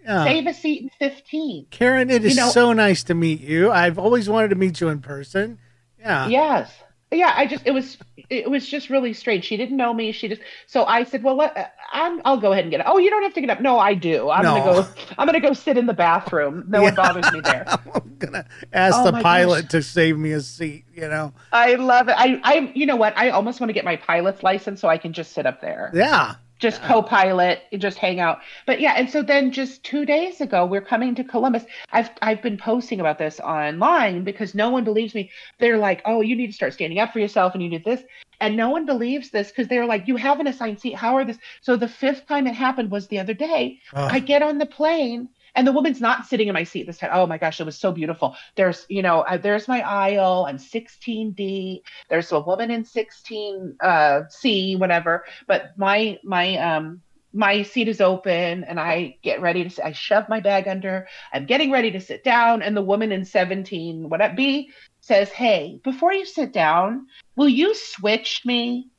Yeah. 0.04 0.24
save 0.24 0.48
a 0.48 0.54
seat 0.54 0.84
in 0.84 0.90
15? 1.10 1.68
Karen, 1.72 2.10
it 2.10 2.24
is 2.24 2.36
You 2.36 2.42
know- 2.42 2.50
so 2.50 2.74
nice 2.74 3.04
to 3.06 3.14
meet 3.14 3.42
you. 3.42 3.72
I've 3.72 3.98
always 4.00 4.30
wanted 4.30 4.50
to 4.50 4.56
meet 4.56 4.80
you 4.80 4.90
in 4.90 5.00
person. 5.02 5.58
Yeah. 6.00 6.28
Yes. 6.28 6.72
Yeah, 7.14 7.34
I 7.36 7.46
just 7.46 7.64
it 7.66 7.72
was 7.72 7.98
it 8.30 8.50
was 8.50 8.66
just 8.68 8.90
really 8.90 9.12
strange. 9.14 9.44
She 9.44 9.58
didn't 9.58 9.76
know 9.76 9.94
me. 9.94 10.14
She 10.14 10.30
just 10.30 10.42
so 10.66 10.86
I 10.86 11.04
said, 11.04 11.24
"Well, 11.24 11.36
let, 11.36 11.74
I'm 11.92 12.22
I'll 12.24 12.38
go 12.38 12.54
ahead 12.54 12.64
and 12.64 12.72
get 12.72 12.80
up." 12.80 12.86
Oh, 12.90 13.00
you 13.00 13.10
don't 13.10 13.22
have 13.24 13.34
to 13.34 13.42
get 13.42 13.50
up. 13.50 13.60
No, 13.60 13.78
I 13.80 13.94
do. 13.96 14.30
I'm 14.30 14.44
No. 14.44 14.56
gonna 14.56 14.82
go. 14.84 14.88
I'm 15.18 15.26
gonna 15.28 15.42
go 15.42 15.52
sit 15.52 15.78
in 15.78 15.88
the 15.88 15.94
bathroom. 15.94 16.64
No 16.70 16.82
one 16.84 16.96
bothers 16.96 17.30
me 17.34 17.42
there. 17.42 17.66
I'm 17.94 18.16
gonna 18.18 18.46
ask 18.72 18.96
Oh 18.98 19.12
the 19.12 19.22
pilot 19.22 19.64
gosh. 19.64 19.72
to 19.72 19.82
save 19.84 20.18
me 20.18 20.32
a 20.32 20.40
seat. 20.40 20.86
You 20.96 21.10
know. 21.10 21.34
I 21.52 21.76
love 21.76 22.08
it. 22.08 22.16
I 22.18 22.40
I 22.44 22.72
you 22.74 22.86
know 22.86 22.96
what? 22.96 23.18
I 23.18 23.30
almost 23.32 23.60
want 23.60 23.68
to 23.70 23.74
get 23.74 23.84
my 23.84 23.98
pilot's 23.98 24.42
license 24.42 24.80
so 24.80 24.88
I 24.88 24.98
can 24.98 25.12
just 25.12 25.34
sit 25.34 25.46
up 25.46 25.60
there. 25.60 25.92
Yeah. 25.94 26.36
Just 26.62 26.82
co-pilot 26.84 27.64
and 27.72 27.82
just 27.82 27.98
hang 27.98 28.20
out. 28.20 28.40
But 28.66 28.80
yeah 28.80 28.94
and 28.96 29.10
so 29.10 29.22
then 29.22 29.52
just 29.52 29.84
two 29.84 30.06
days 30.06 30.40
ago 30.40 30.66
we're 30.66 30.82
coming 30.82 31.16
to 31.16 31.24
columbus. 31.24 31.66
I've 31.92 32.10
i've 32.22 32.42
been 32.42 32.58
posting 32.58 33.00
about 33.02 33.18
this 33.18 33.40
online 33.40 34.24
because 34.24 34.56
no 34.56 34.70
one 34.70 34.86
believes 34.86 35.14
me. 35.14 35.32
They're 35.60 35.78
like 35.78 36.02
oh 36.06 36.22
you 36.22 36.36
need 36.36 36.48
to 36.48 36.54
start 36.54 36.74
standing 36.74 37.00
up 37.00 37.12
for 37.12 37.20
yourself 37.20 37.54
and 37.54 37.64
you 37.64 37.70
need 37.70 37.84
this. 37.84 38.04
And 38.40 38.56
no 38.56 38.70
one 38.70 38.86
believes 38.86 39.32
this 39.32 39.50
because 39.50 39.68
they're 39.68 39.86
like 39.86 40.08
you 40.08 40.16
have 40.16 40.40
an 40.40 40.48
assigned 40.48 40.80
seat. 40.80 40.96
How 40.96 41.18
are 41.18 41.26
this? 41.26 41.40
So 41.62 41.76
the 41.76 41.90
fifth 41.90 42.28
time 42.28 42.48
it 42.48 42.56
happened 42.56 42.92
was 42.92 43.08
the 43.08 43.20
other 43.20 43.34
day. 43.34 43.80
Oh, 43.94 44.06
I 44.06 44.20
get 44.20 44.44
on 44.44 44.60
the 44.60 44.66
plane 44.66 45.30
and 45.56 45.68
the 45.68 45.72
woman's 45.72 46.02
not 46.02 46.26
sitting 46.26 46.48
in 46.48 46.54
my 46.54 46.64
seat 46.64 46.88
this 46.88 47.00
time. 47.00 47.12
Oh 47.14 47.28
my 47.28 47.38
gosh, 47.38 47.60
it 47.60 47.66
was 47.66 47.78
so 47.78 47.92
beautiful. 47.92 48.36
There's, 48.56 48.86
you 48.90 49.02
know, 49.02 49.26
there's 49.42 49.68
my 49.68 49.82
aisle. 49.82 50.46
I'm 50.48 50.58
16D. 50.58 51.82
There's 52.10 52.32
a 52.32 52.40
woman 52.40 52.72
in 52.72 52.86
16 52.86 53.76
uh, 53.82 54.22
C, 54.30 54.76
whatever. 54.76 55.26
But 55.48 55.78
my 55.78 56.20
my 56.24 56.58
um 56.58 57.02
my 57.34 57.64
seat 57.64 57.88
is 57.88 58.02
open 58.02 58.64
and 58.66 58.80
I 58.80 59.18
get 59.24 59.42
ready 59.42 59.68
to. 59.68 59.86
I 59.86 59.92
shove 59.92 60.28
my 60.30 60.40
bag 60.40 60.68
under. 60.68 61.08
I'm 61.34 61.46
getting 61.46 61.72
ready 61.72 61.92
to 61.92 62.00
sit 62.00 62.24
down, 62.24 62.62
and 62.62 62.76
the 62.76 62.82
woman 62.82 63.12
in 63.12 63.24
17, 63.26 64.10
what 64.10 64.36
B, 64.36 64.72
says, 65.00 65.30
"Hey, 65.30 65.80
before 65.84 66.14
you 66.14 66.26
sit 66.26 66.52
down, 66.52 67.08
will 67.36 67.50
you 67.50 67.74
switch 67.74 68.42
me? 68.46 68.90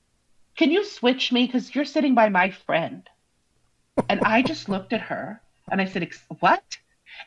Can 0.56 0.70
you 0.70 0.84
switch 0.84 1.32
me? 1.32 1.46
Because 1.46 1.74
you're 1.74 1.84
sitting 1.84 2.14
by 2.14 2.28
my 2.28 2.50
friend." 2.50 3.08
And 4.08 4.20
I 4.20 4.42
just 4.42 4.70
looked 4.70 4.94
at 4.94 5.02
her 5.02 5.42
and 5.72 5.80
I 5.80 5.86
said, 5.86 6.08
What? 6.40 6.62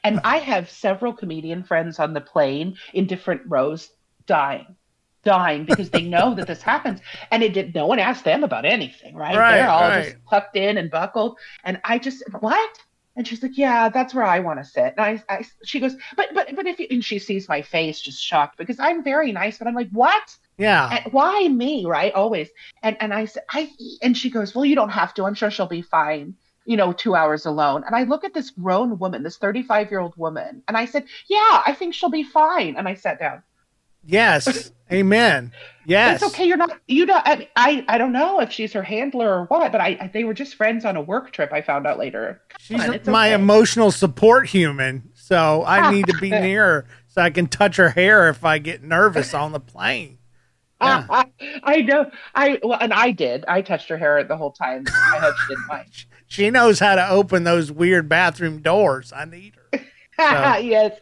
And 0.04 0.22
I 0.24 0.38
have 0.38 0.70
several 0.70 1.14
comedian 1.14 1.64
friends 1.64 2.00
on 2.00 2.14
the 2.14 2.22
plane 2.22 2.78
in 2.94 3.08
different 3.08 3.42
rows 3.48 3.90
dying, 4.28 4.76
dying 5.24 5.66
because 5.66 5.90
they 5.90 6.04
know 6.04 6.36
that 6.36 6.48
this 6.48 6.62
happens. 6.62 7.00
And 7.32 7.44
it 7.44 7.54
did, 7.54 7.74
no 7.74 7.88
one 7.88 8.00
asked 8.00 8.24
them 8.24 8.44
about 8.44 8.66
anything, 8.66 9.16
right? 9.16 9.36
Right, 9.36 9.58
They're 9.58 9.70
all 9.70 9.82
right. 9.82 10.04
just 10.06 10.18
tucked 10.30 10.56
in 10.56 10.78
and 10.78 10.92
buckled. 10.92 11.38
And 11.64 11.80
I 11.84 11.98
just, 11.98 12.24
What? 12.40 12.80
And 13.18 13.28
she's 13.28 13.42
like, 13.42 13.58
Yeah, 13.58 13.90
that's 13.90 14.14
where 14.14 14.26
I 14.26 14.40
want 14.40 14.60
to 14.60 14.66
sit. 14.66 14.94
And 14.98 15.00
I, 15.00 15.24
I, 15.28 15.46
she 15.64 15.80
goes, 15.80 15.96
But, 16.16 16.30
but, 16.34 16.56
but 16.56 16.68
if 16.68 16.80
you, 16.80 16.88
and 16.92 17.04
she 17.04 17.20
sees 17.20 17.50
my 17.50 17.62
face 17.62 18.00
just 18.00 18.22
shocked 18.24 18.58
because 18.58 18.80
I'm 18.80 19.04
very 19.04 19.32
nice, 19.32 19.58
but 19.58 19.68
I'm 19.68 19.76
like, 19.76 19.90
What? 19.92 20.38
Yeah. 20.58 21.00
And 21.04 21.14
why 21.14 21.48
me 21.48 21.86
right 21.86 22.14
always 22.14 22.48
and 22.82 22.96
and 23.02 23.14
i 23.14 23.26
said 23.26 23.44
i 23.52 23.70
and 24.02 24.18
she 24.18 24.30
goes 24.30 24.56
well 24.56 24.64
you 24.64 24.74
don't 24.74 24.88
have 24.88 25.14
to 25.16 25.26
i'm 25.26 25.34
sure 25.34 25.52
she'll 25.52 25.68
be 25.68 25.82
fine 25.82 26.34
you 26.65 26.78
know 26.78 26.91
two 26.93 27.15
hours 27.15 27.45
alone 27.45 27.84
and 27.86 27.95
i 27.95 28.04
look 28.04 28.23
at 28.23 28.34
this 28.34 28.49
grown 28.49 28.97
woman 28.99 29.23
this 29.23 29.38
35 29.38 29.91
year 29.91 29.99
old 29.99 30.15
woman 30.17 30.63
and 30.67 30.78
i 30.78 30.86
said 30.86 31.06
yeah 31.28 31.63
i 31.65 31.75
think 31.78 31.93
she'll 31.93 32.10
be 32.10 32.23
fine 32.23 32.75
and 32.75 32.88
i 32.88 32.93
sat 32.93 33.19
down 33.19 33.43
Yes. 34.06 34.71
Amen. 34.91 35.51
Yes. 35.88 36.21
It's 36.21 36.32
okay. 36.32 36.45
You're 36.47 36.58
not. 36.58 36.80
You 36.88 37.08
don't. 37.08 37.21
I, 37.25 37.49
I. 37.56 37.84
I 37.88 37.97
don't 37.97 38.12
know 38.12 38.39
if 38.39 38.51
she's 38.51 38.71
her 38.73 38.84
handler 38.84 39.28
or 39.28 39.45
what, 39.45 39.71
but 39.71 39.82
I. 39.82 40.12
They 40.13 40.23
were 40.23 40.36
just 40.36 40.56
friends 40.56 40.86
on 40.86 40.95
a 40.95 41.01
work 41.01 41.32
trip. 41.32 41.51
I 41.51 41.62
found 41.62 41.88
out 41.88 41.97
later. 41.97 42.39
She's 42.60 42.80
on, 42.80 42.99
my 43.08 43.30
okay. 43.30 43.41
emotional 43.41 43.89
support 43.89 44.47
human, 44.47 45.10
so 45.15 45.63
I 45.65 45.91
need 45.93 46.06
to 46.08 46.17
be 46.19 46.30
near 46.30 46.65
her 46.65 46.88
so 47.08 47.21
I 47.23 47.32
can 47.32 47.47
touch 47.47 47.78
her 47.78 47.89
hair 47.89 48.30
if 48.30 48.45
I 48.45 48.60
get 48.60 48.84
nervous 48.84 49.34
on 49.34 49.51
the 49.51 49.60
plane. 49.60 50.19
Yeah. 50.82 51.23
I 51.63 51.82
know. 51.82 52.12
I 52.36 52.60
well, 52.62 52.78
and 52.80 52.93
I 52.93 53.10
did. 53.12 53.45
I 53.47 53.62
touched 53.62 53.88
her 53.89 53.97
hair 53.97 54.23
the 54.23 54.38
whole 54.38 54.51
time. 54.51 54.84
I 54.88 55.17
hope 55.17 55.34
she 55.38 55.56
didn't 55.56 55.67
mind. 55.67 56.06
She 56.28 56.50
knows 56.50 56.80
how 56.80 56.96
to 56.96 57.10
open 57.10 57.44
those 57.44 57.72
weird 57.72 58.10
bathroom 58.10 58.62
doors. 58.62 59.14
I 59.16 59.26
need 59.26 59.56
her. 59.56 59.80
So- 60.18 60.58
yes. 60.64 61.00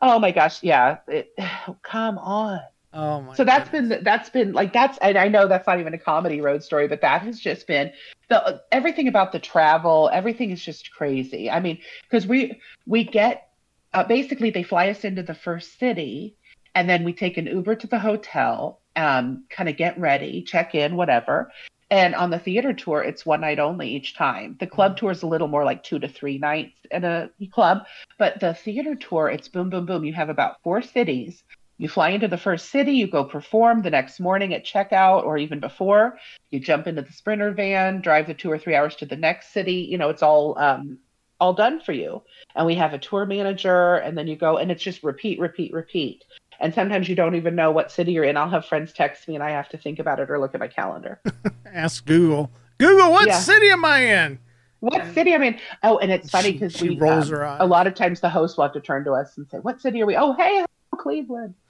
Oh 0.00 0.18
my 0.18 0.30
gosh. 0.30 0.62
Yeah. 0.62 0.98
It, 1.08 1.32
come 1.82 2.18
on. 2.18 2.60
Oh 2.94 3.22
my. 3.22 3.34
So 3.34 3.44
that's 3.44 3.70
goodness. 3.70 3.96
been 3.96 4.04
that's 4.04 4.30
been 4.30 4.52
like 4.52 4.72
that's 4.72 4.98
and 4.98 5.16
I 5.16 5.28
know 5.28 5.48
that's 5.48 5.66
not 5.66 5.80
even 5.80 5.94
a 5.94 5.98
comedy 5.98 6.40
road 6.40 6.62
story, 6.62 6.88
but 6.88 7.00
that 7.00 7.22
has 7.22 7.40
just 7.40 7.66
been 7.66 7.90
the 8.28 8.62
everything 8.70 9.08
about 9.08 9.32
the 9.32 9.38
travel. 9.38 10.10
Everything 10.12 10.50
is 10.50 10.62
just 10.62 10.92
crazy. 10.92 11.50
I 11.50 11.60
mean, 11.60 11.78
because 12.02 12.26
we 12.26 12.60
we 12.86 13.04
get 13.04 13.48
uh, 13.94 14.04
basically 14.04 14.50
they 14.50 14.62
fly 14.62 14.90
us 14.90 15.04
into 15.04 15.22
the 15.22 15.34
first 15.34 15.78
city, 15.78 16.36
and 16.74 16.88
then 16.88 17.02
we 17.04 17.14
take 17.14 17.38
an 17.38 17.46
Uber 17.46 17.76
to 17.76 17.86
the 17.86 17.98
hotel, 17.98 18.80
um, 18.96 19.44
kind 19.48 19.70
of 19.70 19.76
get 19.76 19.98
ready, 19.98 20.42
check 20.42 20.74
in, 20.74 20.96
whatever. 20.96 21.50
And 21.92 22.14
on 22.14 22.30
the 22.30 22.38
theater 22.38 22.72
tour, 22.72 23.02
it's 23.02 23.26
one 23.26 23.42
night 23.42 23.58
only 23.58 23.86
each 23.86 24.16
time. 24.16 24.56
The 24.58 24.66
club 24.66 24.96
tour 24.96 25.10
is 25.10 25.22
a 25.22 25.26
little 25.26 25.46
more 25.46 25.62
like 25.62 25.82
two 25.82 25.98
to 25.98 26.08
three 26.08 26.38
nights 26.38 26.72
in 26.90 27.04
a 27.04 27.28
club, 27.52 27.84
but 28.18 28.40
the 28.40 28.54
theater 28.54 28.94
tour, 28.94 29.28
it's 29.28 29.48
boom, 29.48 29.68
boom, 29.68 29.84
boom. 29.84 30.02
You 30.02 30.14
have 30.14 30.30
about 30.30 30.62
four 30.62 30.80
cities. 30.80 31.44
You 31.76 31.90
fly 31.90 32.08
into 32.08 32.28
the 32.28 32.38
first 32.38 32.70
city, 32.70 32.92
you 32.92 33.08
go 33.08 33.24
perform 33.24 33.82
the 33.82 33.90
next 33.90 34.20
morning 34.20 34.54
at 34.54 34.64
checkout 34.64 35.24
or 35.24 35.36
even 35.36 35.60
before. 35.60 36.16
You 36.50 36.60
jump 36.60 36.86
into 36.86 37.02
the 37.02 37.12
sprinter 37.12 37.50
van, 37.50 38.00
drive 38.00 38.26
the 38.26 38.32
two 38.32 38.50
or 38.50 38.56
three 38.56 38.74
hours 38.74 38.96
to 38.96 39.04
the 39.04 39.16
next 39.16 39.52
city. 39.52 39.86
You 39.90 39.98
know, 39.98 40.08
it's 40.08 40.22
all 40.22 40.58
um, 40.58 40.98
all 41.40 41.52
done 41.52 41.78
for 41.78 41.92
you. 41.92 42.22
And 42.54 42.64
we 42.64 42.76
have 42.76 42.94
a 42.94 42.98
tour 42.98 43.26
manager, 43.26 43.96
and 43.96 44.16
then 44.16 44.28
you 44.28 44.36
go, 44.36 44.56
and 44.56 44.70
it's 44.70 44.82
just 44.82 45.02
repeat, 45.02 45.38
repeat, 45.38 45.74
repeat. 45.74 46.24
And 46.62 46.72
sometimes 46.72 47.08
you 47.08 47.16
don't 47.16 47.34
even 47.34 47.56
know 47.56 47.72
what 47.72 47.90
city 47.90 48.12
you're 48.12 48.22
in. 48.24 48.36
I'll 48.36 48.48
have 48.48 48.64
friends 48.64 48.92
text 48.92 49.26
me, 49.26 49.34
and 49.34 49.42
I 49.42 49.50
have 49.50 49.68
to 49.70 49.76
think 49.76 49.98
about 49.98 50.20
it 50.20 50.30
or 50.30 50.38
look 50.38 50.54
at 50.54 50.60
my 50.60 50.68
calendar. 50.68 51.20
Ask 51.66 52.06
Google. 52.06 52.52
Google, 52.78 53.10
what 53.10 53.26
Yeah. 53.26 53.38
city 53.40 53.68
am 53.68 53.84
I 53.84 53.98
in? 53.98 54.38
what 54.78 55.12
city? 55.14 55.32
I 55.34 55.38
mean, 55.38 55.58
oh, 55.84 55.98
and 55.98 56.10
it's 56.10 56.30
funny 56.30 56.52
because 56.52 56.80
we 56.80 56.98
rolls 56.98 57.30
um, 57.30 57.38
her 57.38 57.44
eyes. 57.46 57.58
a 57.60 57.66
lot 57.66 57.86
of 57.86 57.94
times 57.94 58.20
the 58.20 58.28
host 58.30 58.56
will 58.56 58.64
have 58.64 58.72
to 58.72 58.80
turn 58.80 59.04
to 59.04 59.12
us 59.12 59.36
and 59.36 59.48
say, 59.48 59.58
"What 59.58 59.80
city 59.80 60.02
are 60.02 60.06
we?" 60.06 60.16
Oh, 60.16 60.32
hey, 60.34 60.64
Cleveland. 60.96 61.54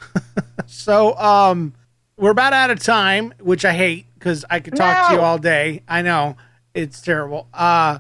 So, 0.66 1.14
um, 1.18 1.74
we're 2.16 2.30
about 2.30 2.52
out 2.52 2.70
of 2.70 2.78
time, 2.78 3.34
which 3.40 3.64
I 3.64 3.72
hate 3.72 4.06
because 4.14 4.44
I 4.48 4.60
could 4.60 4.76
talk 4.76 5.08
to 5.08 5.14
you 5.14 5.20
all 5.20 5.36
day. 5.38 5.82
I 5.88 6.00
know 6.02 6.36
it's 6.74 7.00
terrible. 7.02 7.48
Uh, 7.52 7.98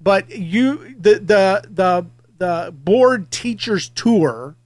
but 0.00 0.30
you, 0.30 0.94
the 0.98 1.14
the 1.20 1.64
the 1.70 2.06
the 2.38 2.72
Bored 2.76 3.30
Teachers 3.30 3.88
tour 3.90 4.56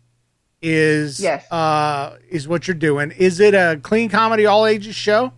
is 0.65 1.21
Yes. 1.21 1.51
uh 1.53 2.17
is 2.29 2.49
what 2.49 2.67
you're 2.67 2.75
doing. 2.75 3.11
Is 3.13 3.39
it 3.39 3.55
a 3.55 3.79
clean 3.83 4.09
comedy 4.09 4.47
all 4.47 4.67
ages 4.67 4.95
show? 4.97 5.33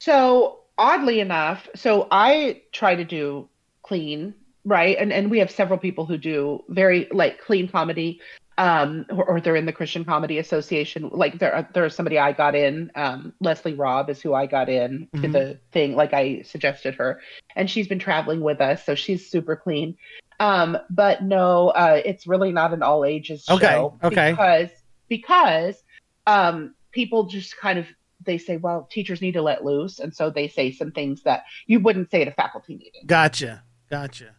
So 0.00 0.60
oddly 0.76 1.20
enough, 1.20 1.68
so 1.74 2.08
I 2.10 2.62
try 2.72 2.94
to 2.94 3.04
do 3.04 3.48
clean, 3.82 4.34
right? 4.64 4.96
And 4.98 5.12
and 5.12 5.30
we 5.30 5.38
have 5.40 5.50
several 5.50 5.78
people 5.78 6.06
who 6.06 6.16
do 6.18 6.64
very 6.68 7.08
like 7.10 7.40
clean 7.40 7.68
comedy, 7.68 8.20
um, 8.58 9.06
or, 9.10 9.24
or 9.24 9.40
they're 9.40 9.56
in 9.56 9.66
the 9.66 9.72
Christian 9.72 10.04
Comedy 10.04 10.38
Association. 10.38 11.10
Like 11.12 11.38
there, 11.38 11.68
there's 11.74 11.94
somebody 11.94 12.18
I 12.18 12.32
got 12.32 12.54
in. 12.54 12.90
Um, 12.94 13.32
Leslie 13.40 13.74
Robb 13.74 14.08
is 14.10 14.20
who 14.22 14.34
I 14.34 14.46
got 14.46 14.68
in 14.68 15.08
to 15.14 15.20
Mhm. 15.28 15.32
the 15.32 15.58
thing. 15.72 15.96
Like 15.96 16.12
I 16.14 16.42
suggested 16.42 16.94
her, 16.96 17.20
and 17.56 17.68
she's 17.70 17.88
been 17.88 17.98
traveling 17.98 18.40
with 18.40 18.60
us, 18.60 18.84
so 18.84 18.94
she's 18.94 19.28
super 19.28 19.56
clean. 19.56 19.96
Um, 20.40 20.78
but 20.90 21.22
no, 21.22 21.68
uh, 21.68 22.00
it's 22.04 22.26
really 22.26 22.52
not 22.52 22.72
an 22.72 22.82
all 22.82 23.04
ages 23.04 23.44
show. 23.44 23.54
Okay, 23.56 24.06
okay. 24.06 24.30
Because 24.30 24.70
because 25.08 25.82
um, 26.26 26.74
people 26.92 27.24
just 27.24 27.56
kind 27.56 27.78
of 27.78 27.86
they 28.24 28.38
say, 28.38 28.56
well, 28.56 28.88
teachers 28.90 29.20
need 29.20 29.32
to 29.32 29.42
let 29.42 29.64
loose, 29.64 29.98
and 30.00 30.14
so 30.14 30.30
they 30.30 30.48
say 30.48 30.72
some 30.72 30.90
things 30.92 31.22
that 31.22 31.44
you 31.66 31.80
wouldn't 31.80 32.10
say 32.10 32.22
at 32.22 32.28
a 32.28 32.32
faculty 32.32 32.74
meeting. 32.74 33.02
Gotcha, 33.06 33.62
gotcha. 33.90 34.34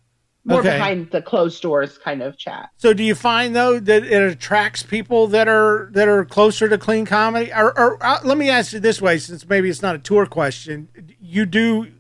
More 0.46 0.60
Okay. 0.60 0.72
behind 0.72 1.12
the 1.12 1.22
closed 1.22 1.62
doors 1.62 1.98
kind 1.98 2.22
of 2.22 2.38
chat. 2.38 2.70
So, 2.78 2.94
do 2.94 3.04
you 3.04 3.14
find 3.14 3.56
though 3.56 3.80
that 3.80 4.04
it 4.04 4.22
attracts 4.22 4.84
people 4.84 5.28
that 5.28 5.48
are 5.48 5.90
that 5.94 6.08
are 6.08 6.24
closer 6.24 6.70
to 6.70 6.78
clean 6.78 7.06
comedy? 7.06 7.52
Or, 7.54 7.78
or 7.78 8.04
uh, 8.04 8.20
let 8.24 8.38
me 8.38 8.50
ask 8.50 8.72
you 8.72 8.80
this 8.80 9.02
way, 9.02 9.18
since 9.18 9.48
maybe 9.48 9.70
it's 9.70 9.82
not 9.82 9.96
a 9.96 10.00
tour 10.00 10.26
question, 10.26 10.88
you 11.20 11.46
do 11.46 11.92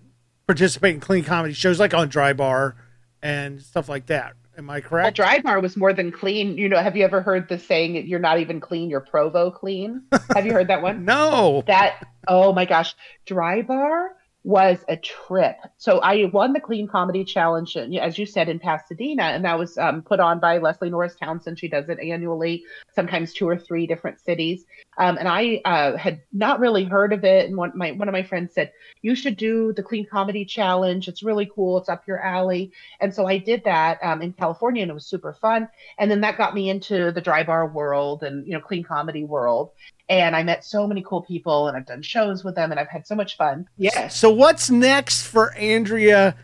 participate 0.47 0.95
in 0.95 1.01
clean 1.01 1.23
comedy 1.23 1.53
shows 1.53 1.79
like 1.79 1.93
on 1.93 2.07
Dry 2.07 2.31
Bar 2.33 2.75
and 3.21 3.61
stuff 3.61 3.89
like 3.89 4.07
that. 4.07 4.33
Am 4.57 4.69
I 4.69 4.81
correct? 4.81 5.15
dry 5.15 5.39
bar 5.39 5.61
was 5.61 5.77
more 5.77 5.93
than 5.93 6.11
clean. 6.11 6.57
You 6.57 6.67
know, 6.67 6.77
have 6.77 6.97
you 6.97 7.05
ever 7.05 7.21
heard 7.21 7.47
the 7.47 7.57
saying, 7.57 8.07
"You're 8.07 8.19
not 8.19 8.39
even 8.39 8.59
clean, 8.59 8.89
you're 8.89 8.99
Provo 8.99 9.51
clean"? 9.51 10.03
have 10.35 10.45
you 10.45 10.51
heard 10.51 10.67
that 10.67 10.81
one? 10.81 11.05
no. 11.05 11.63
that 11.67 12.05
oh 12.27 12.51
my 12.51 12.65
gosh 12.65 12.93
dry 13.25 13.61
bar 13.61 14.11
was 14.49 14.83
a 14.87 14.97
trip. 14.97 15.57
So 15.77 15.99
i 15.99 16.25
won 16.33 16.53
the 16.53 16.59
clean 16.59 16.87
comedy 16.87 17.23
challenge 17.23 17.77
as 17.77 18.17
you 18.17 18.25
said 18.25 18.49
in 18.49 18.57
pasadena 18.57 19.25
and 19.25 19.45
that 19.45 19.59
was 19.59 19.77
um, 19.77 20.01
put 20.01 20.19
on 20.19 20.39
by 20.39 20.57
leslie 20.57 20.89
norris 20.89 21.15
townsend. 21.15 21.59
She 21.59 21.67
does 21.67 21.87
it 21.87 21.99
annually 21.99 22.63
sometimes 22.95 23.31
two 23.31 23.47
or 23.47 23.59
three 23.59 23.85
different 23.85 24.19
cities. 24.19 24.65
Um, 24.97 25.19
and 25.19 25.27
i 25.27 25.61
uh, 25.65 25.97
had 25.97 26.21
not 26.33 26.59
really 26.59 26.83
heard 26.83 27.13
of 27.13 27.23
it 27.23 27.47
and 27.47 27.55
one, 27.55 27.73
my, 27.75 27.91
one 27.91 28.07
of 28.07 28.13
my 28.13 28.23
friends 28.23 28.55
said 28.55 28.71
you 29.03 29.13
should 29.13 29.37
do 29.37 29.71
the 29.73 29.83
clean 29.83 30.07
comedy 30.09 30.45
challenge. 30.45 31.07
It's 31.07 31.21
really 31.21 31.47
cool. 31.53 31.77
It's 31.77 31.87
up 31.87 32.07
your 32.07 32.19
alley. 32.19 32.71
And 33.01 33.13
so 33.13 33.27
i 33.27 33.37
did 33.37 33.63
that 33.65 33.99
um, 34.01 34.23
in 34.23 34.33
california 34.33 34.81
and 34.81 34.89
it 34.89 34.95
was 34.95 35.05
super 35.05 35.33
fun. 35.33 35.69
And 35.99 36.09
then 36.09 36.21
that 36.21 36.39
got 36.39 36.55
me 36.55 36.71
into 36.71 37.11
the 37.11 37.21
dry 37.21 37.43
bar 37.43 37.67
world 37.67 38.23
and 38.23 38.47
you 38.47 38.53
know 38.53 38.61
clean 38.61 38.83
comedy 38.83 39.23
world 39.23 39.73
and 40.09 40.35
I 40.35 40.43
met 40.43 40.65
so 40.65 40.87
many 40.87 41.03
cool 41.05 41.21
people, 41.21 41.67
and 41.67 41.77
I've 41.77 41.85
done 41.85 42.01
shows 42.01 42.43
with 42.43 42.55
them, 42.55 42.71
and 42.71 42.79
I've 42.79 42.89
had 42.89 43.05
so 43.05 43.15
much 43.15 43.37
fun. 43.37 43.69
Yeah. 43.77 44.07
So, 44.07 44.31
what's 44.31 44.69
next 44.69 45.27
for 45.27 45.53
Andrea 45.55 46.35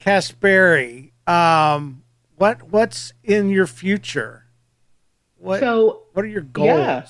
Caspari? 0.00 1.12
Um, 1.26 2.02
what 2.36 2.62
what's 2.70 3.12
in 3.24 3.50
your 3.50 3.66
future? 3.66 4.44
What 5.38 5.60
So 5.60 6.02
what 6.12 6.24
are 6.24 6.28
your 6.28 6.42
goals? 6.42 6.68
Yeah. 6.68 7.06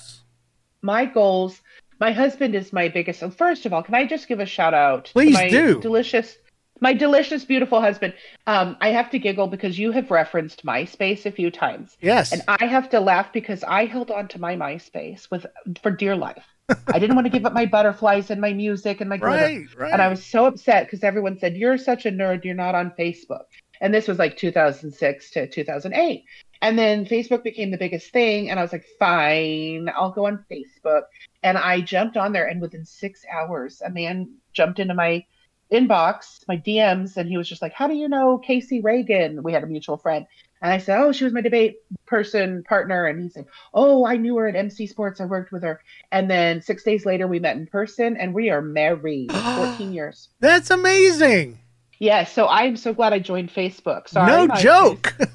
my 0.81 1.05
goals. 1.05 1.61
My 1.99 2.11
husband 2.11 2.55
is 2.55 2.71
my 2.71 2.87
biggest. 2.89 3.19
So 3.19 3.29
first 3.29 3.65
of 3.65 3.73
all, 3.73 3.81
can 3.81 3.95
I 3.95 4.05
just 4.05 4.27
give 4.27 4.39
a 4.39 4.45
shout 4.45 4.73
out? 4.73 5.05
to 5.05 5.13
Please 5.13 5.33
my 5.33 5.49
do. 5.49 5.81
Delicious, 5.81 6.37
my 6.81 6.93
delicious, 6.93 7.45
beautiful 7.45 7.81
husband. 7.81 8.13
Um, 8.45 8.77
I 8.81 8.89
have 8.89 9.09
to 9.11 9.19
giggle 9.19 9.47
because 9.47 9.77
you 9.79 9.91
have 9.91 10.11
referenced 10.11 10.65
MySpace 10.65 11.25
a 11.25 11.31
few 11.31 11.51
times, 11.51 11.97
Yes. 12.01 12.31
and 12.31 12.41
I 12.47 12.65
have 12.65 12.89
to 12.91 12.99
laugh 12.99 13.31
because 13.33 13.63
I 13.63 13.85
held 13.85 14.11
on 14.11 14.27
to 14.29 14.39
my 14.39 14.55
MySpace 14.55 15.29
with 15.31 15.45
for 15.81 15.91
dear 15.91 16.15
life. 16.15 16.45
I 16.93 16.99
didn't 16.99 17.15
want 17.15 17.25
to 17.25 17.31
give 17.31 17.45
up 17.45 17.53
my 17.53 17.65
butterflies 17.65 18.29
and 18.29 18.41
my 18.41 18.51
music 18.53 18.99
and 18.99 19.09
my 19.09 19.17
glitter. 19.17 19.43
right, 19.45 19.75
right. 19.77 19.93
And 19.93 20.01
I 20.01 20.09
was 20.09 20.23
so 20.25 20.45
upset 20.47 20.85
because 20.85 21.03
everyone 21.03 21.39
said, 21.39 21.55
You're 21.55 21.77
such 21.77 22.05
a 22.05 22.11
nerd, 22.11 22.43
you're 22.43 22.55
not 22.55 22.75
on 22.75 22.91
Facebook. 22.99 23.45
And 23.79 23.93
this 23.93 24.07
was 24.07 24.17
like 24.19 24.35
2006 24.37 25.31
to 25.31 25.47
2008. 25.47 26.23
And 26.61 26.77
then 26.77 27.05
Facebook 27.05 27.43
became 27.43 27.69
the 27.71 27.77
biggest 27.77 28.11
thing. 28.11 28.49
And 28.49 28.59
I 28.59 28.63
was 28.63 28.73
like, 28.73 28.85
Fine, 28.99 29.89
I'll 29.95 30.11
go 30.11 30.25
on 30.27 30.43
Facebook. 30.51 31.03
And 31.43 31.57
I 31.57 31.79
jumped 31.81 32.17
on 32.17 32.33
there. 32.33 32.47
And 32.47 32.59
within 32.59 32.83
six 32.83 33.23
hours, 33.31 33.81
a 33.85 33.89
man 33.89 34.29
jumped 34.53 34.79
into 34.79 34.93
my 34.93 35.23
inbox, 35.71 36.47
my 36.47 36.57
DMs, 36.57 37.17
and 37.17 37.29
he 37.29 37.37
was 37.37 37.47
just 37.47 37.61
like, 37.61 37.73
How 37.73 37.87
do 37.87 37.95
you 37.95 38.07
know 38.07 38.37
Casey 38.37 38.81
Reagan? 38.81 39.43
We 39.43 39.53
had 39.53 39.63
a 39.63 39.67
mutual 39.67 39.97
friend. 39.97 40.25
And 40.61 40.71
I 40.71 40.79
said, 40.79 40.99
Oh, 40.99 41.11
she 41.11 41.23
was 41.23 41.33
my 41.33 41.41
debate 41.41 41.77
person 42.05 42.63
partner. 42.63 43.05
And 43.05 43.21
he 43.21 43.29
said, 43.29 43.45
Oh, 43.73 44.05
I 44.05 44.17
knew 44.17 44.35
her 44.37 44.47
at 44.47 44.55
MC 44.55 44.87
Sports. 44.87 45.21
I 45.21 45.25
worked 45.25 45.51
with 45.51 45.63
her. 45.63 45.81
And 46.11 46.29
then 46.29 46.61
six 46.61 46.83
days 46.83 47.05
later, 47.05 47.27
we 47.27 47.39
met 47.39 47.57
in 47.57 47.67
person 47.67 48.17
and 48.17 48.33
we 48.33 48.49
are 48.49 48.61
married 48.61 49.31
14 49.55 49.93
years. 49.93 50.29
That's 50.39 50.69
amazing. 50.69 51.59
Yeah. 51.99 52.23
So 52.23 52.47
I'm 52.47 52.77
so 52.77 52.93
glad 52.93 53.13
I 53.13 53.19
joined 53.19 53.51
Facebook. 53.51 54.07
Sorry. 54.07 54.27
no 54.27 54.55
joke. 54.55 55.15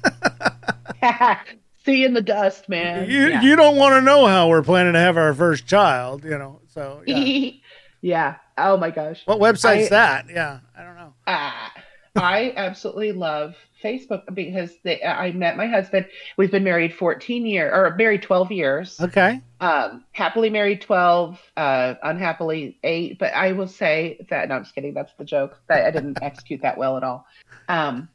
See 1.85 2.05
in 2.05 2.13
the 2.13 2.21
dust, 2.21 2.69
man. 2.69 3.09
you 3.09 3.27
yeah. 3.27 3.41
you 3.41 3.57
don't 3.57 3.75
want 3.75 3.93
to 3.95 4.01
know 4.01 4.25
how 4.25 4.47
we're 4.47 4.63
planning 4.63 4.93
to 4.93 4.99
have 4.99 5.17
our 5.17 5.33
first 5.33 5.67
child, 5.67 6.23
you 6.23 6.37
know. 6.37 6.61
So 6.69 7.03
yeah. 7.05 7.51
yeah. 8.01 8.35
Oh 8.57 8.77
my 8.77 8.89
gosh. 8.91 9.21
what 9.25 9.39
website's 9.39 9.87
I- 9.87 9.89
that? 9.89 10.25
Yeah, 10.29 10.59
I 10.77 10.83
don't 10.83 10.95
know. 10.95 11.13
Ah, 11.27 11.73
I 12.15 12.53
absolutely 12.55 13.11
love 13.11 13.55
Facebook 13.83 14.21
because 14.35 14.71
they, 14.83 15.01
I 15.03 15.31
met 15.31 15.57
my 15.57 15.65
husband. 15.67 16.05
We've 16.37 16.51
been 16.51 16.63
married 16.63 16.93
14 16.93 17.45
years, 17.45 17.71
or 17.73 17.95
married 17.95 18.21
12 18.21 18.51
years. 18.51 19.01
Okay. 19.01 19.41
Um, 19.59 20.05
happily 20.11 20.49
married 20.51 20.81
12, 20.81 21.39
uh, 21.57 21.95
unhappily 22.03 22.77
eight. 22.83 23.17
But 23.19 23.33
I 23.33 23.51
will 23.53 23.67
say 23.67 24.25
that, 24.29 24.47
no, 24.47 24.55
I'm 24.55 24.63
just 24.63 24.75
kidding. 24.75 24.93
That's 24.93 25.11
the 25.17 25.25
joke. 25.25 25.59
That 25.67 25.85
I 25.85 25.91
didn't 25.91 26.19
execute 26.21 26.61
that 26.61 26.77
well 26.77 26.97
at 26.97 27.03
all. 27.03 27.25
Um, 27.67 28.07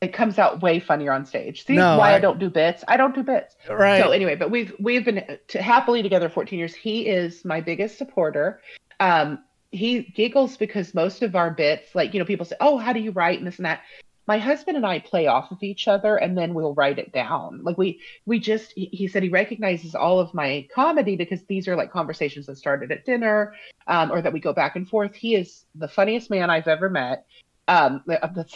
it 0.00 0.12
comes 0.12 0.38
out 0.38 0.60
way 0.60 0.80
funnier 0.80 1.12
on 1.12 1.24
stage. 1.24 1.64
See 1.64 1.76
No, 1.76 1.96
why 1.96 2.10
I, 2.10 2.16
I- 2.16 2.18
don't 2.18 2.38
do 2.40 2.50
bits? 2.50 2.82
I 2.88 2.96
don't 2.96 3.14
do 3.14 3.22
bits. 3.22 3.54
Right. 3.70 4.02
So 4.02 4.10
anyway, 4.10 4.34
but 4.34 4.50
we've 4.50 4.74
we've 4.80 5.04
been 5.04 5.38
to, 5.48 5.62
happily 5.62 6.02
together 6.02 6.28
14 6.28 6.58
years. 6.58 6.74
He 6.74 7.06
is 7.06 7.44
my 7.44 7.60
biggest 7.60 7.96
supporter. 7.98 8.60
Um, 9.00 9.38
he 9.74 10.02
giggles 10.02 10.56
because 10.56 10.94
most 10.94 11.22
of 11.22 11.36
our 11.36 11.50
bits, 11.50 11.94
like 11.94 12.14
you 12.14 12.20
know, 12.20 12.26
people 12.26 12.46
say, 12.46 12.56
"Oh, 12.60 12.78
how 12.78 12.92
do 12.92 13.00
you 13.00 13.10
write?" 13.10 13.38
and 13.38 13.46
this 13.46 13.56
and 13.58 13.66
that. 13.66 13.82
My 14.26 14.38
husband 14.38 14.78
and 14.78 14.86
I 14.86 15.00
play 15.00 15.26
off 15.26 15.50
of 15.50 15.62
each 15.62 15.86
other, 15.86 16.16
and 16.16 16.36
then 16.36 16.54
we'll 16.54 16.72
write 16.74 16.98
it 16.98 17.12
down. 17.12 17.62
Like 17.62 17.76
we 17.76 18.00
we 18.24 18.38
just 18.38 18.72
he, 18.74 19.06
said 19.06 19.22
he 19.22 19.28
recognizes 19.28 19.94
all 19.94 20.18
of 20.18 20.32
my 20.32 20.66
comedy 20.74 21.14
because 21.14 21.42
these 21.44 21.68
are 21.68 21.76
like 21.76 21.92
conversations 21.92 22.46
that 22.46 22.56
started 22.56 22.90
at 22.90 23.04
dinner, 23.04 23.54
um, 23.86 24.10
or 24.10 24.22
that 24.22 24.32
we 24.32 24.40
go 24.40 24.54
back 24.54 24.76
and 24.76 24.88
forth. 24.88 25.14
He 25.14 25.34
is 25.34 25.66
the 25.74 25.88
funniest 25.88 26.30
man 26.30 26.48
I've 26.48 26.68
ever 26.68 26.88
met. 26.88 27.26
Um, 27.68 28.02
that's 28.06 28.54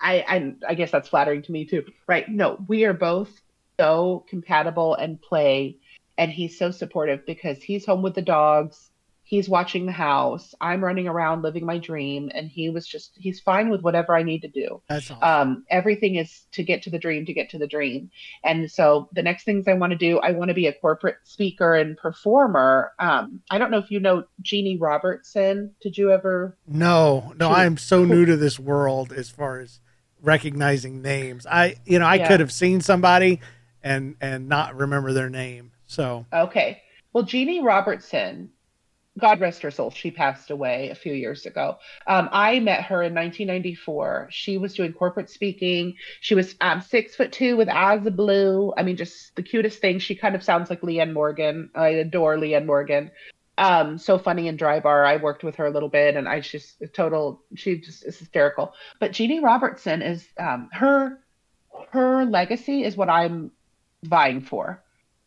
I, 0.00 0.24
I 0.26 0.54
I 0.70 0.74
guess 0.74 0.90
that's 0.90 1.08
flattering 1.08 1.42
to 1.42 1.52
me 1.52 1.66
too, 1.66 1.84
right? 2.06 2.28
No, 2.28 2.64
we 2.66 2.84
are 2.84 2.94
both 2.94 3.42
so 3.78 4.24
compatible 4.28 4.94
and 4.94 5.20
play, 5.20 5.78
and 6.16 6.30
he's 6.30 6.58
so 6.58 6.70
supportive 6.70 7.26
because 7.26 7.62
he's 7.62 7.84
home 7.84 8.02
with 8.02 8.14
the 8.14 8.22
dogs, 8.22 8.90
he's 9.26 9.48
watching 9.48 9.86
the 9.86 9.92
house, 9.92 10.54
I'm 10.60 10.84
running 10.84 11.08
around 11.08 11.42
living 11.42 11.64
my 11.64 11.78
dream, 11.78 12.30
and 12.34 12.48
he 12.48 12.68
was 12.70 12.86
just 12.86 13.12
he's 13.16 13.40
fine 13.40 13.70
with 13.70 13.80
whatever 13.82 14.14
I 14.14 14.22
need 14.22 14.40
to 14.42 14.48
do. 14.48 14.82
That's 14.88 15.10
awesome. 15.10 15.22
Um, 15.50 15.64
everything 15.70 16.16
is 16.16 16.46
to 16.52 16.62
get 16.62 16.82
to 16.82 16.90
the 16.90 16.98
dream, 16.98 17.24
to 17.26 17.32
get 17.32 17.50
to 17.50 17.58
the 17.58 17.66
dream, 17.66 18.10
and 18.44 18.70
so 18.70 19.08
the 19.12 19.22
next 19.22 19.44
things 19.44 19.66
I 19.66 19.72
want 19.74 19.92
to 19.92 19.96
do, 19.98 20.18
I 20.20 20.32
want 20.32 20.48
to 20.48 20.54
be 20.54 20.66
a 20.66 20.72
corporate 20.72 21.16
speaker 21.24 21.74
and 21.74 21.96
performer. 21.96 22.92
Um, 22.98 23.40
I 23.50 23.58
don't 23.58 23.70
know 23.70 23.78
if 23.78 23.90
you 23.90 23.98
know 24.00 24.24
Jeannie 24.42 24.76
Robertson. 24.78 25.74
Did 25.80 25.96
you 25.98 26.12
ever? 26.12 26.56
No, 26.66 27.32
no, 27.38 27.48
Shoot. 27.48 27.54
I'm 27.54 27.76
so 27.78 28.04
new 28.04 28.24
to 28.26 28.36
this 28.36 28.58
world 28.60 29.12
as 29.12 29.30
far 29.30 29.58
as 29.60 29.80
recognizing 30.22 31.02
names. 31.02 31.46
I, 31.46 31.76
you 31.84 31.98
know, 31.98 32.06
I 32.06 32.16
Yeah. 32.16 32.28
could 32.28 32.40
have 32.40 32.52
seen 32.52 32.80
somebody 32.80 33.40
and 33.82 34.16
and 34.20 34.48
not 34.48 34.74
remember 34.76 35.12
their 35.12 35.28
name. 35.30 35.72
So 35.86 36.24
Okay. 36.32 36.82
Well, 37.12 37.22
Jeannie 37.24 37.62
Robertson, 37.62 38.50
God 39.18 39.40
rest 39.40 39.62
her 39.62 39.70
soul, 39.70 39.90
she 39.90 40.10
passed 40.10 40.50
away 40.50 40.90
a 40.90 40.94
few 40.94 41.12
years 41.12 41.46
ago. 41.46 41.78
Um, 42.06 42.28
I 42.32 42.58
met 42.58 42.82
her 42.84 43.02
in 43.02 43.14
1994. 43.14 44.28
She 44.30 44.58
was 44.58 44.74
doing 44.74 44.92
corporate 44.92 45.30
speaking. 45.30 45.94
She 46.20 46.34
was 46.34 46.56
um, 46.60 46.80
six 46.80 47.14
foot 47.14 47.30
two 47.30 47.56
with 47.56 47.68
eyes 47.68 48.04
of 48.06 48.16
blue. 48.16 48.74
I 48.76 48.82
mean, 48.82 48.96
just 48.96 49.36
the 49.36 49.42
cutest 49.42 49.80
thing. 49.80 50.00
She 50.00 50.16
kind 50.16 50.34
of 50.34 50.42
sounds 50.42 50.68
like 50.68 50.80
Leanne 50.80 51.12
Morgan. 51.12 51.70
I 51.76 51.88
adore 51.88 52.36
Leanne 52.36 52.66
Morgan. 52.66 53.12
Um, 53.56 53.98
so 53.98 54.18
funny 54.18 54.48
and 54.48 54.58
dry 54.58 54.80
bar. 54.80 55.04
I 55.04 55.16
worked 55.16 55.44
with 55.44 55.54
her 55.56 55.66
a 55.66 55.70
little 55.70 55.88
bit, 55.88 56.16
and 56.16 56.28
I 56.28 56.40
just 56.40 56.82
total. 56.92 57.40
She 57.54 57.78
just 57.78 58.04
is 58.04 58.18
hysterical. 58.18 58.72
But 58.98 59.12
Jeannie 59.12 59.38
Robertson 59.38 60.02
is 60.02 60.26
um, 60.40 60.68
her 60.72 61.20
her 61.90 62.24
legacy 62.24 62.82
is 62.82 62.96
what 62.96 63.08
I'm 63.08 63.52
vying 64.02 64.40
for. 64.40 64.82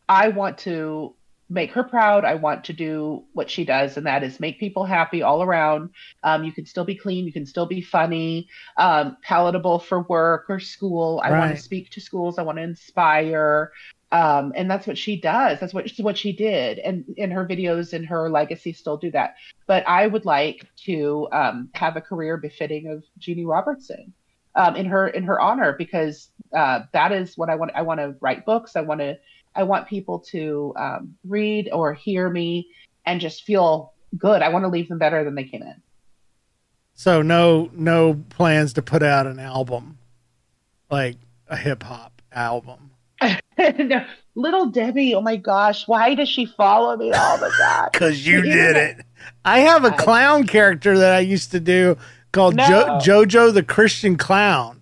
I 0.08 0.28
want 0.28 0.58
to 0.58 1.14
make 1.50 1.70
her 1.72 1.82
proud. 1.82 2.24
I 2.24 2.34
want 2.34 2.64
to 2.64 2.72
do 2.72 3.24
what 3.32 3.50
she 3.50 3.64
does, 3.64 3.96
and 3.96 4.06
that 4.06 4.22
is 4.22 4.40
make 4.40 4.60
people 4.60 4.84
happy 4.84 5.22
all 5.22 5.42
around. 5.42 5.90
Um, 6.22 6.44
you 6.44 6.52
can 6.52 6.66
still 6.66 6.84
be 6.84 6.94
clean, 6.94 7.26
you 7.26 7.32
can 7.32 7.46
still 7.46 7.66
be 7.66 7.80
funny, 7.80 8.48
um, 8.76 9.16
palatable 9.22 9.78
for 9.80 10.02
work 10.02 10.46
or 10.48 10.60
school. 10.60 11.20
I 11.24 11.30
want 11.30 11.56
to 11.56 11.62
speak 11.62 11.90
to 11.90 12.00
schools. 12.00 12.38
I 12.38 12.42
want 12.42 12.58
to 12.58 12.62
inspire. 12.62 13.72
Um, 14.10 14.52
and 14.56 14.70
that's 14.70 14.86
what 14.86 14.96
she 14.96 15.20
does. 15.20 15.60
That's 15.60 15.74
what 15.74 15.90
what 15.98 16.16
she 16.16 16.32
did, 16.32 16.78
and 16.78 17.04
in 17.16 17.30
her 17.30 17.46
videos 17.46 17.92
and 17.92 18.06
her 18.06 18.30
legacy 18.30 18.72
still 18.72 18.96
do 18.96 19.10
that. 19.10 19.34
But 19.66 19.86
I 19.86 20.06
would 20.06 20.24
like 20.24 20.66
to 20.84 21.28
um, 21.30 21.68
have 21.74 21.96
a 21.96 22.00
career 22.00 22.38
befitting 22.38 22.86
of 22.88 23.04
Jeannie 23.18 23.44
Robertson 23.44 24.14
um, 24.54 24.76
in 24.76 24.86
her 24.86 25.08
in 25.08 25.24
her 25.24 25.40
honor 25.40 25.74
because 25.76 26.30
uh, 26.56 26.80
that 26.92 27.12
is 27.12 27.36
what 27.36 27.50
I 27.50 27.54
want. 27.54 27.72
I 27.74 27.82
want 27.82 28.00
to 28.00 28.16
write 28.20 28.46
books. 28.46 28.76
I 28.76 28.80
want 28.80 29.00
to 29.00 29.18
I 29.54 29.62
want 29.64 29.88
people 29.88 30.20
to 30.30 30.72
um, 30.76 31.14
read 31.26 31.68
or 31.72 31.94
hear 31.94 32.28
me 32.28 32.68
and 33.06 33.20
just 33.20 33.44
feel 33.44 33.92
good. 34.16 34.42
I 34.42 34.48
want 34.50 34.64
to 34.64 34.68
leave 34.68 34.88
them 34.88 34.98
better 34.98 35.24
than 35.24 35.34
they 35.34 35.44
came 35.44 35.62
in. 35.62 35.74
so 36.94 37.22
no 37.22 37.70
no 37.72 38.14
plans 38.30 38.72
to 38.74 38.82
put 38.82 39.02
out 39.02 39.26
an 39.26 39.38
album 39.38 39.98
like 40.90 41.16
a 41.48 41.56
hip 41.56 41.82
hop 41.82 42.20
album. 42.32 42.90
no, 43.58 44.04
little 44.34 44.66
Debbie, 44.66 45.14
oh 45.14 45.20
my 45.20 45.36
gosh, 45.36 45.88
why 45.88 46.14
does 46.14 46.28
she 46.28 46.46
follow 46.46 46.96
me 46.96 47.12
all 47.12 47.38
the 47.38 47.50
time? 47.60 47.88
Cause 47.92 48.24
you 48.26 48.42
did 48.42 48.76
it. 48.76 49.04
I 49.44 49.60
have 49.60 49.84
a 49.84 49.90
clown 49.90 50.46
character 50.46 50.96
that 50.98 51.12
I 51.12 51.18
used 51.20 51.50
to 51.52 51.60
do 51.60 51.96
called 52.32 52.54
No. 52.56 53.00
jo- 53.02 53.24
Jojo 53.24 53.52
the 53.54 53.62
Christian 53.62 54.16
Clown. 54.16 54.77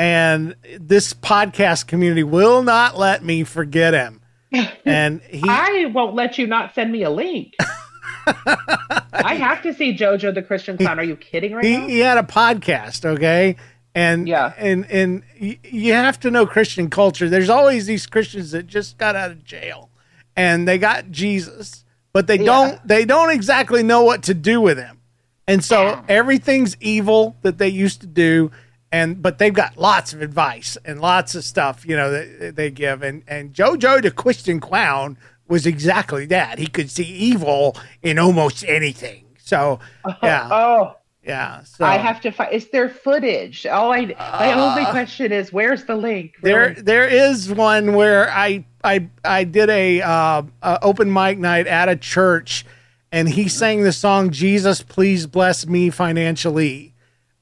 And 0.00 0.56
this 0.78 1.12
podcast 1.12 1.86
community 1.86 2.22
will 2.22 2.62
not 2.62 2.96
let 2.96 3.22
me 3.22 3.44
forget 3.44 3.92
him. 3.92 4.22
And 4.86 5.20
he 5.20 5.42
I 5.46 5.90
won't 5.94 6.14
let 6.14 6.38
you 6.38 6.46
not 6.46 6.74
send 6.74 6.90
me 6.90 7.02
a 7.02 7.10
link. 7.10 7.54
I 8.26 9.34
have 9.38 9.62
to 9.62 9.74
see 9.74 9.94
JoJo 9.96 10.34
the 10.34 10.42
Christian 10.42 10.78
Clown. 10.78 10.98
Are 10.98 11.04
you 11.04 11.16
kidding 11.16 11.52
right 11.52 11.64
he, 11.64 11.76
now? 11.76 11.86
he 11.86 11.98
had 11.98 12.16
a 12.18 12.22
podcast, 12.22 13.04
okay? 13.04 13.56
And 13.94 14.26
Yeah. 14.26 14.54
and 14.56 14.90
and 14.90 15.22
you 15.36 15.92
have 15.92 16.18
to 16.20 16.30
know 16.30 16.46
Christian 16.46 16.88
culture. 16.88 17.28
There's 17.28 17.50
always 17.50 17.84
these 17.86 18.06
Christians 18.06 18.52
that 18.52 18.66
just 18.66 18.96
got 18.96 19.14
out 19.16 19.30
of 19.30 19.44
jail 19.44 19.90
and 20.34 20.66
they 20.66 20.78
got 20.78 21.10
Jesus, 21.10 21.84
but 22.14 22.26
they 22.26 22.38
Yeah. 22.38 22.44
don't 22.46 22.88
they 22.88 23.04
don't 23.04 23.30
exactly 23.30 23.82
know 23.82 24.02
what 24.02 24.22
to 24.24 24.34
do 24.34 24.62
with 24.62 24.78
him. 24.78 24.98
And 25.46 25.62
so 25.62 26.02
everything's 26.08 26.76
evil 26.80 27.36
that 27.42 27.58
they 27.58 27.68
used 27.68 28.00
to 28.00 28.06
do 28.06 28.50
and 28.92 29.22
but 29.22 29.38
they've 29.38 29.54
got 29.54 29.76
lots 29.76 30.12
of 30.12 30.22
advice 30.22 30.76
and 30.84 31.00
lots 31.00 31.34
of 31.34 31.44
stuff, 31.44 31.86
you 31.86 31.96
know, 31.96 32.10
that 32.10 32.56
they 32.56 32.70
give 32.70 33.02
and 33.02 33.22
and 33.28 33.52
JoJo 33.52 34.02
the 34.02 34.10
Christian 34.10 34.60
clown 34.60 35.16
was 35.48 35.66
exactly 35.66 36.26
that. 36.26 36.58
He 36.58 36.66
could 36.66 36.90
see 36.90 37.04
evil 37.04 37.76
in 38.02 38.18
almost 38.18 38.64
anything. 38.64 39.26
So, 39.38 39.80
yeah. 40.22 40.48
Oh, 40.50 40.96
Yeah. 41.22 41.64
So 41.64 41.84
I 41.84 41.98
have 41.98 42.20
to 42.22 42.30
find. 42.30 42.52
Is 42.52 42.68
there 42.70 42.88
footage? 42.88 43.66
All 43.66 43.92
I 43.92 44.14
my 44.18 44.52
only 44.54 44.84
question 44.86 45.32
is, 45.32 45.52
where's 45.52 45.84
the 45.84 45.96
link? 45.96 46.36
there 46.42 46.74
there 46.74 47.06
is 47.06 47.52
one 47.52 47.94
where 47.94 48.30
I 48.30 48.64
I 48.82 49.08
I 49.24 49.44
did 49.44 49.68
a, 49.70 50.00
uh, 50.00 50.42
a 50.62 50.78
open 50.82 51.12
mic 51.12 51.38
night 51.38 51.66
at 51.66 51.88
a 51.88 51.96
church, 51.96 52.64
and 53.12 53.28
he 53.28 53.48
sang 53.48 53.82
the 53.82 53.92
song 53.92 54.30
"Jesus, 54.30 54.82
Please 54.82 55.26
Bless 55.26 55.66
Me 55.66 55.90
Financially." 55.90 56.89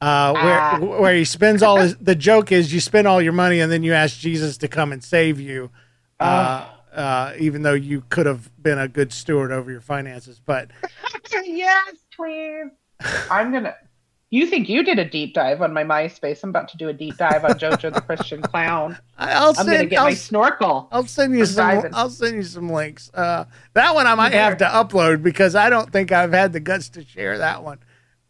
Uh, 0.01 0.33
where 0.33 0.61
Ah. 0.61 0.79
where 0.79 1.15
he 1.15 1.25
spends 1.25 1.61
all 1.63 1.77
his 1.79 1.97
the 1.97 2.15
joke 2.15 2.53
is 2.53 2.73
you 2.73 2.79
spend 2.81 3.09
all 3.09 3.21
your 3.21 3.33
money 3.33 3.59
and 3.61 3.71
then 3.73 3.83
you 3.83 3.93
ask 3.93 4.17
Jesus 4.19 4.57
to 4.59 4.69
come 4.69 4.93
and 4.93 5.03
save 5.03 5.41
you, 5.41 5.71
uh, 6.21 6.67
uh, 6.95 7.33
even 7.39 7.63
though 7.63 7.75
you 7.75 8.05
could 8.09 8.27
have 8.27 8.49
been 8.63 8.79
a 8.79 8.87
good 8.87 9.13
steward 9.13 9.51
over 9.51 9.71
your 9.73 9.81
finances. 9.81 10.41
But 10.45 10.71
yes, 11.45 11.95
please. 12.17 12.67
I'm 13.31 13.53
gonna. 13.53 13.75
You 14.31 14.47
think 14.47 14.69
you 14.69 14.83
did 14.85 14.99
a 14.99 15.07
deep 15.07 15.33
dive 15.33 15.63
on 15.63 15.73
my 15.73 15.83
MySpace? 15.85 16.45
I'm 16.45 16.51
about 16.51 16.69
to 16.69 16.77
do 16.77 16.89
a 16.91 16.93
deep 16.93 17.17
dive 17.17 17.47
on 17.47 17.53
JoJo 17.53 17.95
the 17.95 18.01
Christian 18.03 18.43
Clown. 18.43 18.99
I'll 19.19 19.49
I'm 19.49 19.55
send 19.55 19.69
gonna 19.69 19.87
get 19.87 19.99
I'll, 20.01 20.05
my 20.05 20.15
snorkel. 20.15 20.87
I'll 20.93 21.07
send 21.07 21.37
you 21.37 21.47
some. 21.47 21.67
diving. 21.67 21.95
I'll 21.95 22.11
send 22.11 22.37
you 22.37 22.43
some 22.43 22.69
links. 22.71 23.11
Uh, 23.15 23.47
that 23.73 23.95
one 23.95 24.07
I 24.07 24.15
might 24.15 24.35
have 24.35 24.59
to 24.59 24.67
upload 24.67 25.23
because 25.23 25.55
I 25.55 25.71
don't 25.71 25.91
think 25.91 26.13
I've 26.13 26.33
had 26.33 26.53
the 26.53 26.61
guts 26.61 26.91
to 26.91 27.05
share 27.05 27.39
that 27.39 27.65
one. 27.65 27.79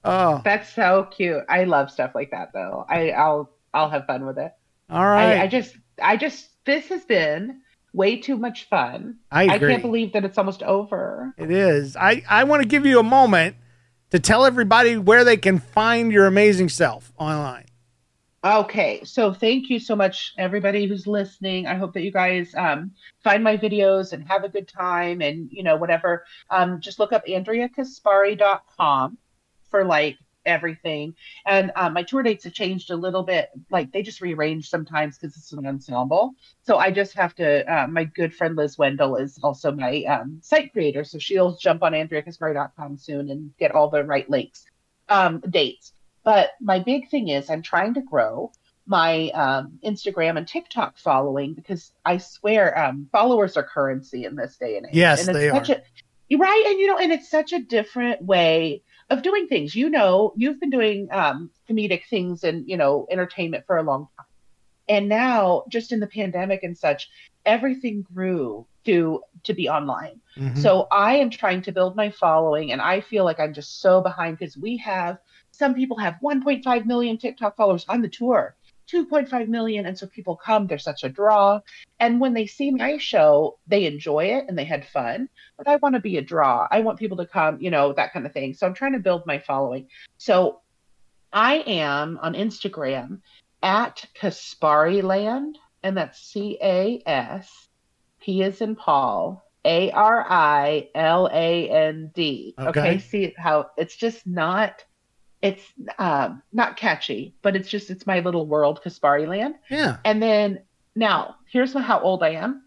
Oh, 0.09 0.40
That's 0.42 0.72
so 0.72 1.06
cute. 1.11 1.42
I 1.50 1.64
love 1.64 1.90
stuff 1.90 2.12
like 2.14 2.30
that, 2.30 2.54
though. 2.54 2.86
I, 2.88 3.11
I'll 3.11 3.50
I'll 3.74 3.90
have 3.90 4.06
fun 4.06 4.24
with 4.24 4.38
it. 4.38 4.52
all 4.88 5.04
right. 5.04 5.36
I, 5.36 5.42
I 5.42 5.46
just 5.48 5.76
I 6.02 6.16
just 6.16 6.48
this 6.64 6.88
has 6.88 7.04
been 7.04 7.61
way 7.92 8.16
too 8.16 8.38
much 8.38 8.68
fun. 8.70 9.18
I 9.30 9.54
agree. 9.54 9.68
can't 9.68 9.82
believe 9.82 10.14
that 10.14 10.24
it's 10.24 10.38
almost 10.38 10.62
over. 10.62 11.34
it 11.36 11.50
is. 11.50 11.94
I 11.94 12.22
I 12.26 12.44
want 12.44 12.62
to 12.62 12.68
give 12.68 12.86
you 12.86 12.98
a 12.98 13.02
moment 13.02 13.56
to 14.11 14.18
tell 14.18 14.46
everybody 14.46 14.96
where 14.96 15.24
they 15.24 15.36
can 15.36 15.59
find 15.59 16.11
your 16.11 16.26
amazing 16.26 16.70
self 16.70 17.12
online. 17.18 17.66
Okay, 18.42 19.02
so 19.04 19.34
thank 19.34 19.68
you 19.68 19.78
so 19.78 19.94
much, 19.94 20.32
everybody 20.38 20.86
who's 20.86 21.06
listening. 21.06 21.66
I 21.66 21.74
hope 21.74 21.92
that 21.92 22.02
you 22.02 22.12
guys 22.12 22.54
um, 22.54 22.92
find 23.22 23.44
my 23.44 23.59
videos 23.59 24.14
and 24.14 24.26
have 24.26 24.44
a 24.44 24.48
good 24.48 24.68
time, 24.68 25.20
and 25.20 25.50
you 25.50 25.62
know 25.62 25.76
whatever. 25.76 26.24
Um, 26.48 26.80
just 26.80 26.98
look 26.98 27.12
up 27.12 27.26
AndreaCaspari.com 27.26 29.18
for 29.71 29.85
like 29.85 30.16
everything. 30.49 31.14
And 31.47 31.71
um, 31.77 31.93
my 31.93 32.03
tour 32.03 32.23
dates 32.23 32.45
have 32.45 32.55
changed 32.55 32.91
a 32.91 32.97
little 32.97 33.23
bit. 33.23 33.51
Like 33.71 33.93
they 33.93 34.03
just 34.03 34.21
rearrange 34.21 34.69
sometimes 34.69 35.19
because 35.19 35.37
it's 35.37 35.53
an 35.53 35.66
ensemble. 35.66 36.35
So 36.62 36.79
I 36.79 36.91
just 36.91 37.14
have 37.14 37.35
to. 37.37 37.64
Uh, 37.73 37.87
my 37.87 38.05
good 38.05 38.35
friend 38.35 38.57
Liz 38.57 38.79
Wendell 38.79 39.16
is 39.16 39.39
also 39.43 39.71
my 39.71 40.03
um, 40.05 40.41
site 40.43 40.73
creator, 40.73 41.05
so 41.05 41.19
she'll 41.19 41.57
jump 41.57 41.83
on 41.83 41.93
AndreaCaspari.com 41.93 42.97
soon 42.97 43.31
and 43.31 43.57
get 43.59 43.73
all 43.73 43.91
the 43.91 44.03
right 44.05 44.29
links, 44.29 44.64
um, 45.09 45.41
dates. 45.49 45.93
But 46.25 46.51
my 46.61 46.81
big 46.81 47.11
thing 47.11 47.29
is 47.29 47.49
I'm 47.51 47.62
trying 47.62 47.95
to 47.95 48.03
grow 48.03 48.51
my 48.87 49.29
um, 49.31 49.79
Instagram 49.85 50.39
and 50.39 50.49
TikTok 50.49 50.97
following 50.97 51.53
because 51.53 51.93
I 52.05 52.16
swear 52.16 52.77
um, 52.79 53.07
followers 53.12 53.57
are 53.57 53.62
currency 53.62 54.25
in 54.25 54.35
this 54.35 54.57
day 54.57 54.79
and 54.79 54.87
age. 54.87 54.95
Yes, 54.95 55.21
and 55.21 55.37
it's 55.37 55.39
they 55.39 55.51
such 55.51 55.71
are. 55.71 55.83
A, 56.31 56.37
right, 56.37 56.64
and 56.66 56.79
you 56.79 56.87
know, 56.87 56.99
and 56.99 57.12
it's 57.12 57.31
such 57.31 57.53
a 57.53 57.61
different 57.61 58.23
way 58.23 58.83
of 59.11 59.22
doing 59.22 59.48
things. 59.48 59.74
You 59.74 59.90
know, 59.90 60.32
you've 60.36 60.61
been 60.61 60.70
doing 60.70 61.09
um, 61.12 61.50
comedic 61.68 62.02
things 62.11 62.44
and 62.44 62.68
you 62.68 62.76
know 62.76 63.06
entertainment 63.11 63.64
for 63.66 63.76
a 63.78 63.82
long 63.82 64.09
time. 64.16 64.26
and 64.88 65.09
now 65.09 65.64
just 65.68 65.92
in 65.92 66.00
the 66.00 66.06
pandemic 66.06 66.62
and 66.62 66.76
such, 66.76 67.09
everything 67.46 68.02
grew 68.14 68.66
to 68.86 69.22
to 69.44 69.54
be 69.54 69.68
online. 69.68 70.20
Mhm. 70.38 70.56
So 70.59 70.86
I 70.90 71.16
am 71.16 71.30
trying 71.30 71.62
to 71.62 71.72
build 71.72 71.96
my 71.96 72.11
following, 72.11 72.72
and 72.72 72.80
I 72.80 73.00
feel 73.00 73.24
like 73.24 73.40
I'm 73.40 73.54
just 73.54 73.80
so 73.80 74.00
behind 74.02 74.38
because 74.38 74.56
we 74.56 74.76
have 74.78 75.18
some 75.52 75.74
people 75.74 75.98
have 75.98 76.16
1.5 76.22 76.86
million 76.86 77.18
TikTok 77.18 77.56
followers 77.56 77.84
on 77.88 78.02
the 78.02 78.09
tour, 78.09 78.56
2.5 78.93 79.49
million, 79.49 79.86
and 79.86 79.99
so 79.99 80.07
people 80.07 80.36
come. 80.36 80.66
They're 80.66 80.78
such 80.78 81.05
a 81.05 81.09
draw, 81.09 81.61
and 82.01 82.20
when 82.20 82.34
they 82.34 82.47
see 82.47 82.70
my 82.70 82.99
show, 82.99 83.59
they 83.66 83.84
enjoy 83.84 84.26
it 84.26 84.47
and 84.49 84.59
they 84.59 84.64
had 84.64 84.86
fun. 84.86 85.28
But 85.57 85.68
I 85.68 85.76
want 85.76 85.95
to 85.95 86.01
be 86.01 86.16
a 86.16 86.22
draw. 86.22 86.66
I 86.70 86.80
want 86.80 86.99
people 86.99 87.18
to 87.18 87.26
come, 87.26 87.61
you 87.61 87.70
know, 87.70 87.93
that 87.93 88.12
kind 88.12 88.26
of 88.26 88.32
thing. 88.32 88.55
So 88.55 88.66
I'm 88.66 88.74
trying 88.74 88.93
to 88.93 88.99
build 88.99 89.26
my 89.26 89.39
following. 89.39 89.89
So 90.16 90.61
I 91.32 91.57
am 91.66 92.18
on 92.22 92.34
Instagram 92.34 93.20
at 93.62 94.07
Caspari 94.18 95.03
Land, 95.03 95.59
and 95.82 95.97
that's 95.97 96.20
C 96.20 96.59
A 96.62 97.03
S 97.05 97.68
P 98.20 98.43
is 98.43 98.61
in 98.61 98.76
Paul, 98.76 99.45
A 99.64 99.91
R 99.91 100.24
I 100.28 100.89
L 100.95 101.28
A 101.32 101.68
N 101.68 102.11
D. 102.14 102.55
Okay. 102.59 102.68
Okay. 102.68 102.99
See 102.99 103.34
how 103.36 103.70
it's 103.76 103.97
just 103.97 104.26
not, 104.26 104.84
it's 105.43 105.62
um, 105.99 106.43
not 106.53 106.76
catchy, 106.76 107.34
but 107.43 107.55
it's 107.57 107.68
just, 107.68 107.91
it's 107.91 108.07
my 108.07 108.20
little 108.20 108.47
world, 108.47 108.80
Caspari 108.84 109.26
Land. 109.28 109.55
Yeah. 109.70 109.99
And 110.05 110.22
then 110.22 110.61
now 110.97 111.36
here's 111.51 111.72
how 111.74 112.01
old 112.01 112.22
I 112.22 112.30
am, 112.30 112.64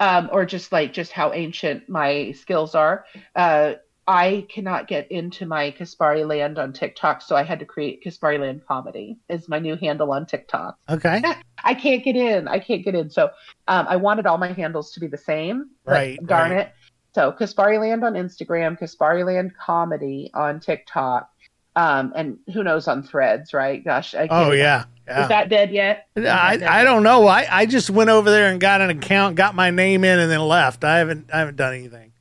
um, 0.00 0.28
or 0.32 0.44
just 0.44 0.72
like 0.72 0.92
just 0.92 1.12
how 1.12 1.32
ancient 1.32 1.88
my 1.88 2.32
skills 2.32 2.74
are. 2.74 3.04
Uh, 3.34 3.74
I 4.08 4.46
cannot 4.48 4.88
get 4.88 5.12
into 5.12 5.44
my 5.44 5.70
Caspari 5.70 6.26
Land 6.26 6.58
on 6.58 6.72
TikTok, 6.72 7.20
so 7.20 7.36
I 7.36 7.42
had 7.42 7.58
to 7.58 7.66
create 7.66 8.02
Caspari 8.02 8.40
Land 8.40 8.62
Comedy 8.66 9.18
is 9.28 9.50
my 9.50 9.58
new 9.58 9.76
handle 9.76 10.10
on 10.12 10.24
TikTok. 10.24 10.78
Okay. 10.88 11.22
I 11.62 11.74
can't 11.74 12.02
get 12.02 12.16
in. 12.16 12.48
I 12.48 12.58
can't 12.58 12.82
get 12.82 12.94
in. 12.94 13.10
So 13.10 13.30
um, 13.68 13.86
I 13.86 13.96
wanted 13.96 14.24
all 14.24 14.38
my 14.38 14.52
handles 14.52 14.92
to 14.92 15.00
be 15.00 15.08
the 15.08 15.18
same. 15.18 15.70
Right, 15.84 16.18
Darn 16.24 16.52
right. 16.52 16.60
it. 16.60 16.72
So 17.14 17.32
Caspari 17.32 17.78
Land 17.78 18.02
on 18.02 18.14
Instagram, 18.14 18.80
Caspari 18.80 19.26
Land 19.26 19.52
Comedy 19.58 20.30
on 20.32 20.58
TikTok, 20.60 21.28
um, 21.78 22.12
and 22.16 22.38
who 22.52 22.64
knows 22.64 22.88
on 22.88 23.04
Threads, 23.04 23.54
right? 23.54 23.84
Gosh. 23.84 24.14
I 24.14 24.26
Oh 24.28 24.50
yeah. 24.50 24.86
Yeah. 25.06 25.22
Is 25.22 25.28
that 25.28 25.48
dead 25.48 25.70
yet? 25.70 26.08
That 26.14 26.26
I, 26.26 26.56
dead 26.56 26.68
I 26.68 26.82
don't 26.82 27.04
know. 27.04 27.26
I, 27.26 27.46
I 27.48 27.66
just 27.66 27.88
went 27.88 28.10
over 28.10 28.30
there 28.30 28.50
and 28.50 28.60
got 28.60 28.80
an 28.80 28.90
account, 28.90 29.36
got 29.36 29.54
my 29.54 29.70
name 29.70 30.02
in, 30.02 30.18
and 30.18 30.30
then 30.30 30.40
left. 30.40 30.82
I 30.82 30.98
haven't 30.98 31.30
I 31.32 31.38
haven't 31.38 31.56
done 31.56 31.74
anything. 31.74 32.12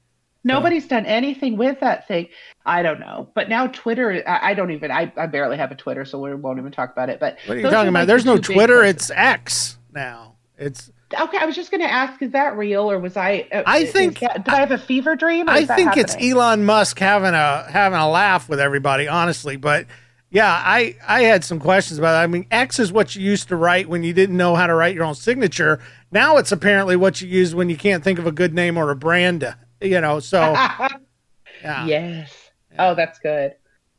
Nobody's 0.44 0.88
done 0.88 1.06
anything 1.06 1.58
with 1.58 1.80
that 1.82 2.08
thing. 2.08 2.30
I 2.66 2.82
don't 2.82 3.00
know. 3.00 3.30
But 3.34 3.50
now 3.50 3.68
Twitter, 3.68 4.24
I, 4.26 4.52
I 4.52 4.54
don't 4.54 4.72
even, 4.72 4.92
I, 4.92 5.12
I 5.18 5.26
barely 5.26 5.58
have 5.58 5.72
a 5.72 5.76
Twitter, 5.76 6.06
so 6.06 6.20
we 6.20 6.34
won't 6.36 6.58
even 6.58 6.72
talk 6.72 6.92
about 6.94 7.10
it. 7.10 7.20
But 7.20 7.38
What 7.48 7.58
are 7.58 7.60
you 7.60 7.70
talking 7.70 7.90
about? 7.90 8.02
like, 8.02 8.08
There's 8.08 8.24
no 8.24 8.38
Twitter. 8.38 8.82
It's 8.82 9.10
X 9.10 9.78
now. 9.92 10.36
It's 10.58 10.90
okay. 11.14 11.38
I 11.38 11.46
was 11.46 11.56
just 11.56 11.72
going 11.72 11.82
to 11.82 11.92
ask, 11.92 12.22
is 12.22 12.32
that 12.32 12.58
real 12.58 12.90
or 12.92 13.00
was 13.00 13.18
I? 13.18 13.48
uh, 13.52 13.64
I 13.66 13.86
think- 13.86 14.20
that- 14.20 14.46
did 14.46 14.54
I 14.54 14.60
have 14.60 14.72
a 14.72 14.78
fever 14.78 15.16
dream? 15.16 15.50
I 15.50 15.66
think 15.66 15.98
it's? 15.98 16.16
Elon 16.20 16.66
Musk 16.66 17.00
having 17.00 17.34
a 17.34 17.66
having 17.70 18.00
a 18.00 18.10
laugh 18.10 18.50
with 18.50 18.60
everybody, 18.60 19.08
honestly. 19.08 19.56
But 19.56 19.86
yeah, 20.30 20.52
I 20.52 20.96
I 21.08 21.22
had 21.22 21.44
some 21.44 21.60
questions 21.60 21.98
about 22.00 22.20
it. 22.20 22.24
I 22.24 22.28
mean, 22.28 22.46
X 22.52 22.80
is 22.80 22.92
what 22.92 23.16
you 23.16 23.22
used 23.22 23.48
to 23.50 23.56
write 23.56 23.88
when 23.88 24.04
you 24.04 24.14
didn't 24.14 24.36
know 24.38 24.56
how 24.56 24.68
to 24.68 24.74
write 24.76 24.96
your 24.96 25.06
own 25.06 25.16
signature. 25.16 25.80
Now 26.12 26.38
it's 26.38 26.52
apparently 26.52 26.96
what 26.96 27.22
you 27.22 27.28
use 27.28 27.56
when 27.56 27.70
you 27.70 27.78
can't 27.78 28.04
think 28.04 28.20
of 28.20 28.28
a 28.28 28.32
good 28.32 28.54
name 28.54 28.78
or 28.78 28.92
a 28.92 28.96
brand. 28.96 29.56
You 29.82 30.02
know, 30.02 30.20
so 30.20 30.40
yeah. 31.62 31.86
yes. 31.86 32.34
Oh, 32.78 32.96
that's 32.96 33.20
good. 33.20 33.54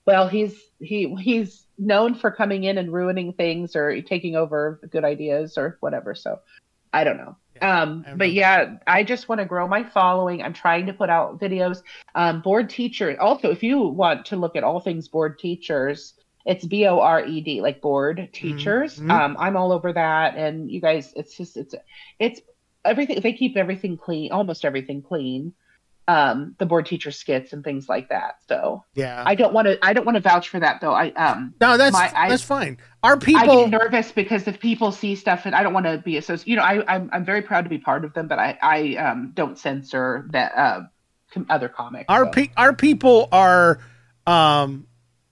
Well, 0.06 0.28
he's 0.28 0.54
he 0.80 1.14
he's 1.16 1.64
known 1.78 2.14
for 2.14 2.30
coming 2.30 2.64
in 2.64 2.76
and 2.78 2.92
ruining 2.92 3.32
things 3.32 3.76
or 3.76 4.00
taking 4.02 4.36
over 4.36 4.80
good 4.90 5.04
ideas 5.04 5.56
or 5.56 5.76
whatever. 5.80 6.14
So 6.14 6.40
I 6.93 7.05
don't 7.05 7.16
know. 7.16 7.36
Um, 7.61 8.05
I 8.07 8.14
but 8.14 8.32
yeah, 8.32 8.76
I 8.86 9.03
just 9.03 9.28
want 9.28 9.41
to 9.41 9.45
grow 9.45 9.66
my 9.66 9.82
following. 9.84 10.43
I'm 10.43 10.53
trying 10.53 10.86
to 10.86 10.93
put 10.93 11.11
out 11.11 11.41
videos. 11.41 11.82
Um, 12.14 12.41
Bored 12.41 12.70
Teacher. 12.70 13.20
Also, 13.20 13.51
if 13.51 13.62
you 13.62 13.80
want 13.80 14.26
to 14.26 14.36
look 14.36 14.57
at 14.57 14.64
all 14.64 14.80
things 14.80 15.09
Bored 15.09 15.39
Teachers, 15.39 16.14
it's 16.47 16.64
B 16.64 16.86
O 16.86 17.01
R 17.01 17.24
E 17.24 17.41
D, 17.41 17.61
like 17.61 17.80
Bored 17.80 18.28
Teachers. 18.32 18.99
Mhm. 18.99 19.11
Um, 19.11 19.36
I'm 19.39 19.57
all 19.57 19.72
over 19.72 19.93
that, 19.93 20.36
and 20.36 20.70
you 20.70 20.80
guys, 20.80 21.12
it's 21.16 21.36
just 21.36 21.57
it's 21.57 21.74
it's 22.18 22.41
everything. 22.84 23.20
They 23.20 23.32
keep 23.32 23.57
everything 23.57 23.97
clean, 23.97 24.32
almost 24.32 24.64
everything 24.64 25.03
clean. 25.03 25.53
Um, 26.09 26.54
the 26.59 26.64
Bored 26.64 26.86
Teacher 26.86 27.11
skits 27.11 27.52
and 27.52 27.62
things 27.62 27.86
like 27.88 28.09
that. 28.09 28.36
So 28.48 28.82
yeah. 28.94 29.22
I 29.26 29.34
don't 29.34 29.52
want 29.52 29.66
to. 29.68 29.78
I 29.84 29.92
don't 29.92 30.06
want 30.06 30.16
to 30.16 30.22
vouch 30.22 30.48
for 30.48 30.59
that 30.59 30.80
though. 30.80 30.92
I 30.94 31.11
um. 31.12 31.54
no, 31.61 31.76
that's 31.76 31.92
my- 31.92 32.11
I- 32.16 32.30
that's 32.30 32.42
fine. 32.42 32.78
Our 33.02 33.12
I 33.12 33.18
people. 33.18 33.68
get 33.68 33.70
nervous 33.70 34.11
because 34.11 34.48
if 34.48 34.59
people 34.59 34.90
see 34.90 35.14
stuff 35.14 35.42
and 35.44 35.54
I 35.54 35.62
don't 35.62 35.74
want 35.74 35.84
to 35.86 35.98
be 35.98 36.16
associated, 36.16 36.48
you 36.50 36.56
know, 36.56 36.62
I, 36.62 36.94
I'm 36.94 37.11
I'm 37.12 37.24
very 37.24 37.42
proud 37.42 37.62
to 37.64 37.68
be 37.70 37.76
part 37.78 38.04
of 38.06 38.14
them, 38.14 38.26
but 38.26 38.38
I 38.38 38.59
I 38.62 38.94
um 38.96 39.32
don't 39.34 39.59
censor 39.59 40.26
that 40.32 40.52
uh 40.56 40.80
other 41.50 41.68
comics. 41.68 42.06
our 42.09 42.24
so. 42.24 42.30
pe- 42.30 42.50
our 42.56 42.72
people 42.74 43.28
are 43.30 43.78
um 44.26 44.86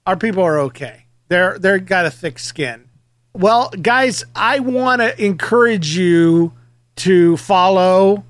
our 0.05 0.15
people 0.15 0.43
are 0.43 0.59
okay. 0.59 1.05
They're 1.27 1.57
they're 1.57 1.79
got 1.79 2.05
a 2.05 2.11
thick 2.11 2.37
skin. 2.37 2.87
Well, 3.33 3.69
guys, 3.81 4.23
I 4.35 4.59
want 4.59 5.01
to 5.01 5.23
encourage 5.23 5.97
you 5.97 6.53
to 6.97 7.35
follow 7.37 8.23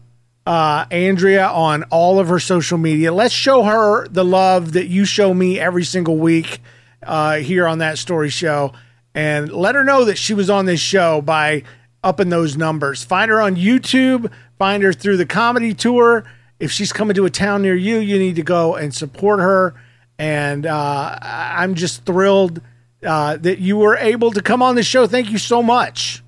uh, 0.48 0.86
Andrea 0.92 1.46
on 1.46 1.84
all 1.92 2.20
of 2.20 2.30
her 2.30 2.40
social 2.40 2.78
media. 2.78 3.12
Let's 3.12 3.34
show 3.34 3.64
her 3.64 4.08
the 4.08 4.24
love 4.24 4.72
that 4.74 4.88
you 4.88 5.04
show 5.04 5.34
me 5.34 5.60
every 5.60 5.84
single 5.84 6.16
week 6.16 6.62
uh, 7.04 7.36
here 7.36 7.68
on 7.68 7.80
that 7.80 7.98
story 7.98 8.30
show, 8.30 8.72
and 9.14 9.52
let 9.52 9.76
her 9.76 9.84
know 9.84 10.06
that 10.06 10.18
she 10.18 10.34
was 10.34 10.50
on 10.50 10.66
this 10.66 10.80
show 10.80 11.22
by 11.22 11.64
upping 12.02 12.30
those 12.30 12.56
numbers. 12.56 13.04
Find 13.04 13.30
her 13.30 13.42
on 13.42 13.58
YouTube. 13.58 14.32
Find 14.58 14.84
her 14.84 14.94
through 14.94 15.18
the 15.18 15.26
comedy 15.26 15.74
tour. 15.74 16.24
If 16.62 16.72
she's 16.72 16.94
coming 16.94 17.16
to 17.16 17.26
a 17.26 17.30
town 17.30 17.62
near 17.62 17.76
you, 17.76 17.98
you 17.98 18.18
need 18.18 18.38
to 18.38 18.42
go 18.42 18.76
and 18.76 18.96
support 18.96 19.42
her. 19.42 19.76
And 20.18 20.66
uh, 20.66 21.20
I'm 21.22 21.76
just 21.76 22.06
thrilled 22.06 22.62
uh, 23.06 23.36
that 23.36 23.60
you 23.60 23.76
were 23.76 23.98
able 23.98 24.32
to 24.32 24.42
come 24.42 24.64
on 24.64 24.76
the 24.76 24.84
show. 24.84 25.08
Thank 25.08 25.30
you 25.30 25.40
so 25.40 25.62
much. 25.62 26.24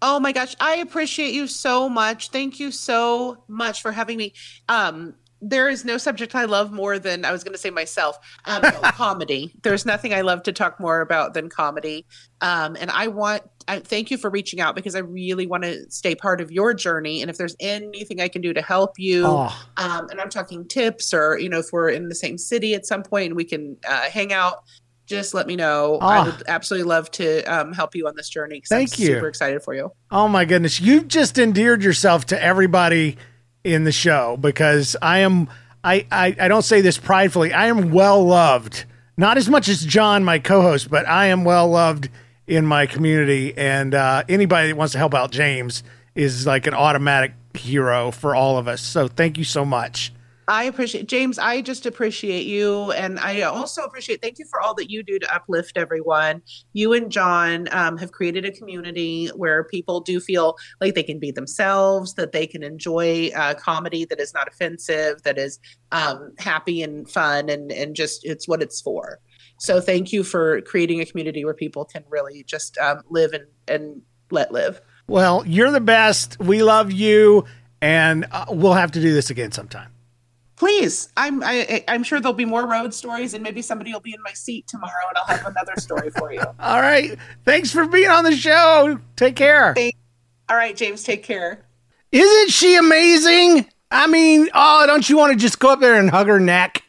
Oh 0.00 0.20
my 0.20 0.32
gosh, 0.32 0.54
I 0.60 0.76
appreciate 0.76 1.32
you 1.34 1.46
so 1.46 1.88
much. 1.88 2.30
Thank 2.30 2.60
you 2.60 2.70
so 2.70 3.42
much 3.48 3.82
for 3.82 3.92
having 3.92 4.16
me. 4.16 4.32
Um, 4.68 5.14
there 5.40 5.68
is 5.68 5.84
no 5.84 5.98
subject 5.98 6.34
I 6.34 6.46
love 6.46 6.72
more 6.72 6.98
than 6.98 7.24
I 7.24 7.30
was 7.30 7.44
going 7.44 7.52
to 7.52 7.58
say 7.58 7.70
myself. 7.70 8.18
Um, 8.44 8.62
comedy. 8.94 9.54
There's 9.62 9.86
nothing 9.86 10.12
I 10.12 10.22
love 10.22 10.42
to 10.44 10.52
talk 10.52 10.80
more 10.80 11.00
about 11.00 11.34
than 11.34 11.48
comedy. 11.48 12.06
Um, 12.40 12.76
and 12.78 12.90
I 12.90 13.08
want. 13.08 13.42
I 13.68 13.80
thank 13.80 14.10
you 14.10 14.16
for 14.16 14.30
reaching 14.30 14.60
out 14.60 14.74
because 14.74 14.94
I 14.94 15.00
really 15.00 15.46
want 15.46 15.62
to 15.64 15.88
stay 15.90 16.14
part 16.14 16.40
of 16.40 16.50
your 16.50 16.72
journey. 16.72 17.20
And 17.20 17.30
if 17.30 17.36
there's 17.36 17.54
anything 17.60 18.18
I 18.18 18.28
can 18.28 18.40
do 18.40 18.54
to 18.54 18.62
help 18.62 18.98
you, 18.98 19.26
Oh, 19.26 19.66
um, 19.76 20.08
and 20.08 20.20
I'm 20.20 20.30
talking 20.30 20.66
tips, 20.66 21.12
or 21.12 21.38
you 21.38 21.50
know, 21.50 21.58
if 21.58 21.66
we're 21.70 21.90
in 21.90 22.08
the 22.08 22.14
same 22.14 22.38
city 22.38 22.74
at 22.74 22.86
some 22.86 23.02
point 23.02 23.26
and 23.26 23.36
we 23.36 23.44
can 23.44 23.76
uh, 23.86 24.08
hang 24.10 24.32
out, 24.32 24.64
just 25.08 25.34
let 25.34 25.46
me 25.46 25.56
know. 25.56 25.98
Ah. 26.00 26.06
I 26.06 26.24
would 26.26 26.42
absolutely 26.46 26.88
love 26.88 27.10
to 27.12 27.42
um, 27.44 27.72
help 27.72 27.94
you 27.96 28.06
on 28.06 28.14
this 28.14 28.28
journey. 28.28 28.62
Thank 28.68 28.92
I'm 28.98 29.02
you. 29.02 29.06
Super 29.14 29.28
excited 29.28 29.62
for 29.62 29.74
you. 29.74 29.90
Oh 30.10 30.28
my 30.28 30.44
goodness, 30.44 30.80
you've 30.80 31.08
just 31.08 31.38
endeared 31.38 31.82
yourself 31.82 32.26
to 32.26 32.42
everybody 32.42 33.16
in 33.64 33.84
the 33.84 33.92
show 33.92 34.36
because 34.36 34.96
I 35.02 35.18
am 35.20 35.48
I, 35.82 36.06
I 36.12 36.36
I 36.38 36.48
don't 36.48 36.62
say 36.62 36.80
this 36.80 36.98
pridefully. 36.98 37.52
I 37.52 37.66
am 37.66 37.90
well 37.90 38.24
loved. 38.24 38.84
Not 39.16 39.36
as 39.36 39.48
much 39.48 39.68
as 39.68 39.84
John, 39.84 40.22
my 40.22 40.38
co-host, 40.38 40.90
but 40.90 41.08
I 41.08 41.26
am 41.26 41.42
well 41.44 41.68
loved 41.68 42.08
in 42.46 42.64
my 42.64 42.86
community 42.86 43.56
and 43.56 43.94
uh, 43.94 44.22
anybody 44.28 44.68
that 44.68 44.76
wants 44.76 44.92
to 44.92 44.98
help 44.98 45.14
out 45.14 45.32
James 45.32 45.82
is 46.14 46.46
like 46.46 46.66
an 46.66 46.74
automatic 46.74 47.32
hero 47.54 48.10
for 48.10 48.34
all 48.34 48.58
of 48.58 48.68
us. 48.68 48.80
So 48.80 49.08
thank 49.08 49.38
you 49.38 49.44
so 49.44 49.64
much. 49.64 50.12
I 50.48 50.64
appreciate 50.64 51.06
James. 51.06 51.38
I 51.38 51.60
just 51.60 51.84
appreciate 51.84 52.46
you, 52.46 52.90
and 52.92 53.20
I 53.20 53.42
also 53.42 53.82
appreciate. 53.82 54.22
Thank 54.22 54.38
you 54.38 54.46
for 54.50 54.62
all 54.62 54.74
that 54.76 54.90
you 54.90 55.02
do 55.02 55.18
to 55.18 55.34
uplift 55.34 55.76
everyone. 55.76 56.40
You 56.72 56.94
and 56.94 57.12
John 57.12 57.68
um, 57.70 57.98
have 57.98 58.12
created 58.12 58.46
a 58.46 58.50
community 58.50 59.28
where 59.36 59.64
people 59.64 60.00
do 60.00 60.20
feel 60.20 60.56
like 60.80 60.94
they 60.94 61.02
can 61.02 61.18
be 61.18 61.30
themselves, 61.30 62.14
that 62.14 62.32
they 62.32 62.46
can 62.46 62.62
enjoy 62.62 63.30
uh, 63.36 63.54
comedy 63.54 64.06
that 64.06 64.18
is 64.18 64.32
not 64.32 64.48
offensive, 64.48 65.22
that 65.24 65.36
is 65.36 65.58
um, 65.92 66.32
happy 66.38 66.82
and 66.82 67.10
fun, 67.10 67.50
and 67.50 67.70
and 67.70 67.94
just 67.94 68.24
it's 68.24 68.48
what 68.48 68.62
it's 68.62 68.80
for. 68.80 69.20
So 69.58 69.82
thank 69.82 70.14
you 70.14 70.24
for 70.24 70.62
creating 70.62 71.02
a 71.02 71.04
community 71.04 71.44
where 71.44 71.52
people 71.52 71.84
can 71.84 72.04
really 72.08 72.42
just 72.44 72.78
um, 72.78 73.02
live 73.10 73.34
and 73.34 73.44
and 73.68 74.00
let 74.30 74.50
live. 74.50 74.80
Well, 75.08 75.44
you're 75.46 75.70
the 75.70 75.80
best. 75.80 76.40
We 76.40 76.62
love 76.62 76.90
you 76.90 77.44
and 77.80 78.26
uh, 78.30 78.46
we'll 78.48 78.74
have 78.74 78.92
to 78.92 79.00
do 79.00 79.12
this 79.12 79.30
again 79.30 79.52
sometime. 79.52 79.90
Please, 80.58 81.08
I'm 81.16 81.42
I, 81.44 81.84
I'm 81.86 82.02
sure 82.02 82.18
there'll 82.18 82.34
be 82.34 82.44
more 82.44 82.66
road 82.66 82.92
stories, 82.92 83.32
and 83.32 83.44
maybe 83.44 83.62
somebody 83.62 83.92
will 83.92 84.00
be 84.00 84.12
in 84.12 84.22
my 84.24 84.32
seat 84.32 84.66
tomorrow, 84.66 84.92
and 85.08 85.16
I'll 85.18 85.36
have 85.36 85.46
another 85.46 85.74
story 85.76 86.10
for 86.10 86.32
you. 86.32 86.40
All 86.60 86.80
right. 86.80 87.16
Thanks 87.44 87.70
for 87.70 87.86
being 87.86 88.10
on 88.10 88.24
the 88.24 88.34
show. 88.34 88.98
Take 89.14 89.36
care. 89.36 89.74
All 90.48 90.56
right, 90.56 90.76
James, 90.76 91.04
take 91.04 91.22
care. 91.22 91.64
Isn't 92.10 92.50
she 92.50 92.76
amazing? 92.76 93.66
I 93.92 94.08
mean, 94.08 94.48
oh, 94.52 94.84
don't 94.86 95.08
you 95.08 95.16
want 95.16 95.32
to 95.32 95.38
just 95.38 95.60
go 95.60 95.70
up 95.70 95.80
there 95.80 95.94
and 95.94 96.10
hug 96.10 96.26
her 96.26 96.40
neck? 96.40 96.82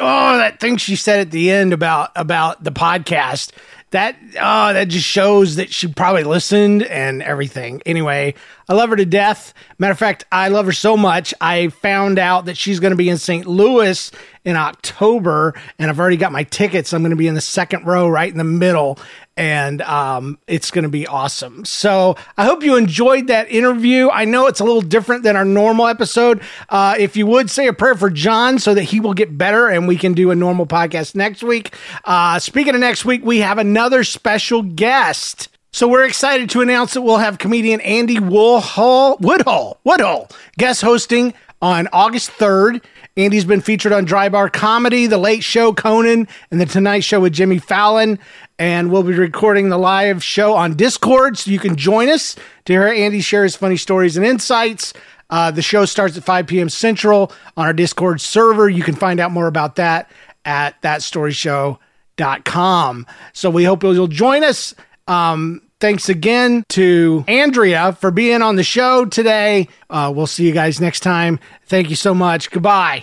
Oh, 0.00 0.36
that 0.36 0.60
thing 0.60 0.76
she 0.76 0.94
said 0.94 1.20
at 1.20 1.30
the 1.32 1.50
end 1.50 1.72
about 1.72 2.12
about 2.14 2.62
the 2.62 2.70
podcast. 2.70 3.50
That 3.90 4.16
oh 4.40 4.72
that 4.72 4.88
just 4.88 5.06
shows 5.06 5.56
that 5.56 5.72
she 5.72 5.88
probably 5.88 6.24
listened 6.24 6.82
and 6.84 7.22
everything. 7.22 7.82
Anyway 7.86 8.34
i 8.68 8.74
love 8.74 8.90
her 8.90 8.96
to 8.96 9.04
death. 9.06 9.52
Matter 9.78 9.92
of 9.92 9.98
fact 9.98 10.24
i 10.30 10.48
love 10.48 10.66
her 10.66 10.72
so 10.72 10.96
much 10.96 11.34
i 11.40 11.68
found 11.68 12.18
out 12.18 12.44
that 12.46 12.56
she's 12.56 12.80
going 12.80 12.92
to 12.92 12.96
be 12.96 13.08
in 13.08 13.18
st 13.18 13.46
louis 13.46 14.10
in 14.44 14.56
october 14.56 15.54
and 15.78 15.90
i've 15.90 15.98
already 15.98 16.16
got 16.16 16.32
my 16.32 16.44
tickets. 16.44 16.92
I'm 16.92 17.02
going 17.02 17.10
to 17.10 17.16
be 17.16 17.26
in 17.26 17.34
the 17.34 17.40
second 17.40 17.86
row 17.86 18.08
right 18.08 18.30
in 18.30 18.38
the 18.38 18.44
middle 18.44 18.98
and 19.40 19.80
um, 19.80 20.38
it's 20.46 20.70
going 20.70 20.82
to 20.82 20.90
be 20.90 21.06
awesome. 21.06 21.64
So 21.64 22.14
I 22.36 22.44
hope 22.44 22.62
you 22.62 22.76
enjoyed 22.76 23.28
that 23.28 23.50
interview. 23.50 24.10
I 24.10 24.26
know 24.26 24.48
it's 24.48 24.60
a 24.60 24.64
little 24.64 24.82
different 24.82 25.22
than 25.22 25.34
our 25.34 25.46
normal 25.46 25.86
episode. 25.86 26.42
Uh, 26.68 26.96
if 26.98 27.16
you 27.16 27.26
would 27.26 27.50
say 27.50 27.66
a 27.66 27.72
prayer 27.72 27.94
for 27.94 28.10
John 28.10 28.58
so 28.58 28.74
that 28.74 28.82
he 28.82 29.00
will 29.00 29.14
get 29.14 29.38
better 29.38 29.66
and 29.68 29.88
we 29.88 29.96
can 29.96 30.12
do 30.12 30.30
a 30.30 30.34
normal 30.34 30.66
podcast 30.66 31.14
next 31.14 31.42
week. 31.42 31.74
Uh, 32.04 32.38
speaking 32.38 32.74
of 32.74 32.82
next 32.82 33.06
week, 33.06 33.24
we 33.24 33.38
have 33.38 33.56
another 33.56 34.04
special 34.04 34.60
guest. 34.60 35.48
So 35.72 35.88
we're 35.88 36.04
excited 36.04 36.50
to 36.50 36.60
announce 36.60 36.92
that 36.92 37.00
we'll 37.00 37.16
have 37.16 37.38
comedian 37.38 37.80
Andy 37.80 38.20
Woodhull, 38.20 39.16
Woodhull, 39.20 39.80
Woodhull 39.84 40.28
guest 40.58 40.82
hosting 40.82 41.32
on 41.62 41.88
August 41.94 42.30
3rd. 42.32 42.84
Andy's 43.16 43.44
been 43.44 43.60
featured 43.60 43.92
on 43.92 44.04
Dry 44.04 44.28
Bar 44.28 44.50
Comedy, 44.50 45.06
The 45.06 45.18
Late 45.18 45.42
Show, 45.42 45.72
Conan, 45.72 46.28
and 46.50 46.60
The 46.60 46.66
Tonight 46.66 47.00
Show 47.00 47.20
with 47.20 47.32
Jimmy 47.32 47.58
Fallon. 47.58 48.18
And 48.58 48.90
we'll 48.90 49.02
be 49.02 49.14
recording 49.14 49.68
the 49.68 49.78
live 49.78 50.22
show 50.22 50.54
on 50.54 50.74
Discord, 50.74 51.38
so 51.38 51.50
you 51.50 51.58
can 51.58 51.76
join 51.76 52.08
us 52.08 52.36
to 52.66 52.72
hear 52.72 52.86
Andy 52.86 53.20
share 53.20 53.42
his 53.42 53.56
funny 53.56 53.76
stories 53.76 54.16
and 54.16 54.24
insights. 54.24 54.92
Uh, 55.30 55.50
the 55.50 55.62
show 55.62 55.84
starts 55.84 56.16
at 56.16 56.24
5 56.24 56.46
p.m. 56.46 56.68
Central 56.68 57.32
on 57.56 57.66
our 57.66 57.72
Discord 57.72 58.20
server. 58.20 58.68
You 58.68 58.82
can 58.82 58.94
find 58.94 59.18
out 59.18 59.30
more 59.30 59.46
about 59.46 59.76
that 59.76 60.10
at 60.44 60.80
thatstoryshow.com. 60.82 63.06
So 63.32 63.50
we 63.50 63.64
hope 63.64 63.82
you'll 63.82 64.06
join 64.08 64.44
us. 64.44 64.74
Um, 65.06 65.62
thanks 65.80 66.08
again 66.08 66.64
to 66.70 67.24
Andrea 67.26 67.92
for 67.92 68.10
being 68.10 68.42
on 68.42 68.56
the 68.56 68.62
show 68.62 69.04
today. 69.04 69.68
Uh, 69.88 70.12
we'll 70.14 70.26
see 70.26 70.46
you 70.46 70.52
guys 70.52 70.80
next 70.80 71.00
time. 71.00 71.40
Thank 71.66 71.90
you 71.90 71.96
so 71.96 72.14
much. 72.14 72.50
Goodbye. 72.50 73.02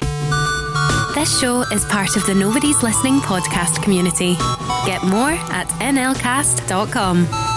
This 1.16 1.40
show 1.40 1.62
is 1.74 1.84
part 1.86 2.16
of 2.16 2.26
the 2.28 2.36
Nobody's 2.36 2.84
Listening 2.84 3.20
podcast 3.20 3.82
community. 3.82 4.36
Get 4.86 5.04
more 5.04 5.32
at 5.32 5.68
nlcast.com. 5.80 7.57